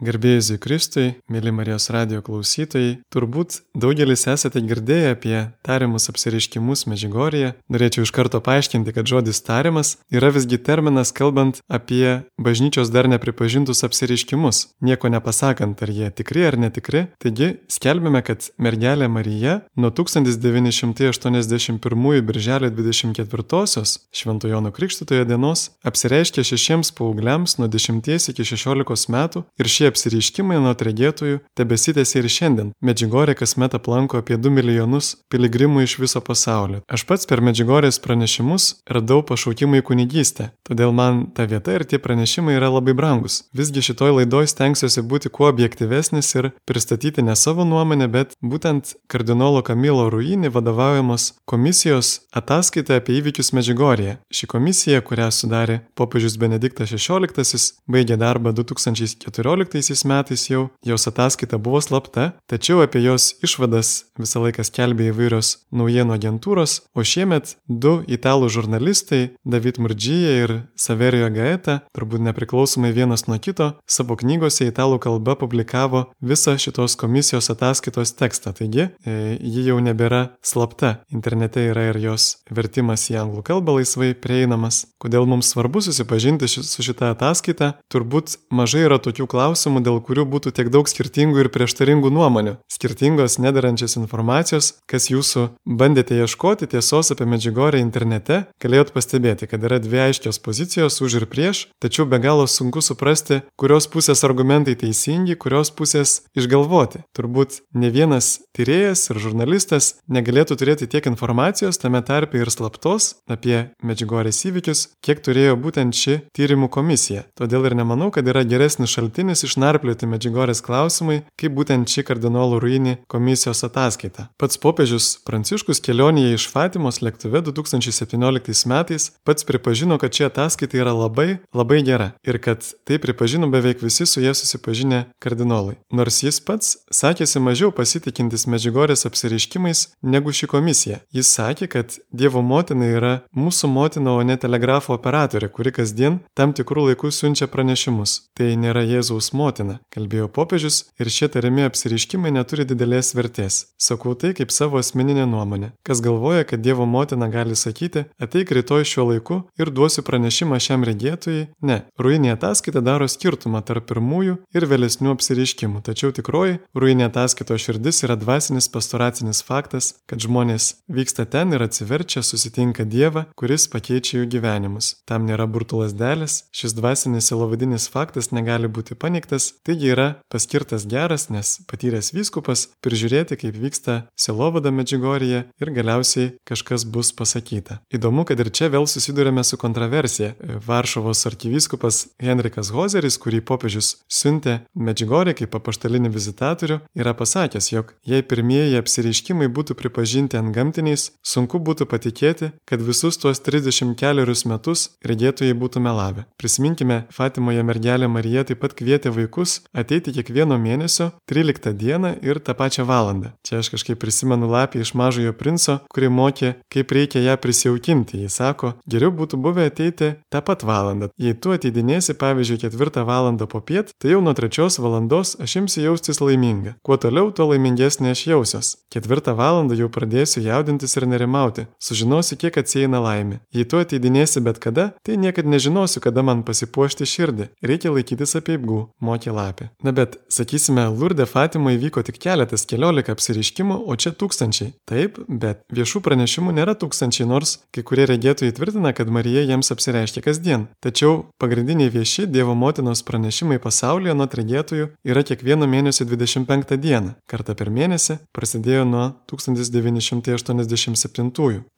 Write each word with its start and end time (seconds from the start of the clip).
Garbėjai 0.00 0.56
Kristui, 0.56 1.20
mėly 1.28 1.52
Marijos 1.52 1.90
radio 1.92 2.22
klausytojai, 2.24 3.04
turbūt 3.12 3.60
daugelis 3.76 4.24
esate 4.32 4.56
girdėję 4.64 5.12
apie 5.12 5.52
tariamus 5.66 6.08
apsireiškimus 6.08 6.86
Medžigorėje. 6.88 7.52
Norėčiau 7.68 8.06
iš 8.06 8.12
karto 8.16 8.40
paaiškinti, 8.40 8.94
kad 8.96 9.04
žodis 9.04 9.44
tariamas 9.44 10.00
yra 10.08 10.32
visgi 10.32 10.56
terminas 10.56 11.12
kalbant 11.12 11.60
apie 11.68 12.24
bažnyčios 12.40 12.88
dar 12.94 13.08
nepripažintus 13.12 13.84
apsireiškimus, 13.84 14.72
nieko 14.80 15.12
nepasakant, 15.12 15.76
ar 15.84 15.92
jie 15.92 16.08
tikri 16.16 16.48
ar 16.48 16.56
netikri. 16.56 17.12
Taigi 17.20 17.60
skelbime, 17.68 18.24
kad 18.24 18.48
mergelė 18.56 19.04
Marija 19.12 19.68
nuo 19.76 19.92
1981 19.92 22.24
birželio 22.24 22.72
24-osios 22.72 24.08
Šventojono 24.16 24.72
Krikštitojo 24.72 25.28
dienos 25.28 25.76
apsireiškė 25.84 26.40
šešiems 26.54 26.88
paaugliams 26.96 27.60
nuo 27.60 27.68
10 27.68 28.00
iki 28.32 28.48
16 28.48 29.12
metų 29.12 29.44
ir 29.60 29.68
šie 29.68 29.89
apsireiškimai 29.90 30.60
nuo 30.62 30.74
regėtojų 30.74 31.40
tebesitėsi 31.58 32.20
ir 32.20 32.28
šiandien. 32.30 32.72
Medžigorė 32.84 33.34
kasmet 33.38 33.74
aplanko 33.76 34.20
apie 34.20 34.38
2 34.40 34.52
milijonus 34.54 35.12
piligrimų 35.32 35.84
iš 35.86 35.98
viso 36.02 36.22
pasaulio. 36.24 36.82
Aš 36.88 37.04
pats 37.08 37.28
per 37.28 37.42
Medžigorės 37.44 38.00
pranešimus 38.02 38.70
radau 38.88 39.20
pašaukimą 39.26 39.80
į 39.80 39.86
kunigystę, 39.90 40.50
todėl 40.66 40.94
man 40.96 41.26
ta 41.36 41.46
vieta 41.50 41.74
ir 41.76 41.84
tie 41.88 42.00
pranešimai 42.02 42.56
yra 42.58 42.70
labai 42.72 42.94
brangus. 42.96 43.42
Visgi 43.56 43.84
šitoj 43.90 44.16
laidoj 44.20 44.48
stengsiuosi 44.50 45.04
būti 45.06 45.32
kuo 45.32 45.48
objektyvesnis 45.50 46.32
ir 46.38 46.50
pristatyti 46.68 47.24
ne 47.26 47.36
savo 47.36 47.66
nuomonę, 47.68 48.08
bet 48.08 48.36
būtent 48.42 48.94
kardinolo 49.10 49.62
Kamilo 49.66 50.08
Ruinį 50.12 50.52
vadovaujamos 50.54 51.32
komisijos 51.50 52.20
ataskaitą 52.36 53.00
apie 53.00 53.18
įvykius 53.20 53.52
Medžigorėje. 53.56 54.18
Ši 54.32 54.50
komisija, 54.50 55.02
kurią 55.04 55.30
sudarė 55.34 55.80
popiežius 55.98 56.38
Benediktas 56.40 56.92
XVI, 56.94 57.60
baigė 57.90 58.18
darbą 58.20 58.54
2014 58.56 59.79
2015 59.80 60.04
metais 60.04 60.50
jau 60.50 60.68
jos 60.84 61.06
ataskaita 61.06 61.58
buvo 61.58 61.80
slapta, 61.80 62.32
tačiau 62.46 62.82
apie 62.84 63.02
jos 63.02 63.34
išvadas 63.44 64.12
visą 64.20 64.42
laiką 64.44 64.64
skelbė 64.66 65.10
įvairios 65.10 65.66
naujienų 65.72 66.16
agentūros, 66.16 66.80
o 66.94 67.04
šiemet 67.04 67.56
du 67.68 68.00
italų 68.08 68.50
žurnalistai, 68.52 69.36
David 69.44 69.80
Murdžyje 69.80 70.34
ir 70.44 70.54
Saverio 70.76 71.30
Gaeta, 71.32 71.80
turbūt 71.96 72.24
nepriklausomai 72.28 72.92
vienas 72.96 73.26
nuo 73.28 73.38
kito, 73.40 73.72
savo 73.88 74.16
knygose 74.20 74.68
italų 74.68 75.00
kalba 75.02 75.36
publikavo 75.40 76.06
visą 76.20 76.56
šitos 76.60 76.96
komisijos 77.00 77.50
ataskaitos 77.52 78.14
tekstą, 78.18 78.54
taigi 78.56 78.88
e, 79.04 79.38
ji 79.40 79.66
jau 79.70 79.78
nebėra 79.82 80.34
slapta, 80.44 81.00
internete 81.14 81.64
yra 81.70 81.90
ir 81.90 82.00
jos 82.02 82.36
vertimas 82.50 83.08
į 83.10 83.20
anglų 83.24 83.44
kalbą 83.46 83.78
laisvai 83.78 84.12
prieinamas. 84.14 84.84
Kodėl 85.00 85.26
mums 85.28 85.52
svarbu 85.54 85.82
susipažinti 85.84 86.48
su 86.50 86.84
šitą 86.84 87.14
ataskaitą? 87.14 87.72
Turbūt 87.92 88.36
mažai 88.52 88.84
yra 88.88 88.98
tokių 89.02 89.26
klausimų, 89.30 89.69
klausimų, 89.70 89.82
dėl 89.84 90.00
kurių 90.02 90.24
būtų 90.26 90.52
tiek 90.52 90.70
daug 90.70 90.88
skirtingų 90.88 91.44
ir 91.44 91.48
prieštaringų 91.50 92.10
nuomonių, 92.10 92.58
skirtingos 92.68 93.38
nedarančios 93.38 93.96
informacijos, 93.96 94.80
kas 94.86 95.10
jūsų 95.10 95.50
bandėte 95.64 96.14
ieškoti 96.14 96.66
tiesos 96.66 97.12
apie 97.12 97.26
Medžiugorę 97.26 97.78
internete, 97.80 98.46
galėjot 98.60 98.92
pastebėti, 98.92 99.46
kad 99.46 99.62
yra 99.62 99.78
dvi 99.78 100.00
aiškios 100.10 100.40
pozicijos 100.40 101.00
už 101.00 101.20
ir 101.20 101.26
prieš, 101.26 101.68
tačiau 101.80 102.06
be 102.06 102.18
galo 102.18 102.46
sunku 102.46 102.80
suprasti, 102.82 103.42
kurios 103.56 103.86
pusės 103.86 104.24
argumentai 104.24 104.74
teisingi, 104.74 105.36
kurios 105.36 105.70
pusės 105.70 106.22
išgalvoti. 106.34 107.04
Turbūt 107.14 107.62
ne 107.74 107.90
vienas 107.90 108.40
tyrėjas 108.56 109.10
ir 109.10 109.20
žurnalistas 109.20 110.00
negalėtų 110.08 110.58
turėti 110.58 110.90
tiek 110.90 111.06
informacijos, 111.06 111.78
tame 111.78 112.02
tarpe 112.02 112.40
ir 112.40 112.50
slaptos, 112.50 113.14
apie 113.30 113.70
Medžiugorės 113.82 114.42
įvykius, 114.48 114.88
kiek 115.04 115.22
turėjo 115.22 115.56
būtent 115.60 115.94
ši 115.94 116.20
tyrimų 116.36 116.70
komisija. 116.72 117.26
Todėl 117.38 117.68
ir 117.68 117.78
nemanau, 117.78 118.10
kad 118.14 118.26
yra 118.28 118.42
geresnis 118.48 118.92
šaltinis 118.94 119.44
išnarplioti 119.60 120.08
Medžiugorės 120.08 120.62
klausimai, 120.64 121.20
kaip 121.38 121.52
būtent 121.52 121.88
ši 121.88 122.04
kardinolų 122.08 122.60
ruinį 122.62 122.94
komisijos 123.10 123.62
ataskaita. 123.66 124.30
Pats 124.40 124.56
popiežius 124.56 125.18
Pranciškus 125.26 125.82
kelionėje 125.84 126.38
iš 126.38 126.46
Fatimos 126.48 127.00
lėktuve 127.04 127.42
2017 127.44 128.66
metais 128.70 129.10
pats 129.24 129.44
pripažino, 129.44 129.98
kad 130.00 130.14
ši 130.14 130.30
ataskaita 130.30 130.80
yra 130.80 130.94
labai, 130.96 131.40
labai 131.52 131.82
gera 131.84 132.12
ir 132.24 132.40
kad 132.40 132.64
tai 132.88 132.98
pripažino 132.98 133.50
beveik 133.52 133.82
visi 133.84 134.06
su 134.06 134.22
jie 134.24 134.32
susipažinę 134.34 135.04
kardinolai. 135.20 135.76
Nors 135.92 136.22
jis 136.24 136.40
pats 136.40 136.78
sakėsi 136.90 137.42
mažiau 137.42 137.70
pasitikintis 137.70 138.46
Medžiugorės 138.48 139.04
apsireiškimais 139.08 139.90
negu 140.02 140.32
ši 140.32 140.48
komisija. 140.48 141.02
Jis 141.12 141.34
sakė, 141.36 141.68
kad 141.68 141.98
Dievo 142.10 142.40
motina 142.42 142.88
yra 142.88 143.12
mūsų 143.36 143.68
motina, 143.68 144.16
o 144.16 144.24
ne 144.24 144.38
telegrafo 144.40 144.96
operatorė, 144.96 145.50
kuri 145.52 145.74
kasdien 145.74 146.20
tam 146.34 146.54
tikrų 146.56 146.90
laikų 146.90 147.12
siunčia 147.12 147.50
pranešimus. 147.50 148.30
Tai 148.36 148.48
nėra 148.56 148.82
Jėzaus 148.88 149.32
motina, 149.40 149.78
kalbėjo 149.94 150.28
popiežius 150.36 150.82
ir 151.00 151.10
šie 151.12 151.30
tariami 151.32 151.66
apsireiškimai 151.68 152.32
neturi 152.36 152.66
didelės 152.68 153.14
vertės. 153.16 153.60
Sakau 153.80 154.14
tai 154.14 154.32
kaip 154.36 154.52
savo 154.54 154.80
asmeninę 154.80 155.26
nuomonę. 155.30 155.72
Kas 155.86 156.02
galvoja, 156.04 156.44
kad 156.44 156.62
Dievo 156.64 156.86
motina 156.86 157.30
gali 157.32 157.56
sakyti, 157.56 158.04
ateik 158.20 158.52
rytoj 158.56 158.86
šiuo 158.92 159.06
laiku 159.12 159.40
ir 159.60 159.72
duosiu 159.72 160.04
pranešimą 160.06 160.60
šiam 160.60 160.84
regėtojui, 160.88 161.46
ne. 161.62 161.78
Ruinė 162.00 162.34
ataskaita 162.34 162.82
daro 162.84 163.08
skirtumą 163.08 163.62
tarp 163.66 163.88
pirmųjų 163.90 164.36
ir 164.56 164.66
vėlesnių 164.70 165.14
apsireiškimų, 165.14 165.82
tačiau 165.86 166.12
tikroji 166.16 166.58
ruinė 166.76 167.08
ataskaito 167.08 167.56
širdis 167.60 168.02
yra 168.06 168.16
dvasinis 168.20 168.68
pastoracinis 168.72 169.42
faktas, 169.46 169.94
kad 170.10 170.20
žmonės 170.22 170.72
vyksta 170.90 171.26
ten 171.30 171.54
ir 171.56 171.64
atsiverčia, 171.64 172.22
susitinka 172.26 172.84
Dievą, 172.90 173.26
kuris 173.38 173.68
pakeičia 173.70 174.20
jų 174.20 174.28
gyvenimus. 174.34 174.92
Tam 175.08 175.26
nėra 175.28 175.46
burtulas 175.46 175.94
dėlis, 175.96 176.44
šis 176.56 176.74
dvasinis 176.74 177.30
silovadinis 177.30 177.86
faktas 177.92 178.32
negali 178.34 178.68
būti 178.68 178.98
paneigtas 178.98 179.29
paskirtas, 179.30 179.54
taigi 179.64 179.90
yra 179.90 180.14
paskirtas 180.28 180.86
geras, 180.86 181.28
nes 181.30 181.60
patyręs 181.70 182.12
vyskupas 182.12 182.68
prižiūrėti, 182.82 183.38
kaip 183.38 183.54
vyksta 183.54 184.06
selovada 184.18 184.70
Medžiugorėje 184.70 185.44
ir 185.60 185.70
galiausiai 185.70 186.32
kažkas 186.48 186.84
bus 186.84 187.12
pasakyta. 187.12 187.80
Įdomu, 187.92 188.24
kad 188.24 188.40
ir 188.40 188.50
čia 188.50 188.70
vėl 188.70 188.86
susidurėme 188.86 189.44
su 189.44 189.56
kontroversija. 189.56 190.34
Varšuvos 190.66 191.26
arkivyskupas 191.26 192.08
Henrikas 192.20 192.70
Hozeris, 192.74 193.18
kurį 193.18 193.42
popiežius 193.42 194.00
siuntė 194.08 194.60
Medžiugorė 194.74 195.34
kaip 195.38 195.54
apaštalinį 195.54 196.10
vizitatorių, 196.14 196.80
yra 196.94 197.14
pasakęs, 197.14 197.70
jog 197.72 197.94
jei 198.06 198.22
pirmieji 198.22 198.80
apsireiškimai 198.80 199.50
būtų 199.50 199.76
pripažinti 199.78 200.38
ant 200.40 200.54
gamtiniais, 200.54 201.10
sunku 201.22 201.60
būtų 201.60 201.86
patikėti, 201.90 202.52
kad 202.66 202.82
visus 202.82 203.18
tuos 203.20 203.40
30 203.40 203.94
keliarius 204.00 204.46
metus 204.48 204.88
regėtojai 205.06 205.54
būtų 205.54 205.82
melavę. 205.84 206.26
Prisiminkime, 206.40 207.04
Fatimoje 207.14 207.62
mergelė 207.66 208.08
Marija 208.10 208.46
taip 208.48 208.62
pat 208.64 208.74
kvietė 208.78 209.12
vaikus 209.20 209.60
ateiti 209.76 210.14
kiekvieno 210.16 210.58
mėnesio 210.58 211.10
13 211.30 211.74
dieną 211.78 212.16
ir 212.26 212.40
tą 212.40 212.56
pačią 212.58 212.86
valandą. 212.88 213.32
Čia 213.46 213.60
aš 213.60 213.70
kažkaip 213.76 214.00
prisimenu 214.02 214.48
lapį 214.50 214.82
iš 214.84 214.94
mažojo 214.98 215.32
princo, 215.36 215.78
kuri 215.92 216.10
mokė, 216.10 216.54
kaip 216.72 216.92
reikia 216.96 217.22
ją 217.24 217.36
prisijaukinti. 217.40 218.24
Jis 218.24 218.40
sako, 218.40 218.74
geriau 218.90 219.12
būtų 219.14 219.40
buvę 219.40 219.68
ateiti 219.70 220.14
tą 220.32 220.42
pat 220.44 220.64
valandą. 220.66 221.10
Jei 221.20 221.34
tu 221.34 221.54
ateidinėsi, 221.54 222.16
pavyzdžiui, 222.20 222.60
ketvirtą 222.64 223.04
valandą 223.08 223.48
po 223.50 223.60
piet, 223.60 223.92
tai 224.00 224.14
jau 224.14 224.22
nuo 224.24 224.34
trečios 224.36 224.80
valandos 224.82 225.36
aš 225.40 225.56
imsiu 225.62 225.84
jaustis 225.88 226.20
laiminga. 226.24 226.76
Kuo 226.86 226.96
toliau, 227.00 227.30
tuo 227.34 227.50
laimingesnė 227.52 228.14
aš 228.14 228.26
jausios. 228.30 228.72
Ketvirtą 228.90 229.36
valandą 229.38 229.76
jau 229.78 229.90
pradėsiu 229.92 230.42
jaudintis 230.44 230.96
ir 230.96 231.06
nerimauti. 231.10 231.66
Sužinosiu, 231.82 232.38
kiek 232.40 232.58
atsieina 232.62 233.00
laimė. 233.02 233.40
Jei 233.54 233.66
tu 233.68 233.80
ateidinėsi 233.80 234.42
bet 234.44 234.58
kada, 234.62 234.90
tai 235.06 235.18
niekada 235.20 235.50
nežinosiu, 235.52 236.02
kada 236.04 236.24
man 236.26 236.42
pasipuošti 236.46 237.06
širdį. 237.06 237.50
Reikia 237.62 237.92
laikytis 237.94 238.36
apieigų 238.40 238.80
mokė 239.10 239.34
lapė. 239.34 239.64
Na 239.84 239.92
bet, 239.96 240.10
sakysime, 240.32 240.86
Lurde 240.94 241.26
Fatima 241.26 241.74
įvyko 241.74 242.00
tik 242.06 242.16
keletas, 242.22 242.66
keliolika 242.70 243.10
apsiriškimų, 243.16 243.76
o 243.86 243.92
čia 244.00 244.10
tūkstančiai. 244.16 244.68
Taip, 244.88 245.12
bet 245.28 245.56
viešų 245.74 245.98
pranešimų 246.06 246.50
nėra 246.56 246.74
tūkstančiai, 246.78 247.26
nors 247.28 247.50
kai 247.74 247.82
kurie 247.86 248.04
regėtojai 248.10 248.54
tvirtina, 248.56 248.90
kad 248.96 249.06
Marija 249.12 249.42
jiems 249.48 249.72
apsireiškia 249.74 250.20
kasdien. 250.24 250.60
Tačiau 250.84 251.12
pagrindiniai 251.42 251.90
vieši 251.92 252.22
Dievo 252.30 252.54
motinos 252.58 253.00
pranešimai 253.06 253.58
pasaulyje 253.62 254.14
nuo 254.16 254.26
regėtojų 254.30 254.86
yra 255.04 255.22
kiekvieno 255.26 255.66
mėnesio 255.70 256.04
25 256.08 256.76
dieną. 256.80 257.10
Kartą 257.30 257.52
per 257.58 257.68
mėnesį 257.74 258.14
prasidėjo 258.36 258.84
nuo 258.88 259.04
1987. 259.30 261.30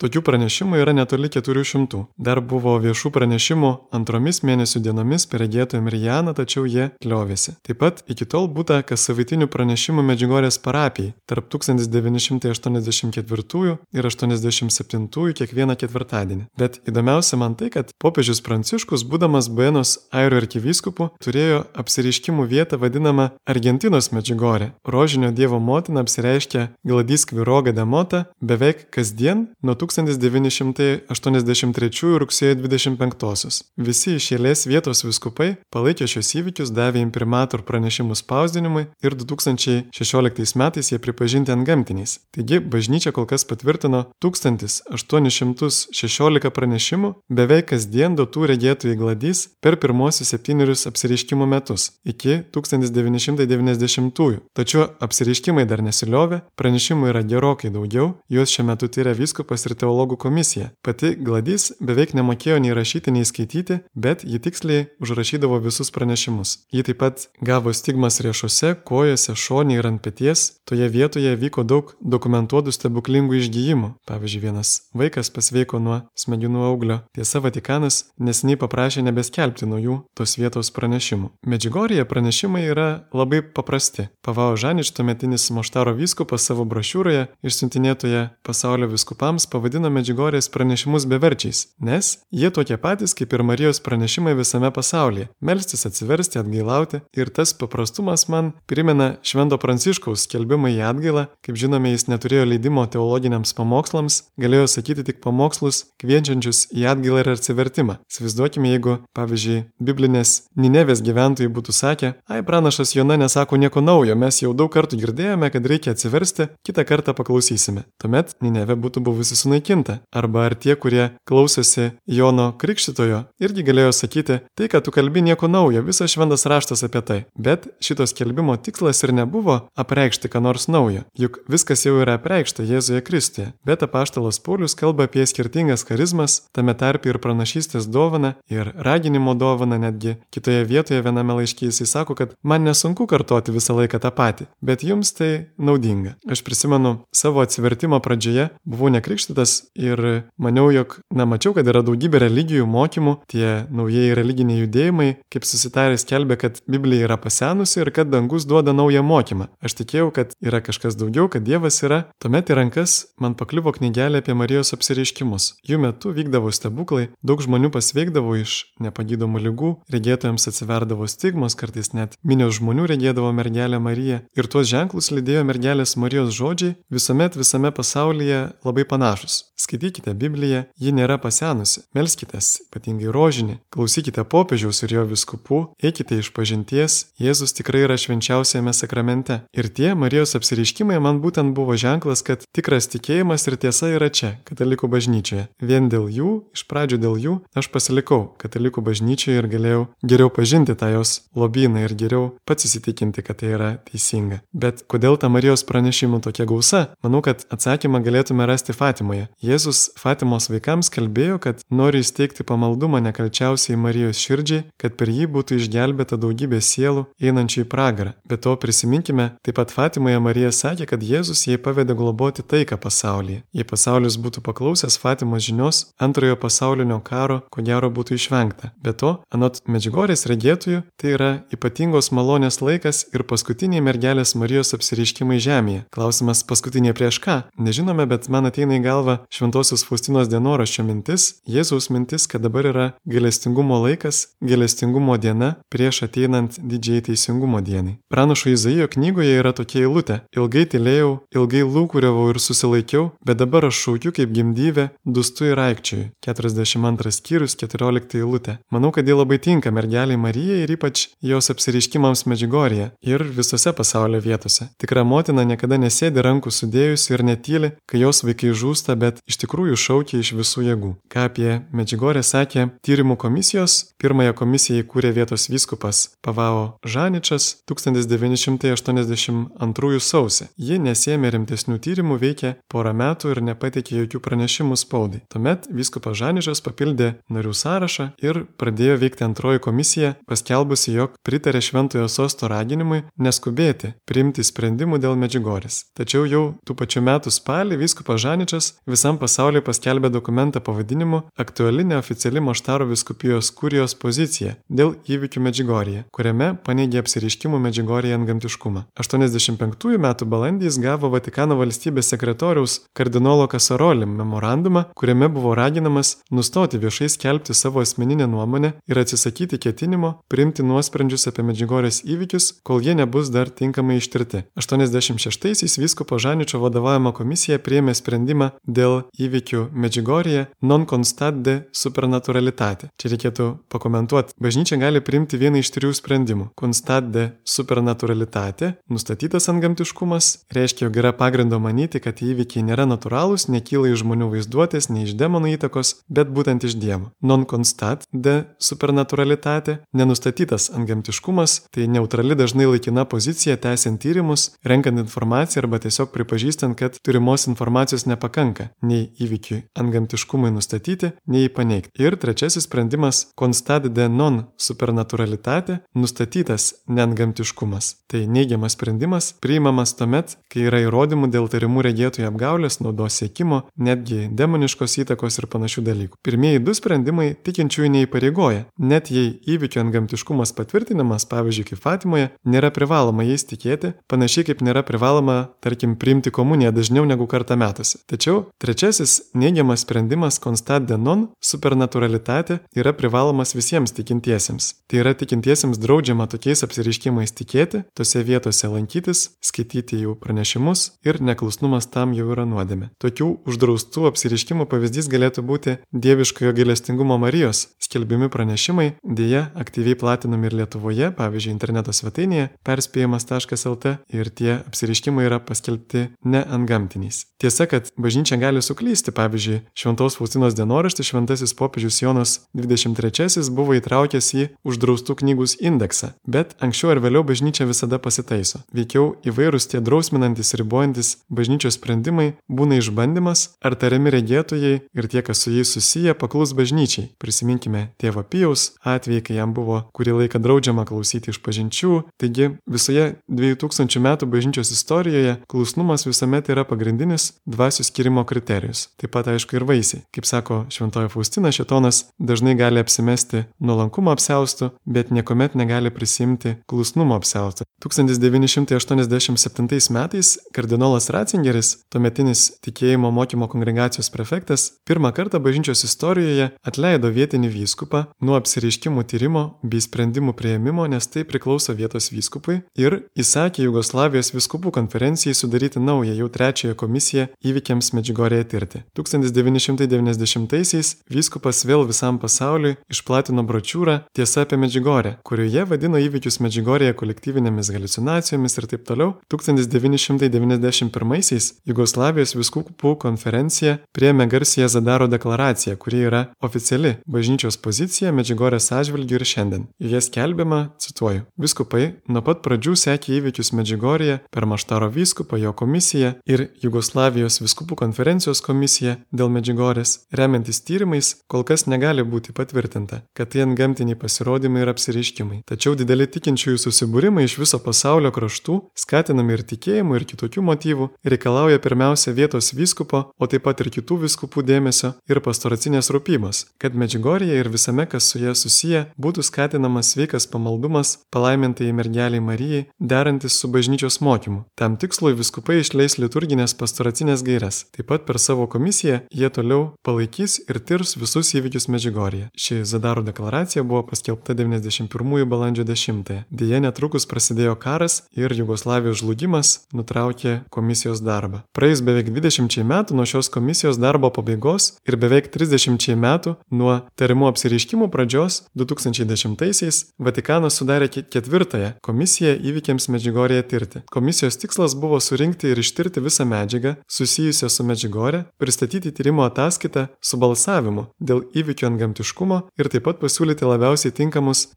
Tokių 0.02 0.20
pranešimų 0.26 0.74
yra 0.82 0.92
netoli 0.96 1.28
400. 1.32 2.06
Dar 2.18 2.38
buvo 2.40 2.78
viešų 2.82 3.08
pranešimų 3.14 3.70
antromis 3.96 4.42
mėnesių 4.46 4.78
dienomis 4.86 5.22
per 5.26 5.38
regėtoją 5.44 5.80
Mirjaną, 5.82 6.32
tačiau 6.36 6.64
jie 6.68 6.90
liovėsi. 7.22 7.54
Taip 7.62 7.78
pat 7.78 8.02
iki 8.10 8.26
tol 8.26 8.48
būta 8.48 8.82
kas 8.86 9.00
savaitinių 9.06 9.46
pranešimų 9.50 10.02
Medžiugorės 10.06 10.58
parapijai 10.62 11.12
tarp 11.26 11.48
1984 11.52 13.78
ir 13.92 14.06
87 14.06 15.32
kiekvieną 15.38 15.76
ketvirtadienį. 15.78 16.44
Bet 16.58 16.80
įdomiausia 16.88 17.36
man 17.40 17.54
tai, 17.54 17.70
kad 17.70 17.90
popiežius 18.02 18.40
Pranciškus, 18.42 19.04
būdamas 19.08 19.48
Buenos 19.48 19.98
Airių 20.12 20.36
arkivyskupu, 20.42 21.08
turėjo 21.22 21.64
apsireiškimų 21.78 22.46
vietą 22.50 22.76
vadinamą 22.82 23.30
Argentinos 23.46 24.12
Medžiugorė. 24.12 24.72
Rožinio 24.84 25.30
Dievo 25.32 25.58
motina 25.60 26.00
apsireiškia 26.02 26.68
Gladys 26.86 27.24
Kviroga 27.30 27.72
Demota 27.72 28.24
beveik 28.40 28.90
kasdien 28.94 29.46
nuo 29.62 29.74
1983 29.78 32.18
rugsėjo 32.22 32.54
25. 32.60 33.22
-osios. 33.22 33.56
Visi 33.76 34.14
iš 34.16 34.32
eilės 34.36 34.66
vietos 34.66 35.04
viskupai 35.04 35.56
palaikė 35.72 36.06
šios 36.06 36.34
įvykius, 36.40 36.70
davė 36.74 37.00
imprimatur 37.12 37.60
pranešimų 37.68 38.16
spausdinimui 38.16 38.88
ir 39.04 39.12
2016 39.20 40.56
metais 40.56 40.92
jie 40.92 40.98
pripažinti 40.98 41.52
ant 41.52 41.66
gamtiniais. 41.68 42.20
Taigi 42.32 42.58
bažnyčia 42.58 43.12
kol 43.12 43.26
kas 43.28 43.44
patvirtino 43.44 44.06
1816 44.24 46.50
pranešimų 46.56 47.14
beveik 47.28 47.68
kasdien 47.72 48.16
duotų 48.16 48.46
regėtojų 48.52 48.96
gladys 48.96 49.48
per 49.60 49.76
pirmosius 49.76 50.28
septynerius 50.32 50.86
apsireiškimų 50.88 51.46
metus 51.52 51.90
iki 52.08 52.40
1990-ųjų. 52.54 54.38
Tačiau 54.56 54.88
apsireiškimai 55.04 55.64
dar 55.68 55.80
nesiliovė, 55.84 56.40
pranešimų 56.56 57.12
yra 57.12 57.22
gerokai 57.26 57.70
daugiau, 57.74 58.16
juos 58.32 58.48
šiuo 58.52 58.64
metu 58.70 58.86
tyria 58.88 59.14
vyskupas 59.18 59.66
ir 59.66 59.72
teologų 59.78 60.16
komisija. 60.24 60.66
Pati 60.86 61.08
gladys 61.18 61.72
beveik 61.80 62.14
nemokėjo 62.16 62.58
nei 62.62 62.72
rašyti, 62.76 63.12
nei 63.12 63.24
skaityti, 63.28 63.80
bet 63.94 64.24
ji 64.24 64.40
tiksliai 64.42 64.88
užrašydavo 65.02 65.60
visus 65.66 65.92
pranešimus. 65.94 66.56
Ji 66.72 66.86
taip 66.88 67.01
pat 67.02 67.26
gavo 67.42 67.72
stigmas 67.74 68.20
riešuose, 68.22 68.76
kojose, 68.86 69.34
šonėje 69.34 69.82
ir 69.82 69.88
ant 69.88 70.02
pėties. 70.04 70.44
Toje 70.68 70.86
vietoje 70.92 71.34
vyko 71.40 71.64
daug 71.66 71.90
dokumentuotų 71.98 72.74
stebuklingų 72.74 73.40
išgyjimų. 73.40 73.88
Pavyzdžiui, 74.06 74.42
vienas 74.44 74.74
vaikas 74.94 75.32
pasveiko 75.34 75.80
nuo 75.82 76.02
smegenų 76.18 76.62
auglio. 76.68 77.00
Tiesa, 77.16 77.42
Vatikanas 77.42 78.04
nesiniai 78.22 78.60
paprašė 78.60 79.02
nebeskelbti 79.08 79.66
naujų 79.66 79.98
tos 80.18 80.36
vietos 80.38 80.70
pranešimų. 80.76 81.32
Medžiugorėje 81.42 82.06
pranešimai 82.06 82.62
yra 82.70 82.88
labai 83.10 83.42
paprasti. 83.42 84.06
Pavao 84.22 84.54
Žanič, 84.56 84.92
tuometinis 84.94 85.48
Moštaro 85.50 85.96
vyskupas 85.98 86.46
savo 86.46 86.66
brošiūroje 86.68 87.26
išsiuntinėtoje 87.42 88.28
pasaulio 88.46 88.90
viskupams 88.92 89.48
pavadino 89.50 89.90
Medžiugorės 89.90 90.50
pranešimus 90.54 91.08
beverčiais, 91.10 91.66
nes 91.82 92.14
jie 92.30 92.52
tokie 92.54 92.78
patys 92.78 93.16
kaip 93.18 93.34
ir 93.34 93.42
Marijos 93.46 93.82
pranešimai 93.82 94.36
visame 94.38 94.70
pasaulyje- 94.70 95.28
melstis, 95.48 95.86
atsiversti, 95.88 96.38
atgailauti 96.38 96.91
ir 97.16 97.30
tas 97.34 97.54
paprastumas 97.56 98.26
man 98.32 98.52
primena 98.70 99.16
Švento 99.26 99.58
Pranciškaus 99.62 100.26
skelbimą 100.26 100.72
į 100.74 100.80
atgailą, 100.90 101.26
kaip 101.44 101.58
žinome, 101.60 101.92
jis 101.94 102.08
neturėjo 102.10 102.46
leidimo 102.50 102.84
teologiniams 102.90 103.54
pamokslams, 103.56 104.22
galėjo 104.40 104.68
sakyti 104.74 105.06
tik 105.08 105.22
pamokslus 105.24 105.84
kviečiančius 106.02 106.66
į 106.76 106.86
atgailą 106.92 107.22
ir 107.22 107.32
atsivertimą. 107.34 107.98
Įsivaizduokime, 108.10 108.72
jeigu, 108.74 108.98
pavyzdžiui, 109.16 109.58
biblinės 109.82 110.34
Ninevės 110.58 111.02
gyventojai 111.04 111.50
būtų 111.52 111.74
sakę, 111.76 112.12
ai 112.28 112.42
pranašas 112.46 112.94
Jona 112.96 113.16
nesako 113.20 113.58
nieko 113.60 113.82
naujo, 113.84 114.16
mes 114.18 114.42
jau 114.42 114.52
daug 114.56 114.72
kartų 114.72 114.98
girdėjome, 115.02 115.50
kad 115.52 115.66
reikia 115.68 115.92
atsiversti, 115.94 116.48
kitą 116.66 116.84
kartą 116.88 117.14
paklausysime. 117.18 117.84
Tuomet 118.00 118.34
Ninevė 118.44 118.76
būtų 118.80 119.02
buvusi 119.04 119.36
sunaikinta. 119.38 120.00
Arba 120.14 120.46
ar 120.48 120.56
tie, 120.56 120.74
kurie 120.76 121.10
klausosi 121.28 121.90
Jono 122.08 122.52
Krikštitojo, 122.58 123.24
irgi 123.42 123.66
galėjo 123.66 123.92
sakyti, 123.96 124.40
tai, 124.56 124.70
kad 124.72 124.86
tu 124.86 124.94
kalbi 124.94 125.22
nieko 125.24 125.50
naujo, 125.50 125.82
visas 125.84 126.14
šventas 126.14 126.46
raštas 126.48 126.71
apie 126.80 127.02
tai. 127.04 127.18
Bet 127.36 127.68
šitos 127.84 128.14
kelbimo 128.16 128.56
tikslas 128.56 129.04
ir 129.04 129.12
nebuvo 129.12 129.58
apreikšti 129.76 130.30
ką 130.32 130.40
nors 130.40 130.64
naujo, 130.72 131.04
juk 131.18 131.42
viskas 131.52 131.84
jau 131.84 131.98
yra 132.00 132.16
apreikšta 132.16 132.64
Jėzuje 132.64 133.02
Kristuje. 133.04 133.50
Bet 133.68 133.84
apaštalas 133.84 134.40
Paulius 134.40 134.76
kalba 134.78 135.04
apie 135.04 135.26
skirtingas 135.28 135.84
charizmas, 135.84 136.40
tame 136.56 136.72
tarp 136.78 137.04
ir 137.10 137.20
pranašystės 137.22 137.90
dovana, 137.92 138.34
ir 138.48 138.72
raginimo 138.88 139.36
dovana 139.36 139.76
netgi. 139.82 140.16
Kitoje 140.32 140.64
vietoje 140.64 141.02
viename 141.04 141.36
laiškyje 141.42 141.72
jisai 141.72 141.88
sako, 141.90 142.16
kad 142.16 142.32
man 142.42 142.64
nesunku 142.64 143.06
kartoti 143.10 143.52
visą 143.52 143.76
laiką 143.76 144.00
tą 144.02 144.12
patį, 144.16 144.48
bet 144.64 144.84
jums 144.86 145.12
tai 145.18 145.30
naudinga. 145.58 146.16
Aš 146.30 146.44
prisimenu 146.46 146.96
savo 147.12 147.42
atsivertimo 147.44 148.00
pradžioje, 148.00 148.48
buvau 148.64 148.92
nekrikštytas 148.94 149.58
ir 149.76 150.24
maniau, 150.40 150.70
jog, 150.72 150.98
na, 151.12 151.26
mačiau, 151.28 151.54
kad 151.56 151.68
yra 151.68 151.82
daugybė 151.84 152.22
religijų 152.26 152.66
mokymų, 152.70 153.16
tie 153.32 153.64
naujieji 153.70 154.16
religiniai 154.18 154.62
judėjimai, 154.62 155.08
kaip 155.32 155.46
susitaręs 155.48 156.06
kelbė, 156.08 156.38
kad 156.40 156.61
Biblija 156.70 157.06
yra 157.06 157.16
pasenusi 157.20 157.80
ir 157.80 157.90
kad 157.94 158.10
dangus 158.12 158.46
duoda 158.48 158.72
naują 158.72 159.02
mokymą. 159.02 159.48
Aš 159.62 159.76
tikėjau, 159.80 160.10
kad 160.14 160.34
yra 160.42 160.62
kažkas 160.64 160.96
daugiau, 160.98 161.28
kad 161.32 161.44
Dievas 161.46 161.80
yra. 161.86 162.02
Tuomet 162.22 162.50
į 162.52 162.58
rankas 162.58 162.96
man 163.20 163.36
pakliuvo 163.38 163.72
knygelė 163.76 164.22
apie 164.22 164.36
Marijos 164.38 164.72
apsireiškimus. 164.76 165.52
Jų 165.68 165.80
metu 165.82 166.12
vykdavo 166.14 166.52
stebuklai, 166.54 167.08
daug 167.22 167.42
žmonių 167.44 167.72
pasveikdavo 167.74 168.36
iš 168.40 168.56
nepagydomų 168.82 169.42
lygų, 169.46 169.72
regėtojams 169.92 170.48
atsiverdavo 170.50 171.08
stigmos, 171.10 171.56
kartais 171.58 171.92
net 171.96 172.18
minios 172.22 172.58
žmonių 172.60 172.88
regėdavo 172.92 173.32
mergelę 173.36 173.80
Mariją. 173.82 174.22
Ir 174.38 174.50
tuos 174.50 174.70
ženklus 174.70 175.10
lydėjo 175.14 175.46
mergelės 175.48 175.96
Marijos 175.96 176.34
žodžiai 176.36 176.76
visuomet 176.92 177.38
visame 177.38 177.72
pasaulyje 177.74 178.42
labai 178.64 178.86
panašus. 178.88 179.42
Skaitykite 179.62 180.14
Bibliją, 180.18 180.64
ji 180.80 180.92
nėra 180.94 181.18
pasenusi. 181.22 181.84
Melskitės, 181.94 182.56
ypatingai 182.66 183.12
rožinį, 183.14 183.58
klausykite 183.72 184.24
popiežiaus 184.26 184.82
ir 184.82 184.96
jo 184.96 185.04
viskupų, 185.12 185.60
eikite 185.82 186.18
iš 186.18 186.32
pažinties, 186.52 187.06
Jėzus 187.18 187.54
tikrai 187.56 187.84
yra 187.86 187.96
švenčiausiame 187.96 188.72
sakramente. 188.72 189.42
Ir 189.56 189.68
tie 189.72 189.94
Marijos 189.94 190.34
apsireiškimai 190.36 190.98
man 191.00 191.20
būtent 191.22 191.54
buvo 191.54 191.76
ženklas, 191.76 192.22
kad 192.22 192.44
tikras 192.52 192.88
tikėjimas 192.92 193.46
ir 193.48 193.56
tiesa 193.56 193.88
yra 193.96 194.10
čia, 194.10 194.36
katalikų 194.44 194.88
bažnyčioje. 194.92 195.48
Vien 195.60 195.88
dėl 195.88 196.08
jų, 196.10 196.44
iš 196.52 196.64
pradžių 196.68 196.98
dėl 197.00 197.16
jų, 197.16 197.34
aš 197.56 197.70
pasilikau 197.72 198.34
katalikų 198.42 198.82
bažnyčioje 198.84 199.38
ir 199.38 199.48
galėjau 199.48 199.86
geriau 200.04 200.28
pažinti 200.28 200.74
tą 200.74 200.90
jos 200.92 201.22
lobyną 201.34 201.86
ir 201.86 201.94
geriau 201.94 202.32
pats 202.44 202.66
įsitikinti, 202.68 203.22
kad 203.22 203.40
tai 203.40 203.54
yra 203.56 203.70
teisinga. 203.88 204.42
Bet 204.52 204.84
kodėl 204.90 205.16
ta 205.16 205.30
Marijos 205.32 205.64
pranešimų 205.64 206.20
tokia 206.26 206.44
gausa? 206.50 206.82
Manau, 207.04 207.22
kad 207.24 207.46
atsakymą 207.54 208.02
galėtume 208.04 208.44
rasti 208.50 208.76
Fatimoje. 208.76 209.28
Jėzus 209.40 209.92
Fatimos 209.96 210.50
vaikams 210.52 210.90
kalbėjo, 210.92 211.38
kad 211.40 211.62
nori 211.70 212.02
įsteigti 212.02 212.44
pamaldumą 212.44 213.00
nekalčiausiai 213.06 213.78
Marijos 213.78 214.20
širdžiai, 214.20 214.66
kad 214.76 214.98
per 214.98 215.12
jį 215.12 215.30
būtų 215.32 215.60
išgelbėta 215.62 216.18
daugybė 216.18 216.41
sielų 216.50 217.06
einančių 217.20 217.62
į 217.62 217.68
pragarą. 217.68 218.14
Be 218.28 218.36
to 218.36 218.56
prisiminkime, 218.56 219.32
taip 219.42 219.56
pat 219.56 219.70
Fatimoje 219.70 220.18
Marija 220.18 220.52
sakė, 220.52 220.86
kad 220.86 221.02
Jėzus 221.02 221.46
jai 221.46 221.58
pavedė 221.58 221.94
globoti 221.94 222.42
taiką 222.42 222.78
pasaulyje. 222.80 223.42
Jei 223.52 223.64
pasaulis 223.64 224.18
būtų 224.18 224.42
paklausęs 224.42 224.98
Fatimos 224.98 225.44
žinios, 225.46 225.92
antrojo 225.98 226.36
pasaulinio 226.36 227.00
karo 227.04 227.42
ko 227.50 227.62
gero 227.62 227.90
būtų 227.90 228.16
išvengta. 228.16 228.72
Be 228.82 228.92
to, 228.92 229.22
anot 229.30 229.60
Medžiugorės 229.68 230.26
regėtojų, 230.26 230.82
tai 230.96 231.14
yra 231.16 231.30
ypatingos 231.52 232.10
malonės 232.12 232.60
laikas 232.62 233.04
ir 233.12 233.24
paskutiniai 233.28 233.82
mergelės 233.84 234.34
Marijos 234.38 234.74
apsireiškimai 234.76 235.38
žemėje. 235.42 235.84
Klausimas 235.94 236.42
paskutinė 236.48 236.94
prieš 236.96 237.20
ką? 237.22 237.38
Nežinome, 237.58 238.06
bet 238.10 238.28
man 238.32 238.48
ateina 238.48 238.78
į 238.78 238.84
galvą 238.86 239.18
Šventosios 239.32 239.84
Faustinos 239.86 240.30
dienoraščio 240.32 240.84
mintis, 240.88 241.28
Jėzaus 241.48 241.90
mintis, 241.92 242.26
kad 242.30 242.42
dabar 242.44 242.68
yra 242.70 242.86
gailestingumo 243.08 243.82
laikas, 243.84 244.24
gailestingumo 244.40 245.18
diena 245.20 245.54
prieš 245.72 246.02
ateinant 246.06 246.31
didžiai 246.40 247.02
teisingumo 247.08 247.60
dienai. 247.60 247.96
Pranašo 248.08 248.50
Izaijo 248.50 248.88
knygoje 248.88 249.38
yra 249.40 249.52
tokia 249.52 249.84
eilutė- 249.86 250.20
ilgai 250.38 250.64
tylėjau, 250.72 251.20
ilgai 251.34 251.62
lūkuriavau 251.62 252.30
ir 252.30 252.38
susilaikiau, 252.40 253.12
bet 253.24 253.36
dabar 253.36 253.64
aš 253.66 253.76
šaukiu 253.84 254.12
kaip 254.12 254.32
gimdyvė, 254.32 254.90
dustu 255.06 255.44
ir 255.44 255.56
aikčiui. 255.56 256.10
42 256.26 257.12
skyrius 257.12 257.56
14 257.56 258.18
eilutė. 258.20 258.58
Manau, 258.70 258.92
kad 258.92 259.06
ji 259.06 259.14
labai 259.14 259.38
tinka 259.38 259.70
mergeliai 259.70 260.16
Marijai 260.16 260.62
ir 260.64 260.76
ypač 260.76 261.08
jos 261.22 261.50
apsiriškimams 261.50 262.24
Medžiugorėje 262.26 262.92
ir 263.02 263.24
visose 263.24 263.72
pasaulio 263.72 264.20
vietose. 264.20 264.68
Tikra 264.78 265.04
motina 265.04 265.44
niekada 265.44 265.78
nesėdi 265.78 266.22
rankų 266.22 266.50
sudėjusi 266.50 267.14
ir 267.14 267.24
netyli, 267.26 267.72
kai 267.86 268.02
jos 268.02 268.22
vaikai 268.26 268.52
žūsta, 268.54 268.96
bet 268.98 269.20
iš 269.28 269.40
tikrųjų 269.42 269.76
šaukia 269.76 270.20
iš 270.22 270.32
visų 270.38 270.66
jėgų. 270.68 270.92
Ką 271.12 271.26
apie 271.28 271.50
Medžiugorę 271.72 272.22
sakė 272.22 272.68
tyrimų 272.86 273.18
komisijos, 273.20 273.92
pirmąją 274.02 274.34
komisiją 274.38 274.82
įkūrė 274.82 275.12
vietos 275.18 275.48
vyskupas 275.52 276.08
Pavao 276.22 276.78
Žaničas 276.86 277.56
1982 277.68 280.00
sausį. 280.00 280.44
Ji 280.56 280.78
nesėmė 280.82 281.30
rimtesnių 281.34 281.78
tyrimų, 281.82 282.18
veikė 282.22 282.54
porą 282.72 282.92
metų 282.96 283.30
ir 283.34 283.38
nepateikė 283.48 283.92
jokių 284.02 284.18
pranešimų 284.22 284.76
spaudai. 284.78 285.20
Tuomet 285.32 285.60
vyskupas 285.70 286.14
Žaničas 286.20 286.58
papildė 286.64 287.08
narių 287.32 287.52
sąrašą 287.56 288.04
ir 288.22 288.34
pradėjo 288.60 288.96
veikti 289.02 289.22
antroji 289.26 289.58
komisija, 289.64 290.10
paskelbusi, 290.28 290.88
jog 290.96 291.10
pritarė 291.26 291.60
šventojo 291.64 292.08
sosto 292.08 292.44
raginimui 292.50 293.00
neskubėti 293.18 293.88
priimti 294.08 294.42
sprendimų 294.46 294.96
dėl 295.02 295.14
Medžiugorės. 295.18 295.76
Tačiau 295.98 296.22
jau 296.28 296.44
tų 296.66 296.72
pačių 296.78 297.00
metų 297.08 297.28
spalį 297.34 297.74
vyskupas 297.82 298.18
Žaničas 298.22 298.64
visam 298.86 299.16
pasauliu 299.18 299.60
paskelbė 299.64 300.08
dokumentą 300.12 300.58
pavadinimu 300.62 301.18
Aktuali 301.42 301.84
neoficiali 301.84 302.40
Moštaro 302.40 302.86
viskupijos 302.90 303.50
kurijos 303.56 303.94
pozicija 303.98 304.54
dėl 304.68 304.94
įvykių 305.10 305.40
Medžiugorėje, 305.48 306.04
kuriame 306.12 306.52
paneigė 306.66 307.00
apsiriškimų 307.02 307.58
Medžiugorėje 307.66 308.16
antgamtiškumą. 308.18 308.84
85 309.00 309.96
metų 310.04 310.28
balandį 310.28 310.68
jis 310.68 310.78
gavo 310.82 311.08
Vatikano 311.12 311.56
valstybės 311.60 312.12
sekretoriaus 312.12 312.78
kardinolo 312.96 313.48
Kasarolį 313.50 314.08
memorandumą, 314.10 314.84
kuriame 314.98 315.30
buvo 315.32 315.54
raginamas 315.58 316.18
nustoti 316.30 316.80
viešai 316.82 317.08
skelbti 317.14 317.56
savo 317.56 317.80
asmeninę 317.80 318.26
nuomonę 318.28 318.74
ir 318.88 319.00
atsisakyti 319.02 319.58
ketinimo 319.62 320.14
priimti 320.32 320.66
nuosprendžius 320.66 321.28
apie 321.30 321.46
Medžiugorės 321.48 322.02
įvykius, 322.04 322.50
kol 322.66 322.84
jie 322.84 322.96
nebus 322.98 323.32
dar 323.32 323.48
tinkamai 323.48 323.98
ištirti. 324.02 324.44
86-aisiais 324.60 325.78
vyskupo 325.80 326.20
Žaničio 326.20 326.60
vadovaujama 326.62 327.14
komisija 327.16 327.58
priėmė 327.62 327.96
sprendimą 327.96 328.52
dėl 328.66 329.02
įvykių 329.16 329.70
Medžiugorėje 329.72 330.46
non 330.62 330.86
constat 330.86 331.40
de 331.46 331.56
supernaturalitate. 331.72 332.92
Čia 333.00 333.14
reikėtų 333.14 333.48
pakomentuoti. 333.72 334.36
Bažnyčia 334.42 334.76
gali 334.82 335.00
priimti 335.04 335.40
vieną 335.40 335.62
iš 335.62 335.72
trijų 335.74 335.94
sprendimų. 336.02 336.50
Constat 336.58 337.08
de 337.14 337.30
supernaturalitate, 337.46 338.74
nustatytas 338.90 339.48
antgamtiškumas, 339.52 340.32
reiškia, 340.52 340.88
jog 340.88 340.98
yra 341.00 341.14
pagrindo 341.16 341.60
manyti, 341.62 342.02
kad 342.02 342.20
įvykiai 342.24 342.66
nėra 342.66 342.84
natūralūs, 342.90 343.48
nekyla 343.52 343.92
iš 343.92 344.02
žmonių 344.02 344.32
vaizduotės, 344.34 344.90
nei 344.92 345.06
iš 345.06 345.14
demonų 345.20 345.54
įtakos, 345.56 345.94
bet 346.10 346.30
būtent 346.34 346.66
iš 346.66 346.76
Dievo. 346.82 347.12
Non 347.22 347.46
constat 347.48 348.04
de 348.12 348.42
supernaturalitate, 348.58 349.78
nenustatytas 349.94 350.70
antgamtiškumas, 350.74 351.58
tai 351.74 351.86
neutrali 351.90 352.36
dažnai 352.38 352.66
laikina 352.70 353.04
pozicija 353.08 353.56
tęsiant 353.62 354.00
tyrimus, 354.02 354.50
renkant 354.66 354.98
informaciją 354.98 355.62
arba 355.62 355.80
tiesiog 355.84 356.10
pripažįstant, 356.14 356.76
kad 356.78 356.98
turimos 357.06 357.46
informacijos 357.50 358.06
nepakanka 358.10 358.70
nei 358.82 359.10
įvykiui 359.22 359.62
antgamtiškumui 359.78 360.52
nustatyti, 360.54 361.12
nei 361.30 361.50
paneigti. 361.52 361.94
Ir 362.02 362.16
trečiasis 362.18 362.66
sprendimas- 362.66 363.26
constat 363.40 363.86
de 363.92 364.08
non 364.08 364.44
supernaturalitate, 364.58 365.80
nustatytas 365.94 366.72
neantgamtiškumas. 366.88 367.96
Tai 368.10 368.26
neigiamas 368.26 368.76
sprendimas 368.76 369.32
priimamas 369.40 369.94
tuomet, 369.96 370.36
kai 370.52 370.66
yra 370.68 370.82
įrodymų 370.86 371.30
dėl 371.32 371.48
tarimų 371.52 371.84
regėtojų 371.86 372.28
apgaulės, 372.28 372.78
naudos 372.84 373.18
siekimo, 373.20 373.62
netgi 373.76 374.28
demoniškos 374.38 374.98
įtakos 375.04 375.38
ir 375.40 375.48
panašių 375.52 375.84
dalykų. 375.88 376.20
Pirmieji 376.24 376.62
du 376.64 376.74
sprendimai 376.76 377.32
tikinčiųjų 377.46 377.90
neįpareigoja, 377.96 378.66
net 378.78 379.10
jei 379.12 379.34
įvykio 379.54 379.82
antgamtiškumas 379.82 380.54
patvirtinimas, 380.56 381.26
pavyzdžiui, 381.30 381.66
kaip 381.72 381.82
Fatimoje, 381.82 382.30
nėra 382.44 382.72
privaloma 382.74 383.26
jais 383.26 383.44
tikėti, 383.48 383.94
panašiai 384.12 384.48
kaip 384.50 384.62
nėra 384.64 384.84
privaloma, 384.86 385.38
tarkim, 385.64 385.96
priimti 386.00 386.32
komuniją 386.34 386.72
dažniau 386.76 387.06
negu 387.08 387.26
kartą 387.30 387.58
metuose. 387.58 388.00
Tačiau 388.10 388.46
trečiasis 388.62 389.18
neigiamas 389.34 389.84
sprendimas 389.86 390.38
constat 390.42 390.86
de 390.88 390.98
non 390.98 391.28
supernaturalitate 391.42 392.60
yra 392.76 392.94
privalomas 392.96 393.56
visiems 393.56 393.94
tikintiesiems. 393.96 394.72
Tai 394.88 395.02
yra 395.02 395.14
tikintiesiems 395.18 395.81
draudžiama 395.82 396.28
tokiais 396.30 396.62
apsireiškimais 396.66 397.34
tikėti, 397.36 397.82
tose 397.98 398.22
vietose 398.26 398.70
lankytis, 398.70 399.24
skaityti 399.44 400.02
jų 400.04 400.16
pranešimus 400.22 400.86
ir 401.06 401.20
neklusnumas 401.24 401.88
tam 401.92 402.14
jau 402.16 402.30
yra 402.34 402.46
nuodėmė. 402.48 402.92
Tokių 403.02 403.28
uždraustų 403.48 404.06
apsireiškimų 404.12 404.68
pavyzdys 404.70 405.10
galėtų 405.12 405.44
būti 405.46 405.76
dieviškojo 405.92 406.54
gailestingumo 406.56 407.18
Marijos 407.22 407.66
skelbimi 407.82 408.30
pranešimai, 408.32 408.94
dėja 409.02 409.48
aktyviai 409.58 409.98
platinami 409.98 410.48
ir 410.48 410.56
Lietuvoje, 410.62 411.10
pavyzdžiui, 411.18 411.52
interneto 411.52 411.92
svetainėje 411.96 412.48
perspėjimas.lt 412.66 413.96
ir 414.14 414.30
tie 414.32 414.52
apsireiškimai 414.62 415.26
yra 415.28 415.40
paskelbti 415.42 416.06
ne 416.24 416.42
ant 416.42 416.68
gamtiniais. 416.68 417.24
Tiesa, 417.42 417.66
kad 417.66 417.90
bažnyčia 417.98 418.38
gali 418.40 418.62
suklysti, 418.62 419.12
pavyzdžiui, 419.14 419.62
Šventos 419.74 420.16
Faustinos 420.18 420.56
dienoraštis 420.58 421.10
Šventasis 421.10 421.56
popiežius 421.58 421.98
Jonas 422.02 422.36
23 422.54 423.50
buvo 423.50 423.74
įtraukęs 423.78 424.32
į 424.38 424.48
uždraustų 424.68 425.18
knygos 425.22 425.56
indeksą, 425.72 426.12
bet 426.28 426.54
anksčiau 426.62 426.92
ar 426.94 427.02
vėliau 427.02 427.24
bažnyčia 427.26 427.66
visada 427.68 427.98
pasitaiso. 428.02 428.62
Veikiau 428.76 429.16
įvairūs 429.26 429.68
tie 429.72 429.80
drausminantis 429.84 430.52
ir 430.54 430.62
ribojantis 430.62 431.16
bažnyčios 431.32 431.78
sprendimai 431.80 432.32
būna 432.48 432.78
išbandymas, 432.80 433.48
ar 433.64 433.76
tariami 433.80 434.12
regėtojai 434.14 434.74
ir 434.84 435.10
tie, 435.10 435.22
kas 435.26 435.44
su 435.44 435.52
jais 435.54 435.72
susiję, 435.72 436.14
paklus 436.18 436.54
bažnyčiai. 436.56 437.08
Prisiminkime 437.22 437.88
tėvo 438.00 438.22
Pijaus 438.22 438.72
atvejį, 438.84 439.22
kai 439.26 439.38
jam 439.38 439.54
buvo 439.56 439.82
kurį 439.96 440.18
laiką 440.20 440.40
draudžiama 440.42 440.84
klausyti 440.88 441.32
iš 441.32 441.40
pažinčių. 441.44 442.02
Taigi 442.20 442.52
visoje 442.70 443.08
2000 443.28 444.02
metų 444.02 444.28
bažnyčios 444.32 444.72
istorijoje 444.74 445.36
klusnumas 445.50 446.06
visuomet 446.06 446.50
yra 446.52 446.64
pagrindinis 446.68 447.32
dvasių 447.48 447.86
skirimo 447.88 448.24
kriterijus. 448.28 448.88
Taip 449.00 449.14
pat 449.14 449.30
aišku 449.32 449.58
ir 449.58 449.66
vaisiai. 449.68 450.02
Kaip 450.14 450.28
sako 450.28 450.62
Šventoji 450.72 451.10
Faustina, 451.12 451.52
šetonas 451.54 452.04
dažnai 452.18 452.54
gali 452.58 452.82
apsimesti 452.82 453.44
nuolankumo 453.60 454.12
apseustų, 454.14 454.72
bet 454.86 455.12
niekuomet 455.14 455.56
negali 455.62 455.94
prisimti 455.94 456.56
klusnumo 456.66 457.14
apseustų. 457.16 457.64
1987 457.82 459.90
metais 459.90 460.38
kardinolas 460.54 461.10
Ratzingeris, 461.10 461.82
tuometinis 461.90 462.52
tikėjimo 462.62 463.10
mokymo 463.14 463.48
kongregacijos 463.50 464.10
prefektas, 464.14 464.72
pirmą 464.86 465.10
kartą 465.16 465.38
bažnyčios 465.42 465.82
istorijoje 465.88 466.46
atleido 466.62 467.08
vietinį 467.10 467.48
vyskupą 467.56 468.04
nuo 468.22 468.36
apsireiškimų 468.38 469.02
tyrimo 469.10 469.42
bei 469.62 469.80
sprendimų 469.82 470.32
prieimimo, 470.38 470.86
nes 470.86 471.06
tai 471.10 471.22
priklauso 471.28 471.70
vietos 471.78 472.04
vyskupui 472.14 472.56
ir 472.78 472.90
įsakė 473.18 473.60
Jugoslavijos 473.66 474.28
vyskupų 474.36 474.68
konferencijai 474.78 475.34
sudaryti 475.34 475.78
naują 475.82 476.14
jau 476.20 476.28
trečiąją 476.32 476.74
komisiją 476.78 477.24
įvykiams 477.42 477.86
Medžigorėje 477.96 478.44
tirti. 478.54 478.78
1990-aisiais 478.98 480.88
vyskupas 481.10 481.56
vėl 481.68 481.82
visam 481.90 482.14
pasauliui 482.22 482.78
išplatino 482.92 483.42
bročiūrą 483.48 483.94
Tiesa 484.16 484.38
apie 484.46 484.56
Medžigorę, 484.60 485.10
kurioje 485.26 485.51
vadino 485.68 486.00
įvykius 486.00 486.40
Medžigorėje 486.42 486.94
kolektyvinėmis 486.96 487.68
halucinacijomis 487.74 488.54
ir 488.58 488.64
taip 488.70 488.82
toliau. 488.88 489.10
1991-aisiais 489.32 491.46
Jugoslavijos 491.68 492.32
viskupų 492.38 492.90
konferencija 493.02 493.72
priėmė 493.92 494.24
garsiją 494.32 494.66
Zadaro 494.72 495.06
deklaraciją, 495.12 495.74
kuri 495.76 495.98
yra 496.08 496.22
oficiali 496.40 496.92
bažnyčios 497.04 497.56
pozicija 497.60 498.08
Medžigorės 498.16 498.72
atžvilgių 498.72 499.14
ir 499.18 499.24
šiandien. 499.28 499.62
Joje 499.82 500.00
skelbiama, 500.08 500.60
cituoju, 500.82 501.20
viskupai 501.36 501.84
nuo 502.08 502.22
pat 502.24 502.38
pradžių 502.46 502.74
sekė 502.84 503.08
įvykius 503.18 503.48
Medžigorėje 503.58 504.16
per 504.32 504.44
Maštaro 504.48 504.88
vyskupą, 504.92 505.34
jo 505.42 505.52
komisiją 505.52 506.10
ir 506.24 506.38
Jugoslavijos 506.64 507.40
viskupų 507.44 507.74
konferencijos 507.84 508.40
komisiją 508.44 508.92
dėl 509.12 509.28
Medžigorės, 509.36 509.90
remiantis 510.16 510.64
tyrimais, 510.64 511.06
kol 511.28 511.44
kas 511.44 511.66
negali 511.68 512.02
būti 512.06 512.32
patvirtinta, 512.36 513.02
kad 513.16 513.26
tai 513.34 513.40
antgamtiniai 513.46 513.98
pasirodymai 513.98 514.62
ir 514.64 514.72
apsireiškimai. 514.72 515.41
Tačiau 515.48 515.74
dideli 515.78 516.06
tikinčiųjų 516.06 516.60
susibūrimai 516.62 517.26
iš 517.26 517.38
viso 517.40 517.58
pasaulio 517.62 518.12
kraštų, 518.14 518.58
skatinami 518.78 519.36
ir 519.36 519.44
tikėjimų, 519.52 519.98
ir 519.98 520.06
kitokių 520.12 520.44
motyvų, 520.46 520.88
reikalauja 521.06 521.60
pirmiausia 521.62 522.14
vietos 522.16 522.52
vyskupo, 522.56 523.04
o 523.18 523.28
taip 523.30 523.44
pat 523.46 523.62
ir 523.64 523.72
kitų 523.74 524.02
vyskupų 524.04 524.44
dėmesio 524.46 524.92
ir 525.10 525.22
pastoracinės 525.24 525.90
rūpybos, 525.94 526.44
kad 526.62 526.76
Medžigorėje 526.78 527.40
ir 527.40 527.50
visame, 527.52 527.86
kas 527.90 528.10
su 528.12 528.22
ja 528.22 528.34
susiję, 528.38 528.86
būtų 529.00 529.24
skatinamas 529.26 529.92
sveikas 529.94 530.28
pamaldumas 530.30 530.96
palaimintai 531.12 531.72
mergeliai 531.76 532.22
Marijai, 532.22 532.66
derantis 532.78 533.36
su 533.38 533.50
bažnyčios 533.52 534.00
mokymu. 534.04 534.44
Tam 534.58 534.76
tikslui 534.80 535.14
viskupai 535.18 535.60
išleis 535.62 535.98
liturginės 535.98 536.54
pastoracinės 536.58 537.24
gairias. 537.26 537.64
Taip 537.74 537.88
pat 537.90 538.06
per 538.08 538.20
savo 538.22 538.46
komisiją 538.50 539.02
jie 539.10 539.30
toliau 539.34 539.72
palaikys 539.86 540.38
ir 540.48 540.60
tirs 540.60 540.96
visus 541.00 541.34
įvykius 541.38 541.68
Medžigorėje. 541.72 542.30
Ši 542.38 542.62
Zadaro 542.68 543.04
deklaracija 543.06 543.64
buvo 543.66 543.84
paskelbta 543.90 544.36
91 544.38 545.21
balandžio 545.28 545.64
10. 545.68 546.12
Deja, 546.30 546.60
netrukus 546.62 547.06
prasidėjo 547.08 547.54
karas 547.60 548.02
ir 548.18 548.32
Jugoslavijos 548.36 549.00
žlugimas 549.02 549.52
nutraukė 549.76 550.42
komisijos 550.52 551.02
darbą. 551.04 551.42
Praėjus 551.56 551.82
beveik 551.86 552.10
20 552.14 552.62
metų 552.66 552.96
nuo 552.98 553.06
šios 553.08 553.30
komisijos 553.32 553.80
darbo 553.82 554.10
pabaigos 554.14 554.72
ir 554.88 554.98
beveik 555.00 555.30
30 555.34 555.96
metų 555.98 556.36
nuo 556.50 556.78
tarimų 556.98 557.30
apsireiškimų 557.32 557.88
pradžios 557.92 558.42
2010-aisiais 558.58 559.82
Vatikanas 560.02 560.58
sudarė 560.60 560.88
ketvirtąją 560.92 561.72
komisiją 561.84 562.34
įvykiams 562.40 562.88
Medžigorėje 562.92 563.46
tirti. 563.50 563.82
Komisijos 563.92 564.38
tikslas 564.40 564.74
buvo 564.78 565.00
surinkti 565.00 565.52
ir 565.52 565.60
ištirti 565.62 566.02
visą 566.04 566.26
medžiagą 566.28 566.76
susijusią 566.90 567.48
su 567.52 567.66
Medžigorė, 567.66 568.24
pristatyti 568.40 568.92
tyrimo 568.92 569.24
ataskaitą 569.26 569.86
su 570.00 570.18
balsavimu 570.20 570.86
dėl 571.00 571.24
įvykių 571.36 571.68
antgamtiškumo 571.70 572.42
ir 572.58 572.70
taip 572.72 572.86
pat 572.88 573.00
pasiūlyti 573.02 573.48
labiausiai 573.48 573.94
tinkamus 573.96 574.48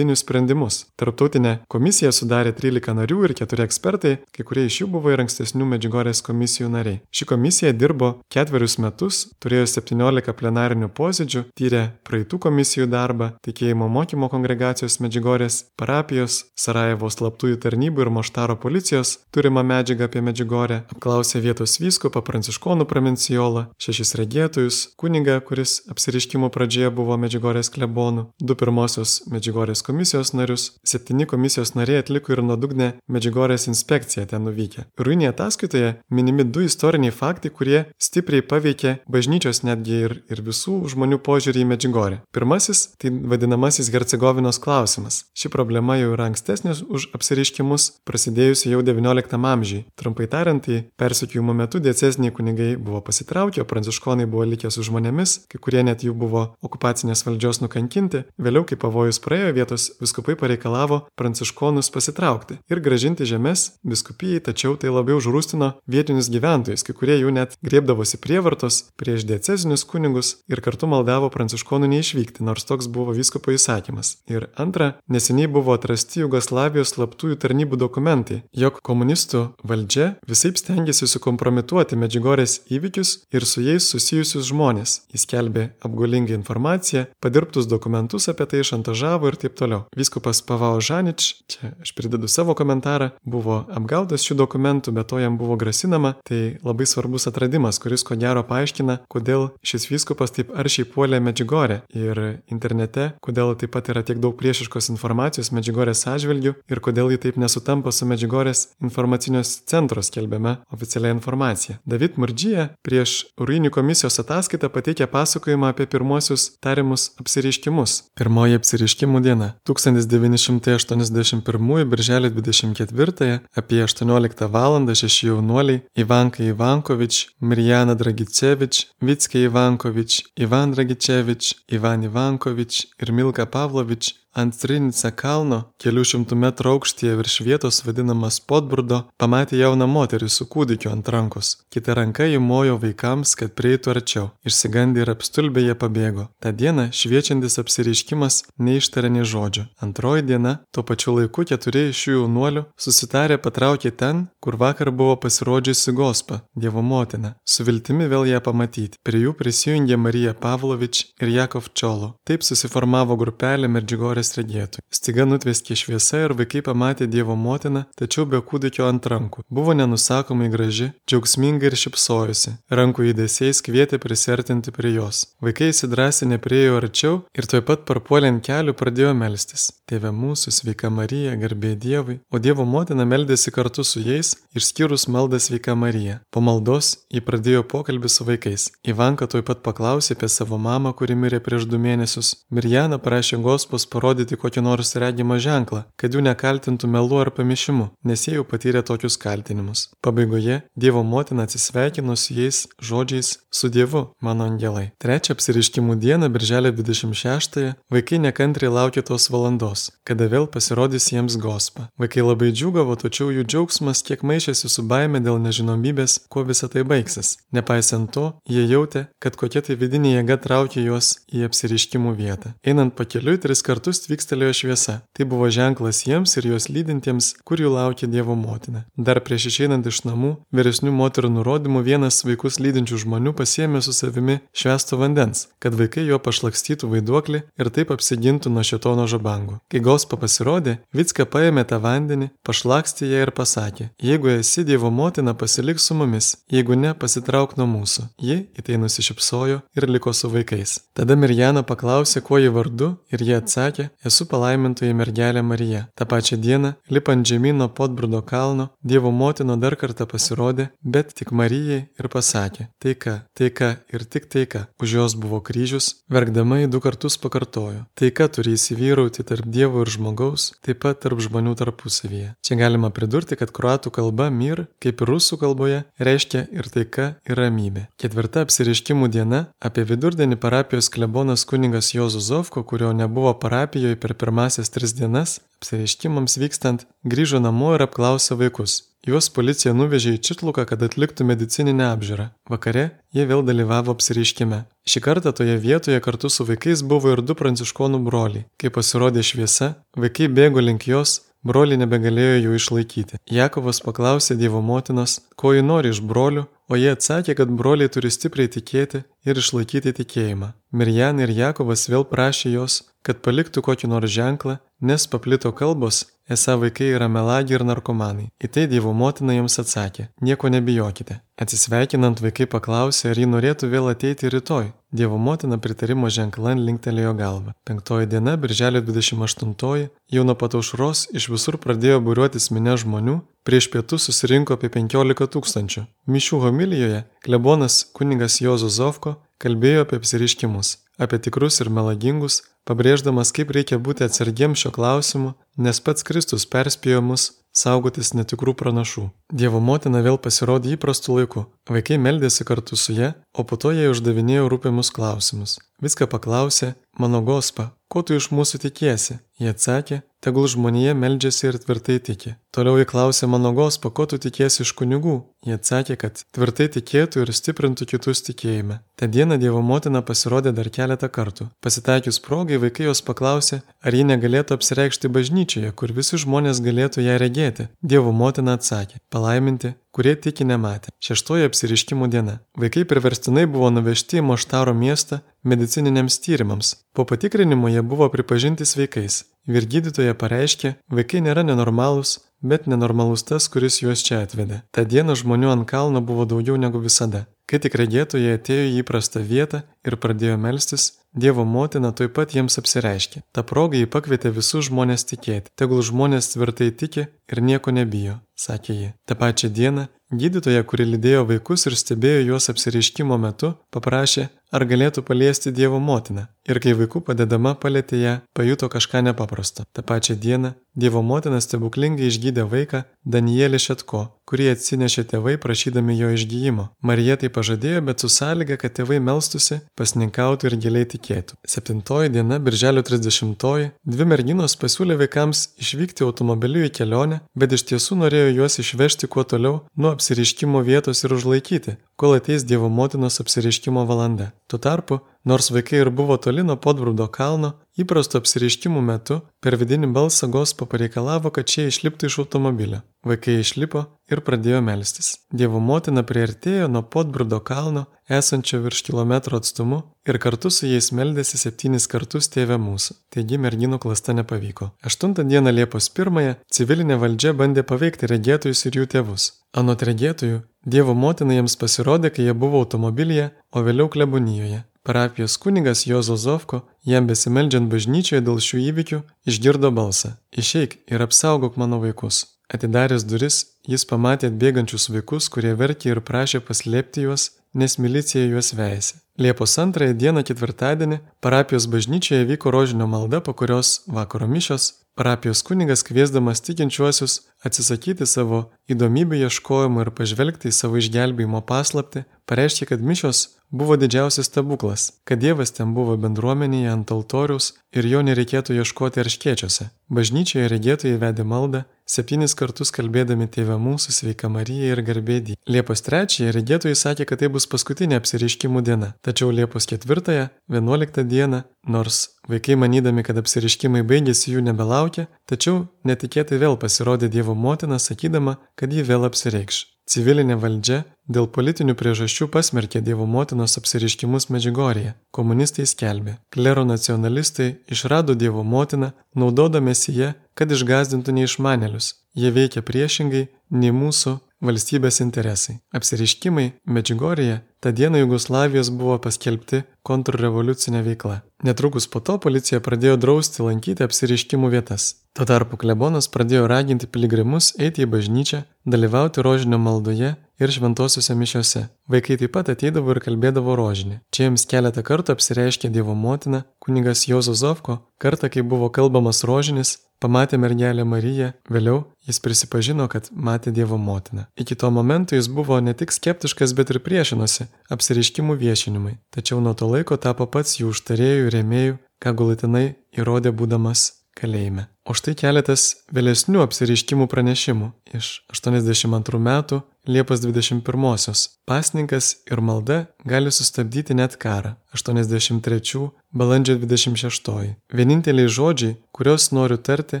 silovadinius 0.04 0.22
sprendimus. 0.24 0.84
Tarptautinė 0.96 1.64
komisija 1.68 2.12
sudarė 2.12 2.52
13 2.52 2.94
narių 2.94 3.24
ir 3.24 3.34
4 3.34 3.64
ekspertai, 3.64 4.18
kai 4.32 4.44
kurie 4.44 4.66
iš 4.66 4.82
jų 4.82 4.88
buvo 4.92 5.12
ir 5.12 5.20
ankstesnių 5.20 5.64
Medžigorės 5.64 6.22
komisijų 6.22 6.68
nariai. 6.68 7.00
Ši 7.10 7.24
komisija 7.24 7.72
dirbo 7.72 8.20
ketverius 8.28 8.78
metus, 8.78 9.30
turėjo 9.40 9.66
17 9.66 10.34
plenarinių 10.34 10.90
posėdžių, 10.94 11.44
tyrė 11.56 11.82
praeitų 12.04 12.38
komisijų 12.38 12.86
darbą, 12.86 13.32
tikėjimo 13.44 13.88
mokymo 13.88 14.28
kongregacijos 14.28 15.00
Medžigorės, 15.00 15.64
parapijos, 15.76 16.44
Sarajevo 16.54 17.10
slaptųjų 17.10 17.58
tarnybų 17.64 18.04
ir 18.04 18.10
Moštaro 18.10 18.56
policijos 18.60 19.18
turimą 19.34 19.64
medžiagą 19.64 20.08
apie 20.08 20.22
Medžigorę, 20.22 20.84
apklausė 20.92 21.40
vietos 21.40 21.78
vyskupą 21.80 22.22
Pranciškonų 22.24 22.86
provinciolą, 22.88 23.66
šešis 23.80 24.14
regėtojus, 24.20 24.80
kunigą, 25.00 25.40
kuris 25.44 25.80
apsiriškimo 25.90 26.50
pradžioje 26.54 26.92
buvo 26.94 27.18
Medžigorės 27.20 27.72
klebonų, 27.74 28.28
du 28.40 28.56
pirmosios 28.58 29.22
Medžigorės 29.30 29.82
komisijos 29.82 29.93
narius, 30.34 30.72
septyni 30.84 31.26
komisijos 31.26 31.74
nariai 31.74 32.02
atliko 32.02 32.32
ir 32.32 32.42
nuodugnę 32.42 32.92
Medžigorės 33.08 33.68
inspekciją 33.68 34.26
ten 34.26 34.44
nuvykę. 34.44 34.84
Ruinėje 34.98 35.32
ataskaitoje 35.32 35.90
minimi 36.10 36.44
du 36.44 36.64
istoriniai 36.64 37.12
faktai, 37.12 37.50
kurie 37.50 37.84
stipriai 37.98 38.42
paveikė 38.42 38.98
bažnyčios 39.10 39.62
netgi 39.64 40.00
ir, 40.06 40.16
ir 40.30 40.42
visų 40.44 40.76
žmonių 40.92 41.20
požiūrį 41.24 41.64
į 41.64 41.68
Medžigorę. 41.72 42.20
Pirmasis- 42.32 42.88
tai 43.00 43.10
vadinamasis 43.10 43.90
Hercegovinos 43.90 44.58
klausimas. 44.58 45.24
Ši 45.34 45.48
problema 45.48 45.96
jau 45.96 46.12
yra 46.14 46.28
ankstesnė 46.30 46.74
už 46.88 47.08
apsireiškimus, 47.14 47.90
prasidėjusi 48.04 48.70
jau 48.70 48.82
XIX 48.82 49.44
amžiai. 49.44 49.84
Trumpai 49.96 50.26
tariant, 50.28 50.64
tai 50.64 50.84
persekiojimo 50.98 51.54
metu 51.54 51.80
diecesniai 51.80 52.32
kunigai 52.32 52.76
buvo 52.76 53.00
pasitraukę, 53.00 53.60
o 53.62 53.64
pranciškonai 53.64 54.26
buvo 54.26 54.44
likę 54.44 54.70
su 54.70 54.82
žmonėmis, 54.82 55.46
kai 55.48 55.58
kurie 55.58 55.82
net 55.82 56.04
jų 56.04 56.14
buvo 56.14 56.56
okupacinės 56.62 57.24
valdžios 57.26 57.60
nukankinti. 57.64 58.24
Vėliau, 58.40 58.64
kai 58.68 58.76
pavojus 58.80 59.20
praėjo, 59.24 59.52
vietos 59.54 59.83
popiežius 59.84 60.00
viskupai 60.00 60.36
pareikalavo 60.36 61.08
pranciškonus 61.16 61.90
pasitraukti 61.90 62.58
ir 62.70 62.80
gražinti 62.80 63.24
žemės 63.24 63.78
viskupijai, 63.84 64.40
tačiau 64.40 64.76
tai 64.76 64.90
labiau 64.90 65.20
žrūstino 65.20 65.74
vietinius 65.86 66.30
gyventojus, 66.30 66.84
kai 66.84 66.94
kurie 66.94 67.18
jų 67.20 67.32
net 67.32 67.56
griebdavosi 67.62 68.18
prievartos 68.18 68.90
prieš 68.96 69.24
diecezinius 69.24 69.84
kunigus 69.84 70.44
ir 70.48 70.60
kartu 70.60 70.86
maldavo 70.86 71.30
pranciškonų 71.30 71.88
neišvykti, 71.94 72.44
nors 72.44 72.64
toks 72.64 72.88
buvo 72.88 73.14
vyskupo 73.14 73.54
įsakymas. 73.54 74.18
Ir 74.28 74.48
antra, 74.56 74.94
neseniai 75.08 75.48
buvo 75.48 75.74
atrasti 75.74 76.22
Jugoslavijos 76.24 76.94
slaptųjų 76.94 77.38
tarnybų 77.40 77.78
dokumentai, 77.80 78.42
jog 78.52 78.80
komunistų 78.82 79.54
valdžia 79.64 80.14
visai 80.28 80.54
stengiasi 80.54 81.08
sukompromituoti 81.10 81.98
Medžiugorės 81.98 82.60
įvykius 82.70 83.16
ir 83.34 83.46
su 83.48 83.64
jais 83.64 83.88
susijusius 83.90 84.48
žmonės. 84.50 85.00
Jis 85.14 85.26
kelbė 85.30 85.70
apgulingą 85.84 86.36
informaciją, 86.36 87.06
padirbtus 87.20 87.66
dokumentus 87.70 88.28
apie 88.30 88.46
tai 88.50 88.62
šantažavo 88.66 89.30
ir 89.30 89.40
taip 89.40 89.58
toliau. 89.58 89.73
Vyskupas 89.96 90.42
Pavao 90.46 90.80
Žanič, 90.80 91.28
čia 91.50 91.72
aš 91.82 91.94
pridedu 91.96 92.28
savo 92.30 92.54
komentarą, 92.58 93.10
buvo 93.24 93.62
apgautas 93.74 94.24
šių 94.26 94.38
dokumentų, 94.42 94.94
bet 94.96 95.10
to 95.12 95.20
jam 95.22 95.38
buvo 95.40 95.56
grasinama. 95.60 96.14
Tai 96.26 96.40
labai 96.64 96.86
svarbus 96.88 97.28
atradimas, 97.30 97.80
kuris 97.82 98.04
ko 98.06 98.16
gero 98.20 98.44
paaiškina, 98.46 99.00
kodėl 99.12 99.50
šis 99.66 99.88
vyskupas 99.90 100.34
taip 100.34 100.52
aršiai 100.54 100.88
puolė 100.88 101.20
Medžiugorę 101.24 101.82
ir 101.94 102.22
internete, 102.52 103.12
kodėl 103.24 103.54
taip 103.60 103.74
pat 103.74 103.90
yra 103.92 104.04
tiek 104.06 104.20
daug 104.22 104.36
priešiškos 104.40 104.90
informacijos 104.94 105.52
Medžiugorės 105.54 106.06
atžvilgių 106.10 106.54
ir 106.70 106.82
kodėl 106.84 107.12
ji 107.14 107.22
taip 107.26 107.40
nesutampa 107.40 107.92
su 107.92 108.08
Medžiugorės 108.08 108.66
informacinios 108.84 109.56
centro 109.70 110.02
skelbiama 110.04 110.58
oficialia 110.74 111.14
informacija. 111.14 111.78
David 111.88 112.18
Murdžyje 112.20 112.68
prieš 112.86 113.16
Ruinių 113.40 113.72
komisijos 113.74 114.20
ataskaitą 114.22 114.70
pateikė 114.72 115.08
pasakojimą 115.10 115.72
apie 115.72 115.86
pirmuosius 115.90 116.50
tariamus 116.64 117.10
apsireiškimus. 117.20 117.96
Pirmoji 118.18 118.58
apsireiškimų 118.60 119.22
diena- 119.24 119.54
1981 119.68 121.84
birželio 121.84 122.30
24 122.30 123.38
apie 123.54 123.84
18 123.84 124.50
val. 124.50 124.94
šeši 124.94 125.26
jaunuoliai 125.26 125.80
Ivanka 125.96 126.44
Ivankovič, 126.44 127.28
Mirjana 127.40 127.94
Dragicevič, 127.94 128.86
Vitskė 129.00 129.38
Ivankovič, 129.48 130.22
Ivan 130.36 130.72
Dragicevič, 130.72 131.54
Ivan 131.68 132.04
Ivankovič 132.04 132.86
ir 133.02 133.12
Milka 133.12 133.46
Pavlovič 133.46 134.23
ant 134.34 134.56
Trinica 134.58 135.10
kalno, 135.14 135.60
kelių 135.82 136.04
šimtų 136.10 136.38
metrų 136.42 136.74
aukštyje 136.76 137.14
virš 137.18 137.36
vietos 137.46 137.80
vadinamas 137.86 138.40
Podburdo, 138.40 139.04
pamatė 139.20 139.60
jauną 139.60 139.86
moterį 139.90 140.28
su 140.32 140.46
kūdikiu 140.50 140.90
ant 140.92 141.08
rankos. 141.12 141.54
Kita 141.72 141.94
ranka 141.98 142.26
įmojo 142.30 142.76
vaikams, 142.82 143.34
kad 143.38 143.54
prieitų 143.58 143.92
arčiau. 143.94 144.26
Išsigandę 144.46 145.04
ir 145.04 145.12
apstulbę 145.14 145.62
jie 145.64 145.76
pabėgo. 145.78 146.28
Ta 146.42 146.52
diena 146.52 146.88
šviečiantis 146.92 147.58
apsireiškimas 147.62 148.40
neištarė 148.58 149.12
nei 149.14 149.26
žodžio. 149.28 149.68
Antroji 149.84 150.26
diena, 150.30 150.56
tuo 150.74 150.84
pačiu 150.86 151.16
laiku 151.18 151.46
keturi 151.48 151.88
iš 151.90 152.02
šių 152.04 152.16
jaunuolių 152.18 152.64
susitarė 152.80 153.38
patraukė 153.42 153.94
ten, 153.94 154.26
kur 154.42 154.58
vakar 154.60 154.90
buvo 154.90 155.16
pasirodžiusi 155.20 155.94
Gospa, 155.94 156.42
Dievo 156.54 156.82
motina, 156.82 157.34
su 157.44 157.64
viltimi 157.66 158.08
vėl 158.10 158.26
ją 158.28 158.40
pamatyti. 158.44 158.98
Prie 159.06 159.24
jų 159.24 159.34
prisijungė 159.38 159.98
Marija 160.00 160.34
Pavlovič 160.34 161.04
ir 161.22 161.32
Jakov 161.34 161.70
Čiolo. 161.74 162.14
Taip 162.28 162.44
susiformavo 162.46 163.16
grupelė 163.20 163.70
Merdžigorės 163.70 164.23
saulės 164.24 164.36
regėtojų. 164.38 164.82
Stiga 164.90 165.24
nutveskė 165.26 165.76
šviesa 165.76 166.24
ir 166.24 166.34
vaikai 166.34 166.62
pamatė 166.64 167.06
Dievo 167.06 167.36
motiną, 167.36 167.84
tačiau 167.98 168.26
be 168.26 168.40
kūdikio 168.40 168.88
ant 168.88 169.06
rankų. 169.06 169.44
Buvo 169.50 169.74
nenusakomai 169.74 170.48
graži, 170.50 170.92
džiaugsminga 171.08 171.68
ir 171.68 171.76
šipsojusi. 171.76 172.56
Rankų 172.70 173.10
įdėsiais 173.12 173.62
kvietė 173.64 173.98
prisertinti 173.98 174.72
prie 174.72 174.94
jos. 174.94 175.26
Vaikai 175.40 175.72
įsidrasė 175.72 176.28
nepriejo 176.30 176.78
arčiau 176.78 177.22
ir 177.34 177.46
tuoj 177.46 177.64
pat 177.66 177.84
parpuolė 177.88 178.32
ant 178.32 178.44
kelių 178.44 178.74
pradėjo 178.74 179.14
melstis. 179.14 179.70
Tėve 179.84 180.12
mūsų, 180.14 180.52
sveika 180.54 180.88
Marija, 180.88 181.34
garbė 181.36 181.74
Dievui, 181.76 182.20
o 182.32 182.40
Dievo 182.40 182.64
motina 182.64 183.04
meldėsi 183.04 183.52
kartu 183.52 183.84
su 183.84 184.00
jais, 184.00 184.32
išskyrus 184.56 185.08
maldą 185.12 185.40
sveika 185.42 185.74
Marija. 185.76 186.22
Po 186.32 186.40
maldos 186.40 186.94
jį 187.12 187.20
pradėjo 187.26 187.64
pokalbį 187.68 188.08
su 188.08 188.24
vaikais. 188.24 188.70
Ivanka 188.88 189.28
tuoj 189.28 189.44
pat 189.44 189.60
paklausė 189.66 190.16
apie 190.16 190.30
savo 190.32 190.56
mamą, 190.56 190.94
kuri 190.96 191.18
mirė 191.18 191.42
prieš 191.44 191.68
du 191.68 191.76
mėnesius. 191.76 192.32
Mirjana 192.54 192.96
prašė 192.96 193.42
Gospos 193.44 193.84
parodyti 193.84 194.13
parodyti 194.14 194.36
kokį 194.38 194.62
nors 194.62 194.94
regimą 194.94 195.40
ženklą, 195.42 195.82
kad 195.98 196.14
jų 196.14 196.22
nekaltintų 196.22 196.86
melu 196.86 197.18
ar 197.18 197.30
pamišimu, 197.34 197.88
nes 198.06 198.26
jie 198.26 198.36
jau 198.36 198.44
patyrė 198.46 198.84
tokius 198.86 199.16
kaltinimus. 199.18 199.90
Pabaigoje 200.04 200.62
Dievo 200.76 201.02
motina 201.02 201.44
atsisveikino 201.44 202.14
su 202.16 202.34
jais 202.34 202.66
žodžiais 202.78 203.38
su 203.50 203.68
Dievu, 203.68 204.14
mano 204.22 204.46
angelai. 204.46 204.92
Trečią 205.02 205.34
apsiriškimų 205.34 205.96
dieną, 205.98 206.28
birželio 206.30 206.70
26-ąją, 206.72 207.74
vaikai 207.90 208.20
nekantriai 208.22 208.70
laukė 208.70 209.02
tos 209.02 209.26
valandos, 209.34 209.90
kada 210.06 210.28
vėl 210.30 210.46
pasirodys 210.46 211.10
jiems 211.10 211.38
gospa. 211.42 211.88
Vaikai 211.98 212.22
labai 212.22 212.52
džiugavo, 212.54 212.94
tačiau 212.94 213.32
jų 213.34 213.42
džiaugsmas 213.48 214.04
kiek 214.06 214.22
maišėsi 214.22 214.70
su 214.70 214.86
baime 214.86 215.22
dėl 215.24 215.40
nežinomybės, 215.42 216.20
kuo 216.30 216.46
visa 216.46 216.70
tai 216.70 216.86
baigsis. 216.86 217.34
Nepaisant 217.54 218.12
to, 218.14 218.30
jie 218.46 218.62
jautė, 218.70 219.08
kad 219.18 219.34
kokia 219.40 219.64
tai 219.66 219.78
vidinė 219.80 220.20
jėga 220.20 220.38
traukė 220.46 220.86
juos 220.86 221.16
į 221.34 221.46
apsiriškimų 221.48 222.14
vietą. 222.18 222.54
Einant 222.62 222.94
pakeliui 222.94 223.40
tris 223.42 223.64
kartus 223.64 224.03
tvykstelėjo 224.04 224.54
šviesa. 224.60 225.00
Tai 225.16 225.26
buvo 225.30 225.48
ženklas 225.52 226.04
jiems 226.06 226.36
ir 226.38 226.48
juos 226.52 226.68
lydintiems, 226.70 227.34
kur 227.44 227.60
jų 227.60 227.72
laukia 227.74 228.08
Dievo 228.10 228.36
motina. 228.38 228.84
Dar 228.96 229.20
prieš 229.24 229.48
išeinant 229.50 229.86
iš 229.90 230.04
namų, 230.08 230.34
vyresnių 230.54 230.92
moterų 230.94 231.32
nurodymų 231.38 231.84
vienas 231.86 232.22
vaikus 232.26 232.60
lydinčių 232.62 233.02
žmonių 233.04 233.34
pasiemė 233.36 233.82
su 233.84 233.94
savimi 233.96 234.40
švesto 234.56 234.98
vandens, 235.00 235.48
kad 235.62 235.76
vaikai 235.78 236.06
jo 236.08 236.18
pašlakstytų 236.22 236.90
vaiduoklį 236.94 237.42
ir 237.60 237.72
taip 237.74 237.92
apsigintų 237.94 238.52
nuo 238.54 238.64
šetono 238.66 239.06
žabangų. 239.10 239.58
Kai 239.72 239.82
Gospa 239.84 240.18
pasirodė, 240.20 240.78
Vitska 240.94 241.26
paėmė 241.28 241.64
tą 241.68 241.80
vandenį, 241.82 242.30
pašlakstė 242.46 243.08
ją 243.10 243.24
ir 243.26 243.32
pasakė, 243.34 243.90
jeigu 244.02 244.32
esi 244.36 244.64
Dievo 244.66 244.90
motina, 244.94 245.34
pasilik 245.34 245.80
su 245.80 245.96
mumis, 245.98 246.34
jeigu 246.52 246.78
ne, 246.78 246.94
pasitrauk 246.94 247.56
nuo 247.58 247.66
mūsų. 247.70 248.08
Ji 248.22 248.38
į 248.54 248.66
tai 248.66 248.78
nusišypsojo 248.82 249.60
ir 249.76 249.88
liko 249.90 250.12
su 250.14 250.30
vaikais. 250.32 250.78
Tada 250.94 251.16
Mirjana 251.18 251.64
paklausė, 251.66 252.22
kuo 252.24 252.38
ji 252.42 252.52
vardu 252.54 252.94
ir 253.12 253.24
jie 253.24 253.36
atsakė, 253.38 253.88
esu 254.04 254.26
palaimintoji 254.26 254.94
mergelė 254.94 255.42
Marija. 255.42 255.86
Ta 255.94 256.04
pačia 256.04 256.36
diena, 256.36 256.74
lipant 256.90 257.26
žemyno 257.26 257.68
Podbrudo 257.68 258.22
kalno, 258.22 258.68
Dievo 258.82 259.10
motina 259.10 259.56
dar 259.56 259.76
kartą 259.80 260.06
pasirodė, 260.06 260.68
bet 260.82 261.14
tik 261.14 261.32
Marijai 261.32 261.88
ir 261.98 262.08
pasakė- 262.08 262.68
taika, 262.82 263.24
taika 263.34 263.78
ir 263.92 264.04
tik 264.04 264.28
taika. 264.28 264.66
Už 264.80 264.94
jos 264.98 265.14
buvo 265.14 265.40
kryžius, 265.40 265.94
verkdama 266.10 266.64
į 266.64 266.70
du 266.70 266.80
kartus 266.80 267.16
pakartojo- 267.16 267.86
taika 268.00 268.28
turi 268.28 268.54
įsivyrauti 268.54 269.24
tarp 269.24 269.46
Dievo 269.46 269.80
ir 269.82 269.86
žmogaus, 269.86 270.52
taip 270.62 270.80
pat 270.80 271.00
tarp 271.00 271.18
žmonių 271.18 271.54
tarpusavyje. 271.56 272.34
Čia 272.42 272.56
galima 272.56 272.90
pridurti, 272.90 273.36
kad 273.36 273.52
kruatų 273.52 273.90
kalba 273.90 274.30
mir, 274.30 274.66
kaip 274.80 275.00
ir 275.00 275.06
rusų 275.06 275.38
kalboje, 275.38 275.84
reiškia 275.98 276.48
ir 276.52 276.64
taika, 276.64 277.16
ir 277.28 277.36
ramybė. 277.36 277.86
Ketvirta 277.98 278.44
apsiriškimų 278.44 279.10
diena 279.10 279.46
apie 279.60 279.84
vidurdienį 279.84 280.36
parapijos 280.36 280.90
klebonas 280.90 281.44
kuningas 281.44 281.92
Jozuzovko, 281.94 282.64
kurio 282.64 282.92
nebuvo 282.92 283.32
parapijoje, 283.74 283.96
per 283.96 284.14
pirmasias 284.14 284.70
tris 284.70 284.94
dienas, 284.94 285.40
apsireiškimams 285.58 286.38
vykstant, 286.38 286.86
grįžo 287.04 287.40
namo 287.40 287.74
ir 287.74 287.82
apklausė 287.82 288.36
vaikus. 288.38 288.84
Juos 289.06 289.28
policija 289.28 289.74
nuvežė 289.74 290.14
į 290.14 290.20
Čitluką, 290.22 290.64
kad 290.64 290.82
atliktų 290.82 291.24
medicininę 291.24 291.90
apžiūrą. 291.90 292.30
Vakare 292.48 292.90
jie 293.12 293.26
vėl 293.26 293.42
dalyvavo 293.44 293.92
apsireiškime. 293.92 294.64
Šį 294.86 295.00
kartą 295.00 295.32
toje 295.32 295.58
vietoje 295.58 296.00
kartu 296.00 296.30
su 296.30 296.44
vaikais 296.44 296.82
buvo 296.82 297.12
ir 297.12 297.20
du 297.20 297.34
pranciškonų 297.34 298.00
broliai. 298.06 298.46
Kai 298.56 298.70
pasirodė 298.70 299.22
šviesa, 299.22 299.74
vaikai 299.96 300.30
bėgo 300.30 300.62
link 300.62 300.86
jos, 300.86 301.20
broliai 301.44 301.80
nebegalėjo 301.82 302.38
jų 302.46 302.54
išlaikyti. 302.56 303.20
Jakovas 303.28 303.82
paklausė 303.84 304.38
Dievo 304.40 304.62
motinos, 304.62 305.20
ko 305.36 305.52
ji 305.52 305.66
nori 305.66 305.92
iš 305.92 306.00
brolių, 306.00 306.46
o 306.70 306.78
jie 306.80 306.94
atsakė, 306.94 307.34
kad 307.36 307.52
broliai 307.52 307.92
turi 307.92 308.08
stipriai 308.08 308.48
tikėti 308.48 309.04
ir 309.24 309.40
išlaikyti 309.40 309.94
tikėjimą. 310.00 310.52
Mirjan 310.74 311.22
ir 311.22 311.30
Jakovas 311.30 311.86
vėl 311.88 312.04
prašė 312.10 312.50
jos, 312.56 312.80
kad 313.04 313.20
paliktų 313.24 313.62
kokį 313.64 313.90
nors 313.92 314.10
ženklą, 314.10 314.58
nes 314.80 315.04
paplito 315.06 315.52
kalbos, 315.52 316.04
esą 316.28 316.56
vaikai 316.60 316.88
yra 316.96 317.08
melagiai 317.12 317.58
ir 317.58 317.64
narkomanai. 317.68 318.30
Į 318.40 318.48
tai 318.54 318.64
Dievo 318.70 318.94
motina 318.96 319.36
jiems 319.36 319.58
atsakė, 319.60 320.08
nieko 320.24 320.48
nebijokite. 320.52 321.20
Atsisveikinant 321.40 322.22
vaikai 322.24 322.46
paklausė, 322.50 323.10
ar 323.12 323.20
ji 323.20 323.28
norėtų 323.28 323.68
vėl 323.70 323.90
ateiti 323.92 324.30
rytoj. 324.32 324.72
Dievo 324.94 325.18
motina 325.18 325.58
pritarimo 325.58 326.08
ženklan 326.16 326.62
linktelėjo 326.64 327.12
galvą. 327.18 327.54
Penktoji 327.68 328.08
diena, 328.10 328.36
birželio 328.40 328.80
28-oji, 328.86 329.90
jau 330.14 330.24
nuo 330.24 330.36
pat 330.38 330.54
aušros 330.54 331.08
iš 331.12 331.28
visur 331.34 331.58
pradėjo 331.60 332.00
būriuotis 332.06 332.50
minė 332.54 332.78
žmonių, 332.80 333.18
prieš 333.44 333.68
pietus 333.74 334.06
susirinko 334.08 334.56
apie 334.56 334.70
15 334.72 335.28
tūkstančių. 335.34 335.84
Mišių 336.08 336.40
homilijoje 336.46 337.04
klebonas 337.26 337.82
kuningas 337.92 338.40
Jozo 338.40 338.70
Zovko 338.70 339.13
kalbėjo 339.42 339.84
apie 339.84 340.00
apsiriškimus 340.02 340.78
apie 340.98 341.18
tikrus 341.18 341.60
ir 341.60 341.70
melagingus, 341.70 342.42
pabrėždamas, 342.68 343.32
kaip 343.34 343.50
reikia 343.54 343.78
būti 343.82 344.06
atsargiems 344.06 344.62
šio 344.62 344.70
klausimu, 344.74 345.34
nes 345.58 345.80
pats 345.80 346.06
Kristus 346.06 346.46
perspėjo 346.46 347.02
mus 347.02 347.32
saugotis 347.54 348.12
netikrų 348.18 348.54
pranašų. 348.58 349.08
Dievo 349.30 349.60
motina 349.62 350.02
vėl 350.02 350.18
pasirodė 350.18 350.74
įprastu 350.74 351.18
laiku. 351.18 351.46
Vaikai 351.70 352.00
meldėsi 352.02 352.46
kartu 352.46 352.78
su 352.78 352.94
ja, 352.96 353.14
o 353.34 353.44
po 353.46 353.58
to 353.58 353.70
jie 353.74 353.90
uždavinėjo 353.92 354.48
rūpimus 354.50 354.90
klausimus. 354.94 355.58
Viską 355.82 356.08
paklausė, 356.10 356.74
mano 356.98 357.22
gospa, 357.22 357.70
ko 357.90 358.02
tu 358.02 358.18
iš 358.18 358.30
mūsų 358.34 358.62
tikiesi? 358.66 359.20
Jie 359.38 359.50
atsakė, 359.54 360.02
tegul 360.24 360.48
žmonėje 360.50 360.94
meldžiasi 360.96 361.50
ir 361.50 361.60
tvirtai 361.60 361.98
tiki. 362.08 362.34
Toliau 362.54 362.78
jį 362.78 362.86
klausė 362.86 363.26
mano 363.30 363.50
gospo, 363.52 363.90
ko 363.90 364.06
tu 364.10 364.18
tikiesi 364.22 364.62
iš 364.64 364.72
kunigų. 364.78 365.16
Jie 365.44 365.56
atsakė, 365.58 365.96
kad 366.00 366.22
tvirtai 366.36 366.68
tikėtų 366.76 367.24
ir 367.24 367.32
stiprintų 367.34 367.88
kitus 367.90 368.22
tikėjime. 368.28 368.78
Ta 368.96 369.08
diena 369.10 369.36
Dievo 369.42 369.60
motina 369.60 370.00
pasirodė 370.06 370.54
dar 370.56 370.70
keletą 370.72 371.10
kartų. 371.12 371.48
Pasitaikius 371.64 372.20
progai, 372.24 372.60
vaikai 372.62 372.86
jos 372.86 373.02
paklausė, 373.04 373.60
ar 373.82 373.98
ji 373.98 374.06
negalėtų 374.08 374.56
apsireikšti 374.56 375.10
bažnyčioje, 375.12 375.72
kur 375.74 375.92
visi 375.92 376.20
žmonės 376.22 376.62
galėtų 376.64 377.04
ją 377.04 377.18
regėti. 377.20 377.68
Dievo 377.82 378.14
motina 378.14 378.54
atsakė, 378.56 379.02
palaiminti, 379.10 379.74
kurie 379.94 380.14
tiki 380.16 380.46
nematė. 380.46 380.94
Šeštoji 381.02 381.50
apsiriškimų 381.50 382.08
diena. 382.14 382.38
Vaikai 382.58 382.86
priverstinai 382.88 383.44
buvo 383.50 383.68
nuvežti 383.74 384.22
į 384.22 384.28
Moštaro 384.30 384.74
miestą 384.78 385.20
medicininiams 385.44 386.18
tyrimams. 386.24 386.74
Po 386.96 387.04
patikrinimo 387.04 387.68
jie 387.68 387.82
buvo 387.82 388.08
pripažinti 388.08 388.66
sveikais. 388.66 389.24
Virgydytoja 389.46 390.16
pareiškė, 390.16 390.74
vaikai 390.88 391.20
nėra 391.26 391.44
nenormalūs, 391.44 392.16
bet 392.40 392.66
nenormalus 392.70 393.26
tas, 393.28 393.48
kuris 393.52 393.82
juos 393.82 394.04
čia 394.06 394.22
atvedė. 394.24 394.62
Ta 394.72 394.84
diena 394.88 395.16
žmonių 395.20 395.52
ant 395.52 395.68
kalno 395.68 396.00
buvo 396.00 396.24
daugiau 396.24 396.56
negu 396.56 396.80
visada. 396.80 397.26
Kai 397.44 397.60
tik 397.60 397.76
regėtojai 397.76 398.38
atėjo 398.38 398.68
į 398.70 398.76
įprastą 398.80 399.20
vietą 399.20 399.66
ir 399.84 400.00
pradėjo 400.00 400.38
melstis, 400.40 400.92
Dievo 401.14 401.44
motina 401.44 401.92
tuoj 401.94 402.08
pat 402.10 402.32
jiems 402.34 402.58
apsireiškė. 402.58 403.20
Ta 403.30 403.44
proga 403.46 403.78
jį 403.78 403.86
pakvietė 403.86 404.32
visus 404.34 404.66
žmonės 404.66 405.06
tikėti. 405.06 405.52
Tegul 405.54 405.78
žmonės 405.86 406.32
tvirtai 406.32 406.72
tiki 406.74 407.04
ir 407.06 407.40
nieko 407.48 407.70
nebijo, 407.70 408.16
sakė 408.34 408.74
ji. 408.74 408.88
Ta 409.06 409.14
pačia 409.20 409.46
diena 409.58 409.86
Gydytoja, 410.20 410.62
kuri 410.68 410.86
lydėjo 410.92 411.24
vaikus 411.28 411.66
ir 411.68 411.76
stebėjo 411.78 412.24
juos 412.30 412.50
apsireiškimo 412.52 413.18
metu, 413.20 413.54
paprašė, 413.74 414.28
ar 414.54 414.64
galėtų 414.70 415.02
paliesti 415.06 415.52
Dievo 415.54 415.80
motiną. 415.82 416.28
Ir 416.44 416.60
kai 416.62 416.74
vaikų 416.76 417.00
padedama 417.08 417.54
palėtė 417.58 417.98
ją, 418.02 418.14
pajuto 418.36 418.68
kažką 418.70 419.00
nepaprasto. 419.08 419.64
Ta 419.72 419.82
pačia 419.82 420.14
diena 420.14 420.54
Dievo 420.74 421.02
motina 421.06 421.38
stebuklingai 421.40 422.08
išgydė 422.10 422.44
vaiką 422.50 422.82
Danielį 423.06 423.60
Šetko, 423.62 424.00
kurį 424.26 424.48
atsinešė 424.52 425.04
tėvai 425.12 425.36
prašydami 425.38 425.94
jo 425.94 426.10
išgyjimo. 426.16 426.64
Marija 426.82 427.16
tai 427.20 427.30
pažadėjo, 427.30 427.82
bet 427.86 428.02
su 428.02 428.10
sąlyga, 428.10 428.58
kad 428.60 428.74
tėvai 428.74 428.98
melstusi, 429.04 429.60
pasninkautų 429.78 430.50
ir 430.50 430.56
giliai 430.64 430.88
tikėtų. 430.90 431.38
Septintoji 431.46 432.10
diena, 432.16 432.40
birželio 432.42 432.82
30-oji, 432.86 433.70
dvi 433.86 434.08
merginos 434.10 434.58
pasiūlė 434.58 434.98
vaikams 435.04 435.44
išvykti 435.62 436.06
automobiliu 436.08 436.66
į 436.66 436.72
kelionę, 436.74 437.20
bet 437.38 437.54
iš 437.54 437.68
tiesų 437.70 438.00
norėjo 438.02 438.34
juos 438.40 438.58
išvežti 438.64 439.10
kuo 439.12 439.22
toliau 439.22 439.62
nuo 439.78 439.94
apsiriškimo 440.04 440.60
vietos 440.60 441.00
ir 441.04 441.14
užlaikyti, 441.16 441.78
kol 441.96 442.12
ateis 442.18 442.44
Dievo 442.44 442.68
motinos 442.68 443.16
apsiriškimo 443.22 443.86
valanda. 443.88 444.32
Tuo 444.46 444.58
tarpu, 444.60 444.98
nors 445.24 445.50
vaikai 445.50 445.80
ir 445.82 445.90
buvo 445.90 446.16
toli 446.20 446.44
nuo 446.44 446.56
podbrūdo 446.60 447.06
kalno, 447.12 447.54
įprasto 447.80 448.20
apsiriškimų 448.20 448.82
metu 448.84 449.20
per 449.42 449.56
vidinį 449.60 449.90
balsą 449.96 450.28
gospo 450.30 450.66
pareikalavo, 450.70 451.32
kad 451.34 451.48
šie 451.50 451.68
išliptų 451.70 452.10
iš 452.10 452.18
automobilio. 452.24 452.82
Vaikai 453.04 453.38
išlipo 453.40 453.84
ir 454.12 454.22
pradėjo 454.24 454.60
melstis. 454.64 455.10
Dievo 455.32 455.60
motina 455.60 456.04
priartėjo 456.06 456.68
nuo 456.72 456.84
podbrūdo 456.94 457.40
kalno, 457.44 457.86
esančio 458.08 458.60
virš 458.64 458.82
kilometro 458.86 459.40
atstumu, 459.40 459.80
ir 460.08 460.20
kartu 460.20 460.52
su 460.52 460.68
jais 460.68 460.90
meldėsi 460.92 461.40
septynis 461.40 461.88
kartus 461.90 462.30
tėvę 462.32 462.56
mūsų. 462.60 462.96
Taigi 463.12 463.40
merginų 463.40 463.80
klasta 463.84 464.16
nepavyko. 464.16 464.70
Aštuntą 464.84 465.24
dieną 465.28 465.52
Liepos 465.52 465.90
pirmąją 465.96 466.36
civilinė 466.52 467.00
valdžia 467.00 467.32
bandė 467.36 467.64
paveikti 467.64 468.08
regėtojus 468.12 468.66
ir 468.68 468.80
jų 468.80 468.90
tėvus. 468.96 469.30
Anot 469.52 469.84
regėtojų, 469.88 470.42
Dievo 470.64 470.94
motina 470.96 471.34
jiems 471.36 471.58
pasirodė, 471.60 472.08
kai 472.08 472.24
jie 472.24 472.32
buvo 472.32 472.62
automobilyje, 472.64 473.32
o 473.52 473.60
vėliau 473.66 473.90
klebonijoje. 473.92 474.62
Parapijos 474.84 475.36
kunigas 475.36 475.86
Jozo 475.86 476.16
Zovko, 476.16 476.58
jam 476.84 477.06
besimeldžiant 477.08 477.70
bažnyčioje 477.72 478.20
dėl 478.20 478.40
šių 478.46 478.58
įvykių, 478.68 478.98
išgirdo 479.24 479.70
balsą- 479.72 480.10
Išeik 480.42 480.76
ir 480.92 481.04
apsaugok 481.06 481.56
mano 481.56 481.78
vaikus. 481.80 482.26
Atidaręs 482.52 483.06
duris, 483.08 483.53
jis 483.70 483.86
pamatė 483.88 484.30
atbėgančius 484.32 484.90
vaikus, 484.92 485.30
kurie 485.32 485.54
verkė 485.58 485.94
ir 485.94 486.02
prašė 486.04 486.42
paslėpti 486.44 487.08
juos, 487.08 487.30
nes 487.54 487.78
milicija 487.78 488.26
juos 488.26 488.52
veisė. 488.58 489.00
Liepos 489.18 489.54
antrąją 489.62 489.94
dieną 489.94 490.24
ketvirtadienį 490.26 490.98
parapijos 491.22 491.68
bažnyčioje 491.70 492.26
vyko 492.32 492.50
rožinio 492.50 492.88
malda, 492.90 493.20
po 493.22 493.36
kurios 493.38 493.76
vakaro 493.86 494.26
mišios 494.26 494.72
Parapijos 494.94 495.42
kunigas 495.42 495.82
kviesdamas 495.82 496.38
tikinčiuosius 496.46 497.16
atsisakyti 497.42 498.06
savo 498.06 498.44
įdomybių 498.70 499.24
ieškojimų 499.26 499.82
ir 499.82 499.88
pažvelgti 499.98 500.52
į 500.52 500.54
savo 500.54 500.78
išgelbėjimo 500.78 501.40
paslapti, 501.48 502.04
pareiškė, 502.30 502.68
kad 502.70 502.84
mišios 502.90 503.24
buvo 503.50 503.74
didžiausias 503.74 504.30
stebuklas, 504.30 504.84
kad 505.02 505.18
Dievas 505.18 505.50
ten 505.56 505.74
buvo 505.74 505.96
bendruomenėje 505.98 506.70
ant 506.70 506.94
altoriaus 506.94 507.50
ir 507.74 507.90
jo 507.90 508.04
nereikėtų 508.06 508.54
ieškoti 508.60 509.02
arškiečiuose. 509.02 509.66
Bažnyčioje 509.90 510.46
regėtojai 510.54 511.02
vedė 511.02 511.26
maldą, 511.26 511.64
septynis 511.90 512.38
kartus 512.38 512.70
kalbėdami 512.70 513.26
Tėvę 513.26 513.53
mūsų 513.60 513.94
sveika 513.94 514.30
Marija 514.32 514.72
ir 514.74 514.82
garbėdį. 514.86 515.36
Liepos 515.50 515.84
3 515.86 516.30
regėtojai 516.36 516.76
sakė, 516.78 517.06
kad 517.08 517.22
tai 517.22 517.30
bus 517.32 517.48
paskutinė 517.50 517.98
apsiriškimų 518.00 518.62
diena, 518.66 518.92
tačiau 519.04 519.30
Liepos 519.34 519.68
4, 519.70 520.28
11 520.52 521.04
dieną, 521.10 521.42
nors 521.68 522.00
vaikai 522.30 522.56
manydami, 522.60 523.04
kad 523.06 523.18
apsiriškimai 523.20 523.84
baigėsi 523.86 524.34
jų 524.34 524.44
nebelaukia, 524.48 525.08
tačiau 525.30 525.66
netikėtai 525.84 526.40
vėl 526.40 526.58
pasirodė 526.60 527.10
Dievo 527.12 527.34
motina 527.34 527.78
sakydama, 527.82 528.38
kad 528.56 528.72
ji 528.72 528.86
vėl 528.86 529.08
apsireikš. 529.10 529.64
Civilinė 529.84 530.38
valdžia 530.40 530.84
dėl 531.08 531.28
politinių 531.28 531.74
priežasčių 531.78 532.28
pasmerkė 532.32 532.80
Dievo 532.84 533.06
motinos 533.06 533.58
apsiriškimus 533.60 534.30
Medžigorėje. 534.32 534.94
Komunistai 535.14 535.66
skelbė, 535.68 536.18
klero 536.34 536.64
nacionalistai 536.64 537.54
išrado 537.68 538.14
Dievo 538.14 538.44
motiną, 538.44 538.92
naudodamėsi 539.14 539.96
ją, 539.98 540.12
kad 540.34 540.52
išgazdintų 540.52 541.18
neišmanelius. 541.20 541.94
Jie 542.14 542.30
veikia 542.30 542.62
priešingai 542.62 543.26
nei 543.50 543.74
mūsų 543.74 544.18
valstybės 544.44 545.00
interesai. 545.02 545.58
Apsiriškimai 545.74 546.50
Medžigorėje 546.76 547.40
tą 547.64 547.72
dieną 547.72 548.02
Jugoslavijos 548.02 548.70
buvo 548.70 548.98
paskelbti 549.02 549.62
kontrrevoliucinė 549.88 550.82
veikla. 550.84 551.22
Netrukus 551.44 551.88
po 551.88 552.00
to 552.00 552.18
policija 552.20 552.60
pradėjo 552.64 552.98
drausti 553.00 553.44
lankyti 553.44 553.84
apsiriškimų 553.86 554.52
vietas. 554.54 554.94
Tuo 555.16 555.26
tarpu 555.28 555.58
klebonas 555.60 556.10
pradėjo 556.12 556.48
raginti 556.50 556.90
piligrimus 556.90 557.52
eiti 557.58 557.84
į 557.84 557.90
bažnyčią, 557.94 558.44
dalyvauti 558.68 559.24
rožinio 559.24 559.60
maldoje 559.62 560.14
ir 560.40 560.52
šventosiuose 560.54 561.14
mišiuose. 561.18 561.64
Vaikai 561.90 562.18
taip 562.20 562.34
pat 562.34 562.50
ateidavo 562.52 562.94
ir 562.94 563.00
kalbėdavo 563.04 563.56
rožinį. 563.60 564.00
Čia 564.14 564.28
jiems 564.28 564.46
keletą 564.50 564.84
kartų 564.86 565.14
apsireiškė 565.14 565.70
Dievo 565.74 565.94
motina, 565.94 566.44
kunigas 566.62 567.06
Jozo 567.08 567.34
Zovko, 567.38 567.80
kartą, 568.02 568.30
kai 568.32 568.42
buvo 568.42 568.70
kalbamas 568.72 569.24
rožinis, 569.28 569.78
Pamatė 570.04 570.36
mergelę 570.36 570.84
Mariją, 570.84 571.30
vėliau 571.48 571.78
jis 572.04 572.18
prisipažino, 572.20 572.84
kad 572.92 573.06
matė 573.14 573.54
Dievo 573.54 573.78
motiną. 573.80 574.26
Iki 574.36 574.58
to 574.60 574.68
momento 574.74 575.16
jis 575.16 575.30
buvo 575.32 575.56
ne 575.64 575.72
tik 575.72 575.94
skeptiškas, 575.94 576.52
bet 576.58 576.74
ir 576.74 576.82
priešinosi 576.84 577.46
apsireiškimų 577.72 578.36
viešinimui, 578.42 578.98
tačiau 579.14 579.40
nuo 579.40 579.54
to 579.56 579.70
laiko 579.70 579.96
tapo 579.96 580.26
pats 580.26 580.58
jų 580.58 580.74
užtarėjų 580.74 581.28
ir 581.28 581.36
rėmėjų, 581.38 581.76
ką 582.04 582.12
galutinai 582.20 582.66
įrodė 582.98 583.32
būdamas 583.32 583.86
kalėjime. 584.18 584.66
O 584.84 584.92
štai 584.92 585.14
keletas 585.16 585.70
vėlesnių 585.94 586.42
apsireiškimų 586.44 587.08
pranešimų 587.08 587.70
iš 587.96 588.10
82 588.34 589.22
metų 589.24 589.62
Liepos 589.86 590.20
21-osios. 590.24 591.28
Pasninkas 591.44 592.16
ir 592.32 592.40
malda 592.40 592.86
gali 593.04 593.30
sustabdyti 593.30 593.94
net 593.94 594.16
karą. 594.16 594.54
83 594.72 595.90
balandžio 596.12 596.56
26. 596.56 597.56
Vieninteliai 597.68 598.28
žodžiai, 598.28 598.78
kuriuos 598.96 599.28
noriu 599.36 599.58
tarti, 599.60 600.00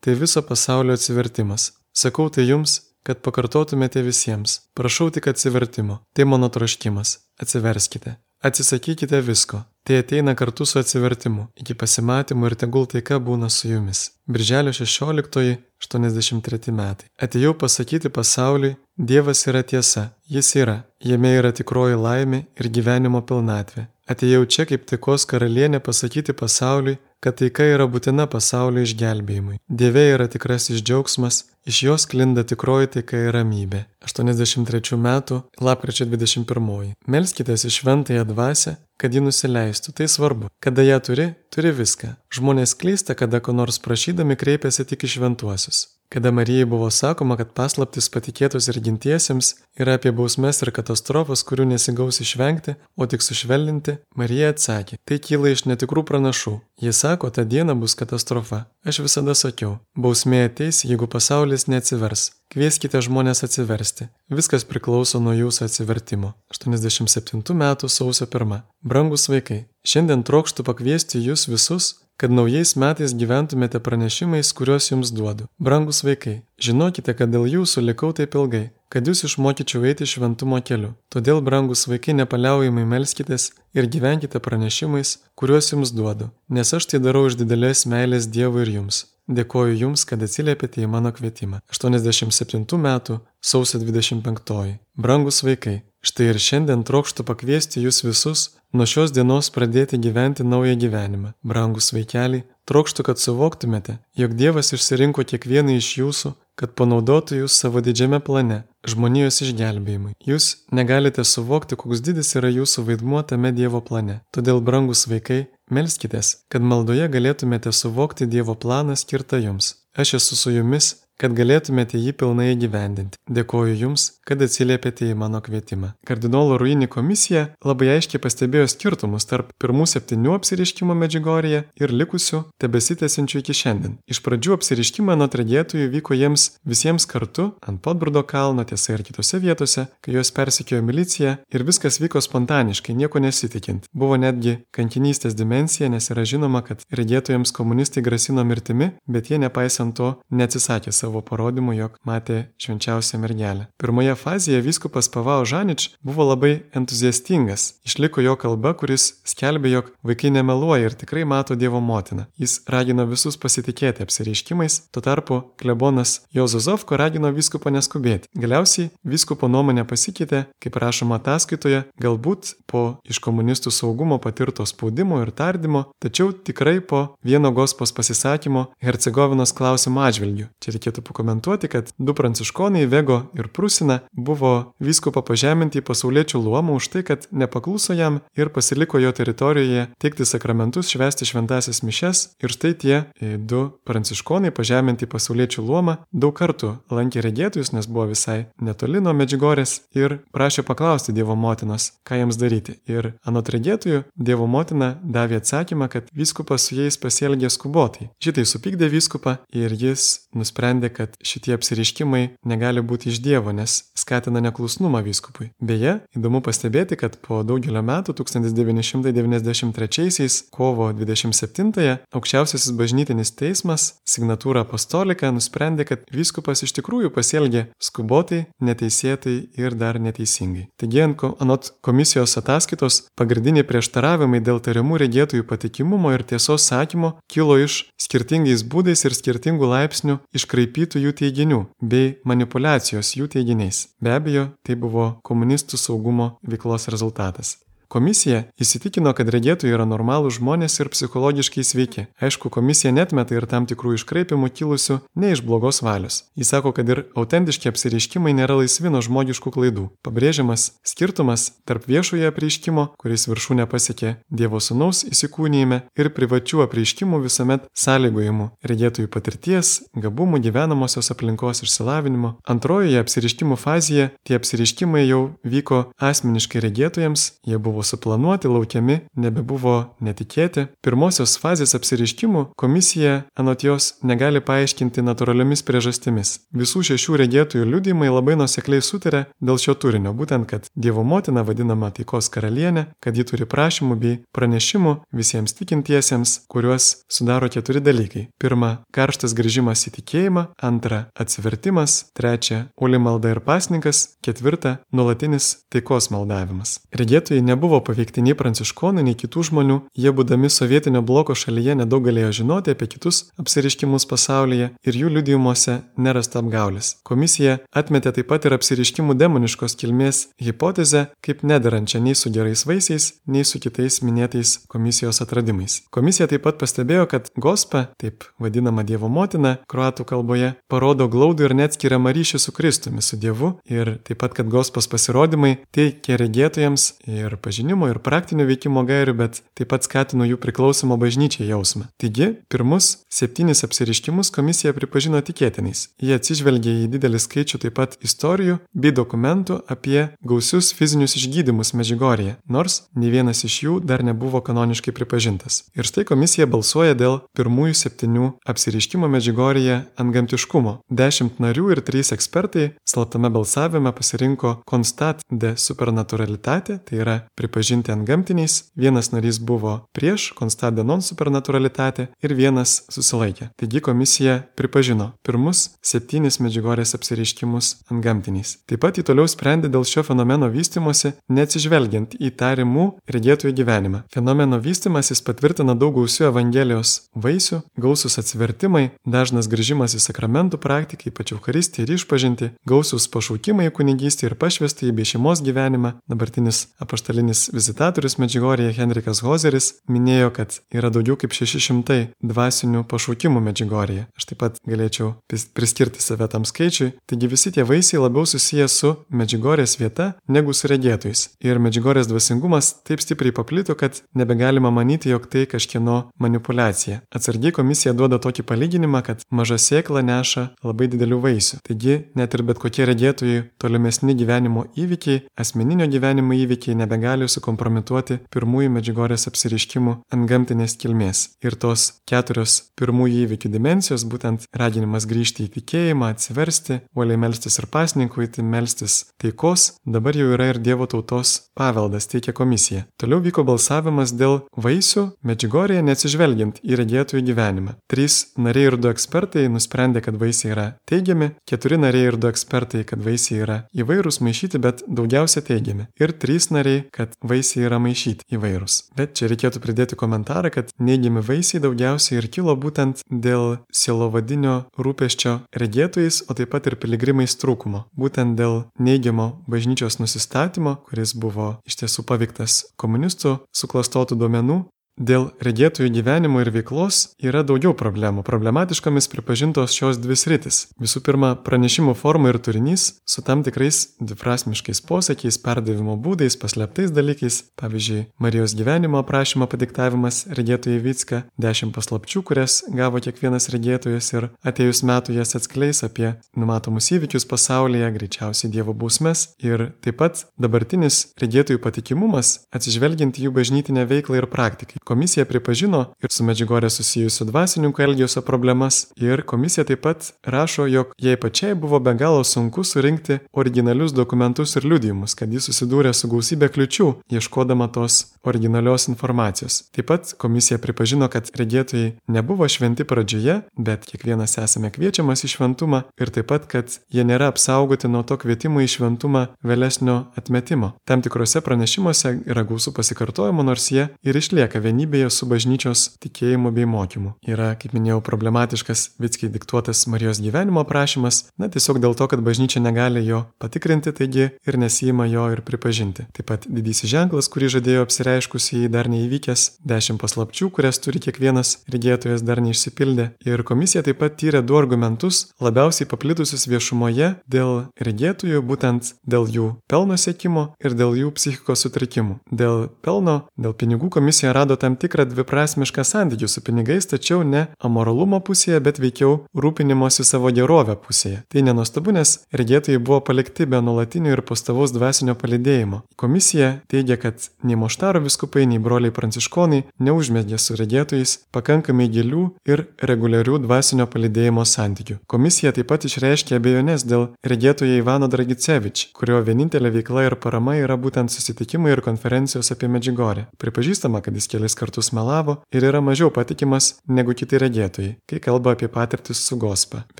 tai 0.00 0.14
viso 0.14 0.42
pasaulio 0.42 0.94
atsivertimas. 0.94 1.72
Sakau 1.90 2.28
tai 2.30 2.46
jums, 2.46 2.78
kad 3.06 3.22
pakartotumėte 3.26 4.02
visiems. 4.06 4.60
Prašau 4.78 5.10
tik 5.14 5.26
atsivertimo. 5.32 5.98
Tai 6.14 6.24
mano 6.30 6.48
troškimas. 6.50 7.18
Atsiverskite. 7.42 8.16
Atsisakykite 8.46 9.18
visko. 9.26 9.58
Tai 9.86 9.96
ateina 10.02 10.34
kartu 10.34 10.66
su 10.66 10.78
atsivertimu. 10.78 11.46
Iki 11.60 11.74
pasimatymo 11.74 12.46
ir 12.46 12.54
tegul 12.62 12.86
taika 12.90 13.16
būna 13.28 13.48
su 13.50 13.68
jumis. 13.68 14.00
Birželio 14.26 14.72
16-83 14.74 16.72
metai. 16.80 17.08
Atėjau 17.22 17.54
pasakyti 17.62 18.08
pasauliui, 18.18 18.76
Dievas 18.98 19.46
yra 19.50 19.62
tiesa, 19.62 20.04
Jis 20.30 20.54
yra, 20.56 20.76
jame 21.04 21.30
yra 21.38 21.52
tikroji 21.52 21.96
laimė 22.00 22.40
ir 22.60 22.66
gyvenimo 22.78 23.20
pilnatvė. 23.28 23.82
Atėjau 24.10 24.42
čia 24.46 24.64
kaip 24.70 24.82
taikos 24.90 25.26
karalienė 25.26 25.78
pasakyti 25.82 26.32
pasauliui, 26.32 26.98
kad 27.24 27.38
taika 27.40 27.66
yra 27.66 27.86
būtina 27.90 28.26
pasaulio 28.30 28.84
išgelbėjimui. 28.86 29.58
Dieve 29.68 30.04
yra 30.12 30.28
tikrasis 30.30 30.82
džiaugsmas, 30.82 31.44
iš 31.66 31.82
jos 31.88 32.06
klinda 32.10 32.44
tikroji 32.46 32.92
taika 32.98 33.20
ir 33.26 33.34
ramybė. 33.36 33.84
83 34.06 35.00
metų, 35.00 35.40
lapkričio 35.60 36.06
21. 36.12 36.94
Melskitės 37.10 37.66
į 37.66 37.74
šventąją 37.80 38.28
dvasę, 38.30 38.76
kad 39.00 39.14
ji 39.14 39.24
nusileistų, 39.24 39.96
tai 39.96 40.08
svarbu. 40.12 40.52
Kada 40.62 40.86
ją 40.86 41.00
turi, 41.02 41.32
turi 41.52 41.74
viską. 41.74 42.14
Žmonės 42.32 42.76
klysta, 42.78 43.18
kada 43.18 43.40
ko 43.40 43.56
nors 43.56 43.80
prašydami 43.82 44.38
kreipiasi 44.38 44.86
tik 44.88 45.08
į 45.08 45.16
šventuosius. 45.16 45.86
Kada 46.08 46.30
Marijai 46.30 46.64
buvo 46.64 46.86
sakoma, 46.90 47.34
kad 47.36 47.50
paslaptis 47.56 48.06
patikėtos 48.14 48.68
ir 48.70 48.78
gintiesiems 48.78 49.54
yra 49.80 49.96
apie 49.98 50.12
bausmes 50.14 50.62
ir 50.62 50.70
katastrofas, 50.74 51.42
kurių 51.48 51.66
nesigaus 51.72 52.20
išvengti, 52.22 52.76
o 52.94 53.08
tik 53.10 53.24
sušvelninti, 53.26 53.96
Marija 54.14 54.52
atsakė, 54.54 55.00
tai 55.02 55.18
kyla 55.18 55.50
iš 55.50 55.66
netikrų 55.66 56.06
pranašų. 56.06 56.54
Jis 56.80 57.02
sako, 57.02 57.32
ta 57.34 57.42
diena 57.42 57.74
bus 57.74 57.98
katastrofa. 57.98 58.66
Aš 58.86 59.02
visada 59.02 59.34
sakiau, 59.34 59.80
bausmė 59.98 60.44
ateis, 60.46 60.84
jeigu 60.86 61.10
pasaulis 61.10 61.66
neatsivers. 61.66 62.30
Kvieskite 62.54 63.00
žmonės 63.02 63.42
atsiversti. 63.42 64.06
Viskas 64.30 64.62
priklauso 64.68 65.18
nuo 65.18 65.34
jūsų 65.34 65.66
atsivertimo. 65.66 66.36
87 66.54 67.42
metų 67.58 67.90
sausio 67.90 68.30
1. 68.30 68.60
Brangus 68.86 69.26
vaikai, 69.32 69.64
šiandien 69.82 70.22
trokštų 70.22 70.62
pakviesti 70.70 71.18
jūs 71.24 71.48
visus 71.50 71.96
kad 72.20 72.32
naujais 72.32 72.74
metais 72.80 73.14
gyventumėte 73.20 73.80
pranešimais, 73.80 74.52
kuriuos 74.56 74.90
jums 74.90 75.12
duodu. 75.12 75.48
Brangus 75.60 76.02
vaikai, 76.06 76.40
žinokite, 76.60 77.14
kad 77.18 77.32
dėl 77.32 77.44
jūsų 77.50 77.84
likau 77.84 78.12
taip 78.16 78.36
ilgai, 78.38 78.70
kad 78.92 79.08
jūs 79.08 79.26
išmokyčiau 79.28 79.84
eiti 79.88 80.08
šventumo 80.08 80.60
keliu. 80.64 80.94
Todėl, 81.12 81.42
brangus 81.44 81.86
vaikai, 81.90 82.16
nepaliaujamai 82.20 82.86
melskitės 82.88 83.50
ir 83.76 83.90
gyvenkite 83.92 84.40
pranešimais, 84.40 85.18
kuriuos 85.36 85.72
jums 85.74 85.92
duodu, 85.96 86.30
nes 86.48 86.72
aš 86.72 86.88
tai 86.92 87.02
darau 87.04 87.26
iš 87.28 87.36
didelės 87.42 87.84
meilės 87.90 88.30
Dievui 88.32 88.64
ir 88.64 88.74
jums. 88.78 89.04
Dėkoju 89.26 89.74
Jums, 89.74 90.04
kad 90.06 90.22
atsiliepėte 90.22 90.84
į 90.84 90.90
mano 90.90 91.10
kvietimą. 91.14 91.60
87 91.74 92.66
metų 92.78 93.18
sausio 93.42 93.80
25. 93.82 94.78
Brangus 94.94 95.42
vaikai, 95.42 95.80
štai 96.00 96.30
ir 96.30 96.38
šiandien 96.38 96.86
trokštų 96.86 97.26
pakviesti 97.26 97.82
Jūs 97.82 98.04
visus 98.06 98.50
nuo 98.76 98.86
šios 98.86 99.12
dienos 99.14 99.50
pradėti 99.50 99.98
gyventi 99.98 100.44
naują 100.46 100.76
gyvenimą. 100.78 101.32
Brangus 101.42 101.92
vaikeliai, 101.96 102.44
trokštų, 102.68 103.06
kad 103.08 103.22
suvoktumėte, 103.22 103.98
jog 104.18 104.34
Dievas 104.38 104.72
išsirinko 104.76 105.24
kiekvieną 105.26 105.78
iš 105.80 105.90
jūsų, 106.00 106.32
kad 106.56 106.72
panaudotų 106.78 107.42
jūs 107.42 107.56
savo 107.60 107.82
didžiame 107.84 108.20
plane- 108.24 108.62
žmonijos 108.90 109.42
išgelbėjimui. 109.44 110.14
Jūs 110.26 110.56
negalite 110.72 111.24
suvokti, 111.24 111.76
koks 111.76 112.00
didis 112.00 112.34
yra 112.38 112.48
jūsų 112.48 112.86
vaidmuo 112.88 113.22
tame 113.26 113.52
Dievo 113.52 113.80
plane. 113.80 114.20
Todėl, 114.32 114.60
brangus 114.60 115.06
vaikai, 115.06 115.46
melskitės, 115.70 116.44
kad 116.52 116.62
maldoje 116.62 117.08
galėtumėte 117.10 117.72
suvokti 117.72 118.28
Dievo 118.30 118.54
planą 118.54 118.96
skirtą 118.96 119.40
jums. 119.42 119.74
Aš 119.96 120.16
esu 120.20 120.36
su 120.36 120.52
jumis 120.54 120.94
kad 121.20 121.34
galėtumėte 121.36 121.98
jį 122.00 122.12
pilnai 122.20 122.50
įgyvendinti. 122.54 123.18
Dėkoju 123.32 123.74
Jums, 123.80 124.06
kad 124.28 124.42
atsiliepėte 124.44 125.08
į 125.10 125.16
mano 125.18 125.40
kvietimą. 125.44 125.94
Kardinolo 126.06 126.58
Ruini 126.60 126.88
komisija 126.92 127.48
labai 127.64 127.90
aiškiai 127.96 128.20
pastebėjo 128.22 128.68
skirtumus 128.70 129.26
tarp 129.28 129.52
pirmų 129.62 129.86
septynių 129.90 130.36
apsiriškimo 130.36 130.96
medžiugorėje 130.98 131.62
ir 131.80 131.94
likusių 132.02 132.42
tebesitęsiančių 132.62 133.42
iki 133.42 133.56
šiandien. 133.56 133.96
Iš 134.10 134.20
pradžių 134.26 134.56
apsiriškimą 134.58 135.16
nuo 135.18 135.28
tragėtojų 135.32 135.88
vyko 135.96 136.16
jiems 136.18 136.48
visiems 136.68 137.08
kartu 137.08 137.50
ant 137.66 137.82
Podbrudo 137.84 138.22
kalno, 138.26 138.64
tiesa 138.68 138.96
ir 138.96 139.04
kitose 139.06 139.40
vietose, 139.42 139.86
kai 140.04 140.16
juos 140.16 140.32
persikėjo 140.36 140.82
milicija 140.84 141.36
ir 141.52 141.66
viskas 141.66 142.00
vyko 142.02 142.20
spontaniškai, 142.24 142.96
nieko 142.98 143.22
nesitikint. 143.22 143.88
Buvo 143.96 144.18
netgi 144.20 144.58
kankinystės 144.76 145.36
dimensija, 145.38 145.90
nes 145.92 146.10
yra 146.12 146.26
žinoma, 146.28 146.64
kad 146.66 146.82
regėtojams 146.90 147.54
komunistai 147.56 148.04
grasino 148.04 148.44
mirtimi, 148.44 148.92
bet 149.06 149.30
jie 149.30 149.40
nepaisant 149.40 149.96
to 149.96 150.14
neatsisakė 150.30 150.92
savo 150.92 151.05
savo 151.06 151.22
parodymu, 151.22 151.74
jog 151.76 151.98
matė 152.06 152.48
švenčiausią 152.58 153.20
mergelę. 153.22 153.68
Pirmoje 153.78 154.16
fazėje 154.18 154.62
vyskupas 154.64 155.08
Pavao 155.12 155.44
Žanič 155.46 155.92
buvo 156.02 156.26
labai 156.26 156.66
entuziastingas. 156.74 157.76
Išliko 157.86 158.24
jo 158.24 158.34
kalba, 158.40 158.74
kuris 158.74 159.20
skelbė, 159.28 159.70
jog 159.70 159.92
vaikai 160.06 160.32
nemeluoja 160.34 160.90
ir 160.90 160.96
tikrai 160.98 161.22
mato 161.28 161.54
Dievo 161.54 161.80
motiną. 161.80 162.26
Jis 162.40 162.58
ragino 162.66 163.06
visus 163.06 163.38
pasitikėti 163.38 164.02
apsireiškimais, 164.02 164.80
tuo 164.90 165.02
tarpu 165.04 165.42
klebonas 165.60 166.18
Jozozovko 166.34 166.98
ragino 166.98 167.30
vyskupą 167.36 167.70
neskubėti. 167.76 168.30
Galiausiai 168.34 168.90
vyskupo 169.06 169.46
nuomonė 169.52 169.86
pasikeitė, 169.86 170.46
kaip 170.62 170.80
rašoma 170.82 171.20
ataskaitoje, 171.20 171.84
galbūt 172.02 172.56
po 172.66 172.84
iš 173.06 173.22
komunistų 173.22 173.70
saugumo 173.70 174.18
patirto 174.22 174.66
spaudimo 174.66 175.20
ir 175.22 175.30
tardymo, 175.30 175.86
tačiau 176.02 176.32
tikrai 176.34 176.80
po 176.80 177.06
vieno 177.22 177.52
gospos 177.54 177.94
pasisakymo 177.94 178.66
Hercegovinos 178.82 179.54
klausimo 179.56 180.02
atžvilgių. 180.06 180.50
Čia 180.62 180.74
reikėtų 180.74 180.95
reikėtų 180.96 181.04
pakomentuoti, 181.04 181.68
kad 181.68 181.92
du 181.98 182.14
pranciškonai 182.14 182.86
Vego 182.86 183.28
ir 183.36 183.48
Prusina 183.48 184.00
buvo 184.12 184.72
vyskupo 184.80 185.22
pažeminti 185.22 185.80
į 185.80 185.84
pasauliečių 185.84 186.40
luomą 186.40 186.76
už 186.76 186.88
tai, 186.88 187.02
kad 187.02 187.28
nepakluso 187.30 187.94
jam 187.94 188.20
ir 188.36 188.50
pasiliko 188.50 188.98
jo 188.98 189.12
teritorijoje 189.12 189.88
teikti 189.98 190.24
sakramentus, 190.24 190.90
švesti 190.90 191.26
šventasias 191.26 191.82
mišes 191.82 192.36
ir 192.42 192.50
štai 192.50 192.74
tie 192.74 192.96
e, 193.20 193.36
du 193.36 193.78
pranciškonai 193.86 194.50
pažeminti 194.50 195.06
į 195.06 195.10
pasauliečių 195.12 195.62
luomą 195.62 195.98
daug 196.12 196.34
kartų 196.36 196.78
lankė 196.90 197.22
regėtojus, 197.22 197.72
nes 197.72 197.86
buvo 197.86 198.08
visai 198.12 198.46
netoli 198.60 199.00
nuo 199.00 199.14
Medžigorės 199.16 199.82
ir 199.94 200.20
prašė 200.32 200.64
paklausti 200.66 201.12
Dievo 201.12 201.36
motinos, 201.36 201.92
ką 202.06 202.20
jiems 202.20 202.36
daryti. 202.36 202.78
Ir 202.86 203.14
anot 203.24 203.48
regėtojų 203.48 204.04
Dievo 204.16 204.46
motina 204.46 204.96
davė 205.02 205.40
atsakymą, 205.40 205.88
kad 205.88 206.08
vyskupas 206.12 206.68
su 206.68 206.76
jais 206.76 206.98
pasielgė 207.00 207.50
skubotai. 207.52 208.10
Šitai 208.22 208.46
supykdė 208.48 208.90
vyskupą 208.92 209.38
ir 209.56 209.74
jis 209.76 210.28
nusprendė 210.36 210.85
nusprendė, 210.86 210.96
kad 210.96 211.16
šitie 211.22 211.54
apsiriškimai 211.54 212.30
negali 212.44 212.80
būti 212.80 213.08
iš 213.10 213.20
Dievo, 213.20 213.52
nes 213.52 213.84
skatina 213.94 214.40
neklusnumą 214.40 215.02
vyskupui. 215.02 215.50
Beje, 215.60 216.00
įdomu 216.16 216.40
pastebėti, 216.42 216.96
kad 216.96 217.16
po 217.20 217.42
daugelio 217.42 217.82
metų 217.82 218.14
1993 218.14 220.28
kovo 220.50 220.92
27-ąją 220.92 221.98
aukščiausiasis 222.12 222.72
bažnytinis 222.76 223.32
teismas 223.32 223.94
signatūrą 224.06 224.60
apostoliką 224.64 225.32
nusprendė, 225.32 225.84
kad 225.84 225.98
vyskupas 226.12 226.62
iš 226.62 226.72
tikrųjų 226.78 227.10
pasielgė 227.10 227.66
skubotai, 227.80 228.46
neteisėtai 228.60 229.48
ir 229.56 229.74
dar 229.74 229.98
neteisingai. 229.98 230.66
Taigi, 230.78 231.02
anot 231.40 231.72
komisijos 231.82 232.36
ataskaitos, 232.38 233.08
pagrindiniai 233.16 233.64
prieštaravimai 233.66 234.40
dėl 234.40 234.60
tariamų 234.60 234.96
regėtojų 235.04 235.44
patikimumo 235.46 236.12
ir 236.14 236.22
tiesos 236.22 236.62
sakymo 236.66 237.18
kilo 237.28 237.58
iš 237.58 237.90
skirtingais 238.00 238.62
būdais 238.64 239.04
ir 239.06 239.12
skirtingų 239.14 239.66
laipsnių 239.70 240.18
iškraipytų 240.36 240.75
iškraipytų 240.76 241.00
jų 241.00 241.12
teiginių 241.16 241.58
bei 241.80 242.16
manipulacijos 242.24 243.16
jų 243.16 243.28
teiginiais. 243.32 243.88
Be 244.00 244.12
abejo, 244.12 244.52
tai 244.62 244.76
buvo 244.76 245.20
komunistų 245.24 245.76
saugumo 245.76 246.38
veiklos 246.42 246.88
rezultatas. 246.88 247.56
Komisija 247.88 248.44
įsitikino, 248.58 249.12
kad 249.14 249.30
regėtojai 249.30 249.74
yra 249.76 249.86
normalūs 249.86 250.40
žmonės 250.40 250.74
ir 250.82 250.90
psichologiškai 250.90 251.62
sveiki. 251.62 252.06
Aišku, 252.18 252.50
komisija 252.50 252.90
netmeta 252.90 253.36
ir 253.36 253.46
tam 253.46 253.66
tikrų 253.70 253.94
iškraipimų 253.94 254.50
kilusių 254.50 254.98
ne 255.14 255.30
iš 255.34 255.42
blogos 255.46 255.82
valios. 255.86 256.24
Jis 256.34 256.50
sako, 256.50 256.72
kad 256.74 256.88
ir 256.90 257.04
autentiški 257.14 257.70
apsireiškimai 257.70 258.34
nėra 258.34 258.58
laisvi 258.58 258.90
nuo 258.90 259.02
žmogiškų 259.06 259.52
klaidų. 259.54 259.86
Pabrėžiamas 260.02 260.72
skirtumas 260.86 261.52
tarp 261.68 261.86
viešojo 261.86 262.26
apreiškimo, 262.32 262.88
kuris 262.98 263.28
viršūnė 263.30 263.68
pasiekė 263.70 264.16
Dievo 264.34 264.58
Sūnaus 264.58 265.04
įsikūnyjime, 265.06 265.82
ir 265.94 266.10
privačių 266.16 266.64
apreiškimų 266.66 267.22
visuomet 267.22 267.70
sąlygojimų- 267.74 268.50
regėtojų 268.70 269.08
patirties, 269.14 269.82
gabumų 269.94 270.42
gyvenamosios 270.42 271.10
aplinkos 271.14 271.62
išsilavinimo. 271.62 272.36
Antrojoje 272.44 272.98
apsireiškimų 272.98 273.56
fazėje 273.56 274.10
tie 274.24 274.34
apsireiškimai 274.36 275.06
jau 275.06 275.22
vyko 275.44 275.92
asmeniškai 276.00 276.60
regėtojams, 276.66 277.30
jie 277.46 277.58
buvo 277.58 277.75
buvo 277.76 277.84
suplanuoti, 277.84 278.48
laukiami, 278.48 278.96
nebebuvo 279.20 279.74
netikėti. 280.00 280.66
Pirmosios 280.80 281.36
fazės 281.36 281.74
apsiriškimų 281.76 282.46
komisija 282.56 283.26
anot 283.36 283.64
jos 283.66 283.90
negali 284.00 284.40
paaiškinti 284.40 285.04
natūraliomis 285.04 285.60
priežastimis. 285.66 286.30
Visų 286.56 286.80
šešių 286.88 287.18
regėtojų 287.20 287.66
liudymai 287.68 288.08
labai 288.08 288.38
nusekliai 288.40 288.80
sutarė 288.80 289.26
dėl 289.44 289.60
šio 289.60 289.74
turinio, 289.76 290.14
būtent, 290.16 290.48
kad 290.48 290.70
Dievo 290.72 291.04
motina 291.04 291.44
vadinama 291.44 291.90
taikos 291.92 292.30
karalienė, 292.32 292.86
kad 293.04 293.18
ji 293.18 293.26
turi 293.28 293.44
prašymų 293.44 293.98
bei 294.00 294.14
pranešimų 294.32 294.96
visiems 295.12 295.52
tikintiesiems, 295.60 296.46
kuriuos 296.48 296.88
sudaro 297.12 297.50
keturi 297.52 297.84
dalykai. 297.84 298.24
Pirma, 298.40 298.72
karštas 298.96 299.36
grįžimas 299.36 299.84
į 299.90 299.98
tikėjimą, 299.98 300.46
antra, 300.64 301.10
atsivertimas, 301.12 302.06
trečia, 302.16 302.70
uli 302.80 303.00
malda 303.02 303.34
ir 303.36 303.42
pasninkas, 303.44 304.16
ketvirta, 304.24 304.78
nuolatinis 304.96 305.52
taikos 305.72 306.08
maldavimas. 306.14 306.78
Regėtojai 306.96 307.44
nebuvo 307.44 307.65
nebuvo 307.66 307.82
paveikti 307.82 308.22
nei 308.22 308.34
pranciškonų, 308.38 309.02
nei 309.02 309.16
kitų 309.18 309.42
žmonių, 309.48 309.76
jie 309.98 310.10
būdami 310.14 310.46
sovietinio 310.52 311.00
bloko 311.02 311.34
šalyje 311.34 311.74
nedaug 311.80 312.04
galėjo 312.06 312.30
žinoti 312.38 312.70
apie 312.70 312.86
kitus 312.92 313.24
apsiriškimus 313.42 314.06
pasaulyje 314.06 314.68
ir 314.86 314.98
jų 315.00 315.10
liudijimuose 315.16 315.80
nerasta 315.98 316.38
apgaulės. 316.38 316.92
Komisija 317.02 317.58
atmetė 317.74 318.12
taip 318.14 318.28
pat 318.30 318.46
ir 318.46 318.54
apsiriškimų 318.54 319.16
demoniškos 319.18 319.74
kilmės 319.80 320.28
hipotezę 320.38 321.08
kaip 321.26 321.42
nederančią 321.42 321.98
nei 322.04 322.14
su 322.14 322.30
gerais 322.30 322.62
vaisiais, 322.68 323.08
nei 323.26 323.42
su 323.42 323.58
kitais 323.58 323.98
minėtais 324.06 324.60
komisijos 324.70 325.18
atradimais. 325.24 325.80
Komisija 325.90 326.30
taip 326.30 326.46
pat 326.46 326.62
pastebėjo, 326.62 327.08
kad 327.10 327.32
gospa, 327.34 327.88
taip 327.98 328.28
vadinama 328.38 328.86
Dievo 328.86 329.10
motina, 329.10 329.56
kruatų 329.66 330.06
kalboje, 330.06 330.52
parodo 330.70 331.10
glaudų 331.10 331.50
ir 331.50 331.56
net 331.64 331.74
skiriamą 331.74 332.14
ryšį 332.14 332.44
su 332.46 332.54
Kristumi, 332.54 333.02
su 333.02 333.18
Dievu 333.18 333.56
ir 333.66 333.96
taip 334.06 334.22
pat, 334.22 334.38
kad 334.38 334.46
gospos 334.54 334.86
pasirodymai 334.86 335.56
teikia 335.74 336.20
regėtojams 336.22 336.92
ir 337.10 337.34
pažįstamiems 337.42 337.55
pažinimo 337.56 337.88
ir 337.88 337.98
praktinio 338.04 338.44
veikimo 338.44 338.82
gairių, 338.84 339.14
bet 339.16 339.40
taip 339.56 339.70
pat 339.70 339.86
skatino 339.86 340.26
jų 340.28 340.36
priklausomą 340.36 340.98
bažnyčiai 341.00 341.48
jausmą. 341.48 341.86
Taigi, 341.96 342.34
pirmus 342.52 343.06
septynis 343.08 343.64
apsiriškimus 343.64 344.28
komisija 344.30 344.74
pripažino 344.76 345.22
tikėtiniais. 345.24 345.88
Jie 345.96 346.18
atsižvelgė 346.18 346.74
į 346.84 346.90
didelį 346.92 347.20
skaičių 347.24 347.60
taip 347.62 347.76
pat 347.78 347.96
istorijų 348.04 348.58
bei 348.76 348.92
dokumentų 348.92 349.62
apie 349.72 350.10
gausius 350.20 350.74
fizinius 350.76 351.16
išgydymus 351.16 351.72
Medžigorėje, 351.72 352.36
nors 352.44 352.82
nei 352.92 353.08
vienas 353.14 353.40
iš 353.48 353.56
jų 353.64 353.78
dar 353.80 354.04
nebuvo 354.04 354.42
kanoniškai 354.44 354.92
pripažintas. 354.92 355.62
Ir 355.72 355.88
štai 355.88 356.04
komisija 356.04 356.44
balsuoja 356.44 356.92
dėl 356.92 357.22
pirmųjų 357.38 357.78
septynių 357.80 358.28
apsiriškimo 358.44 359.08
Medžigorėje 359.08 359.80
ant 359.96 360.12
gamtiškumo. 360.12 360.82
Dešimt 360.92 361.40
narių 361.40 361.72
ir 361.72 361.82
trys 361.88 362.12
ekspertai 362.12 362.68
slaptame 362.84 363.32
balsavime 363.32 363.96
pasirinko 363.96 364.58
Constat 364.68 365.24
de 365.30 365.56
Supernaturalitate, 365.56 366.80
tai 366.84 367.00
yra 367.00 367.18
pripažinti 367.32 367.45
ant 367.92 368.06
gamtiniais, 368.06 368.64
vienas 368.76 369.12
narys 369.12 369.38
buvo 369.38 369.86
prieš 369.92 370.32
Constat 370.38 370.74
de 370.74 370.82
Non 370.84 371.02
Supernaturalitate 371.02 372.08
ir 372.22 372.34
vienas 372.34 372.84
susilaikė. 372.88 373.50
Taigi 373.56 373.80
komisija 373.80 374.42
pripažino 374.56 375.12
pirmus 375.22 375.70
septynis 375.82 376.40
Medžigorės 376.40 376.94
apsireiškimus 376.94 377.76
ant 377.90 378.02
gamtiniais. 378.04 378.58
Taip 378.66 378.80
pat 378.84 378.98
jį 378.98 379.06
toliau 379.08 379.26
sprendė 379.28 379.70
dėl 379.72 379.84
šio 379.84 380.04
fenomeno 380.06 380.48
vystimosi, 380.52 381.14
neatsižvelgiant 381.28 382.16
į 382.20 382.32
tarimų 382.36 382.86
regėtojų 383.08 383.54
gyvenimą. 383.60 384.02
Fenomeno 384.12 384.58
vystimasis 384.62 385.22
patvirtina 385.26 385.74
daug 385.74 385.96
gausių 385.96 386.28
Evangelijos 386.30 387.08
vaisių, 387.14 387.62
gausus 387.80 388.18
atsivertimai, 388.20 388.90
dažnas 389.06 389.48
grįžimas 389.52 389.96
į 389.96 390.02
sakramentų 390.04 390.60
praktiką, 390.62 391.10
ypač 391.10 391.32
Euharistį 391.36 391.84
ir 391.84 391.94
išpažinti, 391.96 392.50
gausus 392.68 393.08
pašaukimai 393.12 393.70
į 393.70 393.74
kunigystę 393.76 394.28
ir 394.28 394.36
pašvestą 394.40 394.88
į 394.90 394.94
bei 394.96 395.08
šeimos 395.08 395.42
gyvenimą. 395.46 395.96
Dabartinis 396.10 396.66
apaštalinis 396.82 397.35
vizitatorius 397.54 398.16
Medžigorėje 398.22 398.74
Henrikas 398.78 399.22
Hozeris 399.26 399.72
minėjo, 399.90 400.30
kad 400.36 400.58
yra 400.74 400.90
daugiau 400.94 401.18
kaip 401.20 401.34
600 401.36 402.12
dvasinių 402.20 402.84
pašaukimų 402.90 403.42
Medžigorėje. 403.48 404.06
Aš 404.18 404.28
taip 404.30 404.40
pat 404.42 404.60
galėčiau 404.68 405.12
priskirti 405.56 406.02
save 406.04 406.28
tam 406.32 406.46
skaičiui. 406.48 406.92
Taigi 407.08 407.30
visi 407.32 407.52
tie 407.54 407.64
vaisiai 407.68 408.02
labiau 408.02 408.26
susiję 408.28 408.68
su 408.72 408.92
Medžigorės 409.10 409.76
vieta 409.80 410.12
negu 410.28 410.54
su 410.56 410.70
regėtojais. 410.72 411.26
Ir 411.44 411.60
Medžigorės 411.62 412.10
dvasingumas 412.10 412.72
taip 412.86 413.02
stipriai 413.04 413.34
paplito, 413.36 413.76
kad 413.78 414.02
nebegalima 414.16 414.72
manyti, 414.74 415.10
jog 415.12 415.28
tai 415.32 415.46
kažkieno 415.50 415.98
manipulacija. 416.22 417.00
Atsargiai 417.14 417.54
komisija 417.56 417.94
duoda 417.96 418.20
tokį 418.22 418.46
palyginimą, 418.48 419.02
kad 419.06 419.24
maža 419.30 419.58
sėkla 419.60 420.02
neša 420.06 420.48
labai 420.66 420.88
didelių 420.92 421.20
vaisių. 421.26 421.60
Taigi 421.66 421.98
net 422.18 422.34
ir 422.34 422.44
bet 422.46 422.60
kokie 422.62 422.86
regėtojai 422.88 423.44
tolimesni 423.62 424.16
gyvenimo 424.18 424.66
įvykiai, 424.78 425.22
asmeninio 425.38 425.88
gyvenimo 425.90 426.36
įvykiai 426.36 426.76
nebegali 426.78 427.25
sukompromituoti 427.32 428.20
pirmųjų 428.32 428.72
Medžigorės 428.76 429.26
apsiriškimų 429.30 429.96
ant 430.12 430.28
gamtinės 430.30 430.76
kilmės. 430.80 431.22
Ir 431.44 431.56
tos 431.60 431.88
keturios 432.08 432.58
pirmųjų 432.78 433.26
įvykių 433.26 433.50
dimensijos, 433.52 434.06
būtent 434.08 434.46
raginimas 434.56 435.06
grįžti 435.08 435.46
į 435.46 435.52
tikėjimą, 435.58 436.12
atsiversti, 436.14 436.80
uoliai 436.96 437.20
melstis 437.20 437.58
ir 437.60 437.68
pasninkui, 437.72 438.28
tai 438.32 438.44
melstis 438.46 439.04
taikos, 439.22 439.76
dabar 439.84 440.16
jau 440.18 440.32
yra 440.34 440.50
ir 440.52 440.60
Dievo 440.66 440.88
tautos 440.90 441.36
paveldas, 441.56 442.08
teikia 442.10 442.34
komisija. 442.36 442.86
Toliau 443.00 443.20
vyko 443.24 443.44
balsavimas 443.46 444.14
dėl 444.16 444.40
vaisių 444.56 445.06
Medžigorėje 445.26 445.84
neatsižvelgiant 445.86 446.60
į 446.64 446.80
regėtojų 446.80 447.22
gyvenimą. 447.30 447.76
Trys 447.90 448.32
nariai 448.40 448.70
ir 448.70 448.78
du 448.80 448.90
ekspertai 448.90 449.46
nusprendė, 449.52 450.02
kad 450.04 450.18
vaisiai 450.20 450.52
yra 450.54 450.66
teigiami, 450.90 451.30
keturi 451.48 451.78
nariai 451.80 452.10
ir 452.10 452.18
du 452.20 452.30
ekspertai, 452.32 452.82
kad 452.88 453.02
vaisiai 453.04 453.42
yra 453.44 453.58
įvairūs 453.76 454.20
maišyti, 454.24 454.60
bet 454.62 454.82
daugiausia 454.88 455.44
teigiami. 455.46 455.86
Ir 456.02 456.14
trys 456.18 456.50
nariai, 456.50 456.82
kad 456.92 457.05
vaisiai 457.24 457.66
yra 457.68 457.78
maišyti 457.82 458.26
įvairūs. 458.36 458.78
Bet 458.98 459.16
čia 459.18 459.30
reikėtų 459.30 459.62
pridėti 459.62 459.98
komentarą, 459.98 460.50
kad 460.54 460.72
neigiami 460.78 461.22
vaisiai 461.24 461.62
daugiausiai 461.64 462.20
ir 462.20 462.28
kilo 462.32 462.56
būtent 462.58 463.02
dėl 463.10 463.58
sielovadinio 463.72 464.56
rūpeščio 464.78 465.36
regėtojais, 465.56 466.24
o 466.28 466.36
taip 466.38 466.52
pat 466.54 466.70
ir 466.70 466.78
piligrimais 466.80 467.36
trūkumo. 467.40 467.86
Būtent 467.96 468.38
dėl 468.38 468.64
neigiamo 468.78 469.44
bažnyčios 469.50 470.00
nusistatymo, 470.02 470.78
kuris 470.88 471.14
buvo 471.16 471.56
iš 471.68 471.82
tiesų 471.82 472.06
paveiktas 472.08 472.62
komunistų 472.80 473.38
suklastotų 473.54 474.18
duomenų, 474.20 474.62
Dėl 474.96 475.26
regėtojų 475.44 475.90
gyvenimo 475.92 476.40
ir 476.40 476.48
veiklos 476.54 477.10
yra 477.20 477.42
daugiau 477.44 477.74
problemų. 477.76 478.22
Problematiškomis 478.24 479.10
pripažintos 479.12 479.74
šios 479.76 479.98
dvi 480.00 480.16
sritis. 480.16 480.62
Visų 480.80 481.02
pirma, 481.04 481.34
pranešimų 481.36 481.92
forma 482.00 482.30
ir 482.32 482.38
turinys 482.40 482.86
su 483.04 483.20
tam 483.20 483.42
tikrais 483.44 483.90
dviprasmiškais 484.00 484.80
posakiais, 484.88 485.36
perdavimo 485.36 485.98
būdais, 486.00 486.38
paslėptais 486.40 486.94
dalykais. 486.96 487.42
Pavyzdžiui, 487.60 488.06
Marijos 488.24 488.54
gyvenimo 488.56 488.96
aprašymo 489.02 489.44
padiktavimas 489.52 490.22
regėtojai 490.32 490.80
Vitska, 490.80 491.20
dešimt 491.36 491.76
paslapčių, 491.76 492.24
kurias 492.24 492.62
gavo 492.72 492.96
kiekvienas 493.04 493.50
regėtojas 493.52 494.08
ir 494.16 494.30
atėjus 494.48 494.80
metų 494.80 495.18
jas 495.18 495.36
atskleis 495.36 495.82
apie 495.84 496.14
numatomus 496.32 496.88
įvykius 496.96 497.28
pasaulyje, 497.28 497.92
greičiausiai 497.98 498.52
Dievo 498.56 498.72
bausmes 498.72 499.28
ir 499.44 499.74
taip 499.84 500.00
pat 500.00 500.24
dabartinis 500.40 501.10
regėtojų 501.20 501.60
patikimumas 501.60 502.46
atsižvelgiant 502.56 503.20
jų 503.20 503.36
bažnytinę 503.36 503.84
veiklą 503.92 504.22
ir 504.22 504.30
praktiką. 504.32 504.80
Komisija 504.86 505.24
pripažino 505.24 505.80
ir 505.98 506.12
su 506.14 506.22
Medžigorė 506.22 506.68
susijusių 506.70 507.24
dvasininkų 507.26 507.82
elgesio 507.82 508.20
problemas 508.22 508.76
ir 509.02 509.24
komisija 509.26 509.64
taip 509.66 509.80
pat 509.82 510.12
rašo, 510.22 510.68
jog 510.70 510.92
jai 511.02 511.16
pačiai 511.18 511.56
buvo 511.58 511.80
be 511.82 511.94
galo 511.98 512.20
sunku 512.24 512.62
surinkti 512.62 513.16
originalius 513.32 513.90
dokumentus 513.96 514.54
ir 514.54 514.62
liudijimus, 514.70 515.16
kad 515.18 515.32
jis 515.34 515.48
susidūrė 515.50 515.90
su 515.90 516.06
gausybė 516.12 516.48
kliučių, 516.54 516.86
ieškodama 517.10 517.66
tos 517.74 517.96
originalios 518.22 518.86
informacijos. 518.92 519.64
Taip 519.74 519.88
pat 519.90 520.12
komisija 520.22 520.60
pripažino, 520.62 521.10
kad 521.10 521.32
regėtojai 521.34 521.96
nebuvo 522.06 522.46
šventi 522.46 522.86
pradžioje, 522.86 523.40
bet 523.58 523.90
kiekvienas 523.90 524.38
esame 524.44 524.70
kviečiamas 524.70 525.26
į 525.26 525.32
šventumą 525.34 525.82
ir 525.98 526.14
taip 526.14 526.30
pat, 526.30 526.46
kad 526.46 526.78
jie 526.94 527.02
nėra 527.02 527.32
apsaugoti 527.34 527.90
nuo 527.90 528.04
to 528.06 528.20
kvietimo 528.22 528.62
į 528.62 528.70
šventumą 528.76 529.26
vėlesnio 529.42 529.98
atmetimo. 530.14 530.76
Tam 530.86 531.02
tikrose 531.02 531.42
pranešimuose 531.42 532.20
yra 532.22 532.46
gausų 532.46 532.76
pasikartojimų, 532.78 533.50
nors 533.50 533.66
jie 533.74 533.88
ir 534.06 534.22
išlieka 534.22 534.62
vieni 534.62 534.75
vienybėje 534.76 535.10
su 535.10 535.26
bažnyčios 535.26 535.96
tikėjimu 536.04 536.52
bei 536.52 536.66
mokymu. 536.68 537.14
Yra, 537.26 537.54
kaip 537.56 537.72
minėjau, 537.72 538.02
problematiškas 538.04 538.98
Vitskiai 539.00 539.32
diktuotas 539.32 539.86
Marijos 539.88 540.20
gyvenimo 540.20 540.60
aprašymas, 540.60 541.30
na 541.40 541.48
tiesiog 541.48 541.80
dėl 541.80 541.96
to, 541.96 542.06
kad 542.10 542.20
bažnyčia 542.20 542.60
negali 542.60 543.04
jo 543.06 543.24
patikrinti, 543.40 543.92
taigi 543.96 544.28
ir 544.36 544.58
nesijima 544.60 545.06
jo 545.08 545.28
ir 545.32 545.40
pripažinti. 545.46 546.06
Taip 546.12 546.28
pat 546.28 546.44
didysis 546.48 546.90
ženklas, 546.92 547.30
kurį 547.32 547.48
žadėjo 547.56 547.86
apsireiškusiai 547.86 548.68
dar 548.72 548.90
neįvykęs, 548.92 549.46
dešimt 549.64 550.02
paslapčių, 550.02 550.50
kurias 550.52 550.80
turi 550.82 551.00
kiekvienas 551.00 551.62
regėtojas 551.72 552.24
dar 552.26 552.42
neišsipildė. 552.44 553.14
Ir 553.24 553.44
komisija 553.48 553.84
taip 553.86 554.02
pat 554.02 554.18
tyrė 554.20 554.42
du 554.44 554.58
argumentus, 554.60 555.30
labiausiai 555.40 555.88
paplitusius 555.88 556.46
viešumoje 556.50 557.14
dėl 557.32 557.70
regėtojų, 557.80 558.44
būtent 558.44 558.92
dėl 559.08 559.28
jų 559.30 559.48
pelno 559.70 559.96
siekimo 559.96 560.50
ir 560.60 560.76
dėl 560.76 560.96
jų 561.00 561.14
psichikos 561.16 561.64
sutrikimų. 561.64 562.20
Dėl 562.28 562.68
pelno, 562.84 563.18
dėl 563.40 563.56
pinigų 563.56 563.90
komisija 563.96 564.34
rado 564.36 564.58
tam 564.66 564.74
tikrą 564.74 565.06
dviprasmišką 565.06 565.84
santykių 565.86 566.26
su 566.26 566.42
pinigais, 566.42 566.88
tačiau 566.90 567.22
ne 567.22 567.46
amoralumo 567.62 568.18
pusėje, 568.26 568.58
bet 568.66 568.80
veikiau 568.82 569.20
rūpinimosi 569.38 570.02
savo 570.04 570.32
gerovę 570.34 570.74
pusėje. 570.82 571.22
Tai 571.30 571.44
nenuostabu, 571.46 571.94
nes 571.94 572.16
regėtojai 572.34 572.80
buvo 572.82 572.98
palikti 573.06 573.46
be 573.46 573.60
nuolatinio 573.62 574.16
ir 574.16 574.24
pastovaus 574.26 574.74
dvasinio 574.74 575.14
palidėjimo. 575.20 575.84
Komisija 575.94 576.48
teigia, 576.72 576.96
kad 576.98 577.28
nei 577.46 577.58
Moštaro 577.60 578.02
viskupai, 578.02 578.46
nei 578.50 578.58
broliai 578.62 578.94
pranciškonai 578.96 579.62
neužmėgė 579.86 580.40
su 580.42 580.58
regėtojais 580.58 581.14
pakankamai 581.36 581.86
gilių 581.94 582.24
ir 582.50 582.64
reguliarių 582.90 583.38
dvasinio 583.46 583.86
palidėjimo 583.92 584.42
santykių. 584.42 584.98
Komisija 585.06 585.54
taip 585.54 585.70
pat 585.70 585.86
išreiškė 585.86 586.40
abejonės 586.40 586.86
dėl 586.88 587.06
regėtojo 587.22 587.78
Ivano 587.84 588.10
Dragicevič, 588.10 588.88
kurio 588.98 589.22
vienintelė 589.22 589.70
veikla 589.78 590.08
ir 590.08 590.18
parama 590.18 590.58
yra 590.58 590.74
būtent 590.80 591.14
susitikimai 591.14 591.76
ir 591.76 591.84
konferencijos 591.86 592.50
apie 592.56 592.72
Medžigorę. 592.72 593.28
Pripažįstama, 593.38 594.02
kad 594.02 594.16
jis 594.16 594.30
kelis 594.32 594.55
kartus 594.58 594.92
melavo 594.96 595.38
ir 595.54 595.66
yra 595.68 595.82
mažiau 595.84 596.10
patikimas 596.14 596.72
negu 596.88 597.14
kiti 597.18 597.40
regėtojai, 597.42 597.96
kai 598.08 598.22
kalba 598.24 598.56
apie 598.56 598.70
patirtis 598.72 599.22
su 599.26 599.38
gospa. 599.40 599.84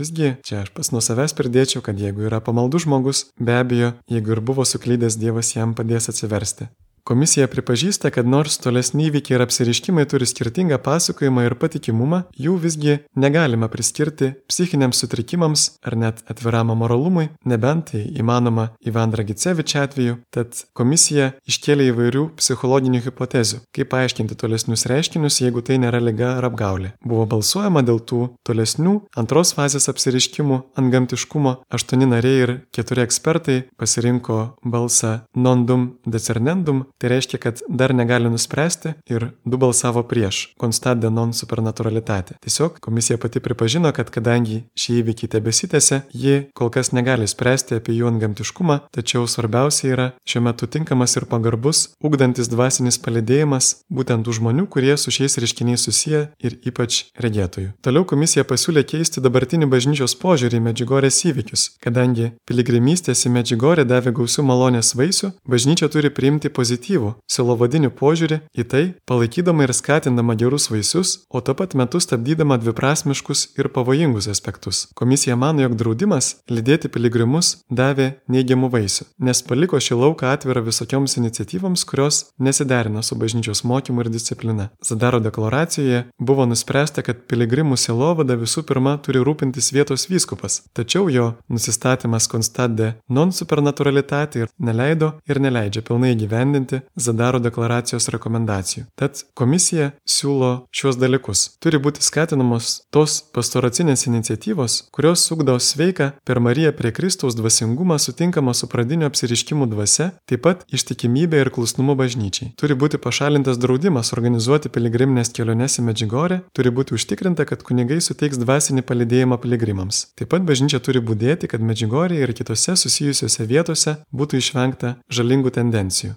Visgi, 0.00 0.34
čia 0.46 0.62
aš 0.64 0.72
pas 0.76 0.92
nuo 0.94 1.04
savęs 1.04 1.36
pridėčiau, 1.36 1.84
kad 1.84 2.00
jeigu 2.00 2.26
yra 2.30 2.40
pamaldus 2.40 2.88
žmogus, 2.88 3.26
be 3.38 3.60
abejo, 3.60 3.94
jeigu 4.10 4.36
ir 4.36 4.42
buvo 4.50 4.66
suklydęs 4.66 5.20
Dievas 5.20 5.54
jam 5.56 5.76
padės 5.76 6.10
atsiversti. 6.12 6.70
Komisija 7.06 7.46
pripažįsta, 7.46 8.10
kad 8.10 8.26
nors 8.26 8.56
tolesni 8.58 9.04
įvykiai 9.06 9.36
ir 9.36 9.42
apsiriškimai 9.44 10.08
turi 10.10 10.26
skirtingą 10.26 10.80
pasakojimą 10.82 11.44
ir 11.46 11.54
patikimumą, 11.54 12.24
jų 12.34 12.56
visgi 12.64 12.96
negalima 13.14 13.68
priskirti 13.70 14.32
psichiniams 14.50 14.98
sutrikimams 15.04 15.68
ar 15.86 15.94
net 16.02 16.24
atviram 16.26 16.72
moralumui, 16.74 17.28
nebent 17.46 17.92
tai 17.92 18.00
įmanoma 18.10 18.72
Ivan 18.82 19.12
Dragicevič 19.14 19.76
atveju, 19.78 20.16
tad 20.34 20.64
komisija 20.74 21.28
iškėlė 21.46 21.86
įvairių 21.92 22.24
psichologinių 22.40 23.04
hipotezių, 23.04 23.60
kaip 23.70 23.92
paaiškinti 23.94 24.34
tolesnius 24.42 24.88
reiškinius, 24.90 25.38
jeigu 25.44 25.62
tai 25.62 25.78
nėra 25.84 26.02
lyga 26.02 26.32
ar 26.40 26.48
apgaulė. 26.50 26.96
Buvo 27.06 27.28
balsuojama 27.36 27.84
dėl 27.86 28.02
tų 28.02 28.32
tolesnių 28.42 28.96
antros 29.14 29.54
fazės 29.54 29.86
apsiriškimų 29.94 30.58
ant 30.74 30.90
gamtiškumo, 30.96 31.54
aštuoni 31.70 32.10
nariai 32.16 32.42
ir 32.42 32.56
keturi 32.74 33.06
ekspertai 33.06 33.60
pasirinko 33.78 34.42
balsą 34.66 35.20
non 35.38 35.68
dum 35.70 35.88
decernendum, 36.02 36.82
Tai 36.98 37.08
reiškia, 37.12 37.38
kad 37.38 37.60
dar 37.68 37.92
negali 37.94 38.30
nuspręsti 38.32 38.94
ir 39.12 39.28
du 39.44 39.58
balsavo 39.60 40.02
prieš 40.08 40.54
constat 40.60 40.98
de 40.98 41.10
non 41.10 41.32
supernaturalitate. 41.36 42.34
Tiesiog 42.40 42.78
komisija 42.80 43.18
pati 43.18 43.40
pripažino, 43.40 43.92
kad 43.92 44.10
kadangi 44.10 44.62
šie 44.78 45.02
įvykiai 45.02 45.28
tebesitėse, 45.34 46.00
ji 46.16 46.36
kol 46.56 46.70
kas 46.72 46.94
negali 46.96 47.28
spręsti 47.28 47.76
apie 47.76 47.98
jų 47.98 48.08
antgamtiškumą, 48.08 48.78
tačiau 48.96 49.26
svarbiausia 49.28 49.90
yra 49.92 50.06
šiuo 50.24 50.46
metu 50.48 50.68
tinkamas 50.72 51.18
ir 51.20 51.26
pagarbus, 51.28 51.82
ugdantis 52.00 52.48
dvasinis 52.48 52.96
palidėjimas 53.04 53.74
būtent 53.92 54.24
tų 54.24 54.38
žmonių, 54.40 54.64
kurie 54.72 54.96
su 54.96 55.12
šiais 55.12 55.36
reiškiniais 55.36 55.84
susiję 55.84 56.22
ir 56.40 56.56
ypač 56.64 57.02
regėtojų. 57.20 57.74
Toliau 57.84 58.08
komisija 58.08 58.46
pasiūlė 58.48 58.86
keisti 58.88 59.20
dabartinį 59.20 59.68
bažnyčios 59.68 60.16
požiūrį 60.24 60.62
į 60.62 60.64
Medžigorės 60.70 61.20
įvykius, 61.28 61.68
kadangi 61.84 62.32
piligrimystės 62.48 63.26
į 63.28 63.36
Medžigorę 63.36 63.84
davė 63.84 64.16
gausių 64.16 64.48
malonės 64.48 64.96
vaisių, 64.96 65.34
bažnyčia 65.44 65.92
turi 65.92 66.08
priimti 66.08 66.48
pozityvų, 66.48 66.85
silovadinių 67.30 67.90
požiūrį 67.96 68.38
į 68.56 68.64
tai, 68.70 68.82
palaikydama 69.08 69.66
ir 69.66 69.72
skatindama 69.76 70.36
gerus 70.38 70.68
vaisius, 70.70 71.26
o 71.30 71.40
tuo 71.40 71.54
pat 71.58 71.74
metu 71.78 72.00
stabdydama 72.00 72.58
dviprasmiškus 72.62 73.58
ir 73.58 73.68
pavojingus 73.74 74.28
aspektus. 74.30 74.86
Komisija 74.94 75.36
mano, 75.36 75.62
jog 75.64 75.76
draudimas 75.78 76.36
lydėti 76.50 76.90
piligrimus 76.92 77.56
davė 77.70 78.12
neigiamų 78.32 78.70
vaisių, 78.72 79.06
nes 79.18 79.42
paliko 79.46 79.80
šį 79.82 79.98
lauką 80.02 80.30
atvirą 80.34 80.62
visokioms 80.66 81.16
iniciatyvoms, 81.20 81.84
kurios 81.88 82.22
nesiderina 82.38 83.02
su 83.02 83.18
bažnyčios 83.18 83.64
mokymu 83.64 84.04
ir 84.04 84.12
disciplina. 84.12 84.68
Zadaro 84.84 85.20
deklaracijoje 85.20 86.04
buvo 86.18 86.46
nuspręsta, 86.46 87.02
kad 87.06 87.26
piligrimų 87.30 87.78
silovada 87.80 88.36
visų 88.38 88.66
pirma 88.68 88.96
turi 89.02 89.22
rūpintis 89.24 89.72
vietos 89.74 90.08
vyskupas, 90.10 90.62
tačiau 90.76 91.10
jo 91.12 91.32
nusistatymas 91.52 92.28
konstadė 92.30 92.94
non 93.08 93.32
supernaturalitatė 93.34 94.44
ir 94.44 94.52
neleido 94.58 95.12
ir 95.28 95.40
neleidžia 95.42 95.82
pilnai 95.86 96.14
gyvendinti 96.18 96.75
Zadaro 96.96 97.40
deklaracijos 97.42 98.08
rekomendacijų. 98.12 98.86
Tad 98.98 99.22
komisija 99.38 99.92
siūlo 100.08 100.66
šiuos 100.74 100.98
dalykus. 101.00 101.46
Turi 101.62 101.80
būti 101.82 102.04
skatinamos 102.04 102.82
tos 102.94 103.18
pastoracinės 103.34 104.06
iniciatyvos, 104.08 104.78
kurios 104.94 105.24
sugdo 105.28 105.56
sveiką 105.60 106.12
per 106.26 106.40
Mariją 106.40 106.72
prie 106.76 106.92
Kristaus 106.96 107.36
dvasingumą 107.38 107.98
sutinkamą 108.02 108.54
su 108.54 108.68
pradiniu 108.72 109.06
apsiriškimu 109.10 109.68
dvasia, 109.72 110.10
taip 110.28 110.44
pat 110.46 110.64
ištikimybė 110.72 111.42
ir 111.44 111.52
klusnumu 111.54 111.96
bažnyčiai. 111.98 112.52
Turi 112.60 112.76
būti 112.78 113.00
pašalintas 113.02 113.60
draudimas 113.62 114.12
organizuoti 114.16 114.72
piligriminės 114.72 115.32
keliones 115.36 115.78
į 115.80 115.86
Medžigorę, 115.90 116.40
turi 116.56 116.72
būti 116.74 116.96
užtikrinta, 116.96 117.46
kad 117.48 117.64
kunigai 117.66 118.00
suteiks 118.04 118.40
dvasinį 118.42 118.84
palidėjimą 118.86 119.40
piligrimams. 119.42 120.06
Taip 120.18 120.32
pat 120.34 120.46
bažnyčia 120.48 120.80
turi 120.84 121.02
būdėti, 121.04 121.50
kad 121.50 121.64
Medžigorė 121.64 122.20
ir 122.22 122.34
kitose 122.36 122.76
susijusiose 122.78 123.46
vietose 123.48 123.96
būtų 124.14 124.40
išvengta 124.42 124.96
žalingų 125.12 125.52
tendencijų. 125.58 126.14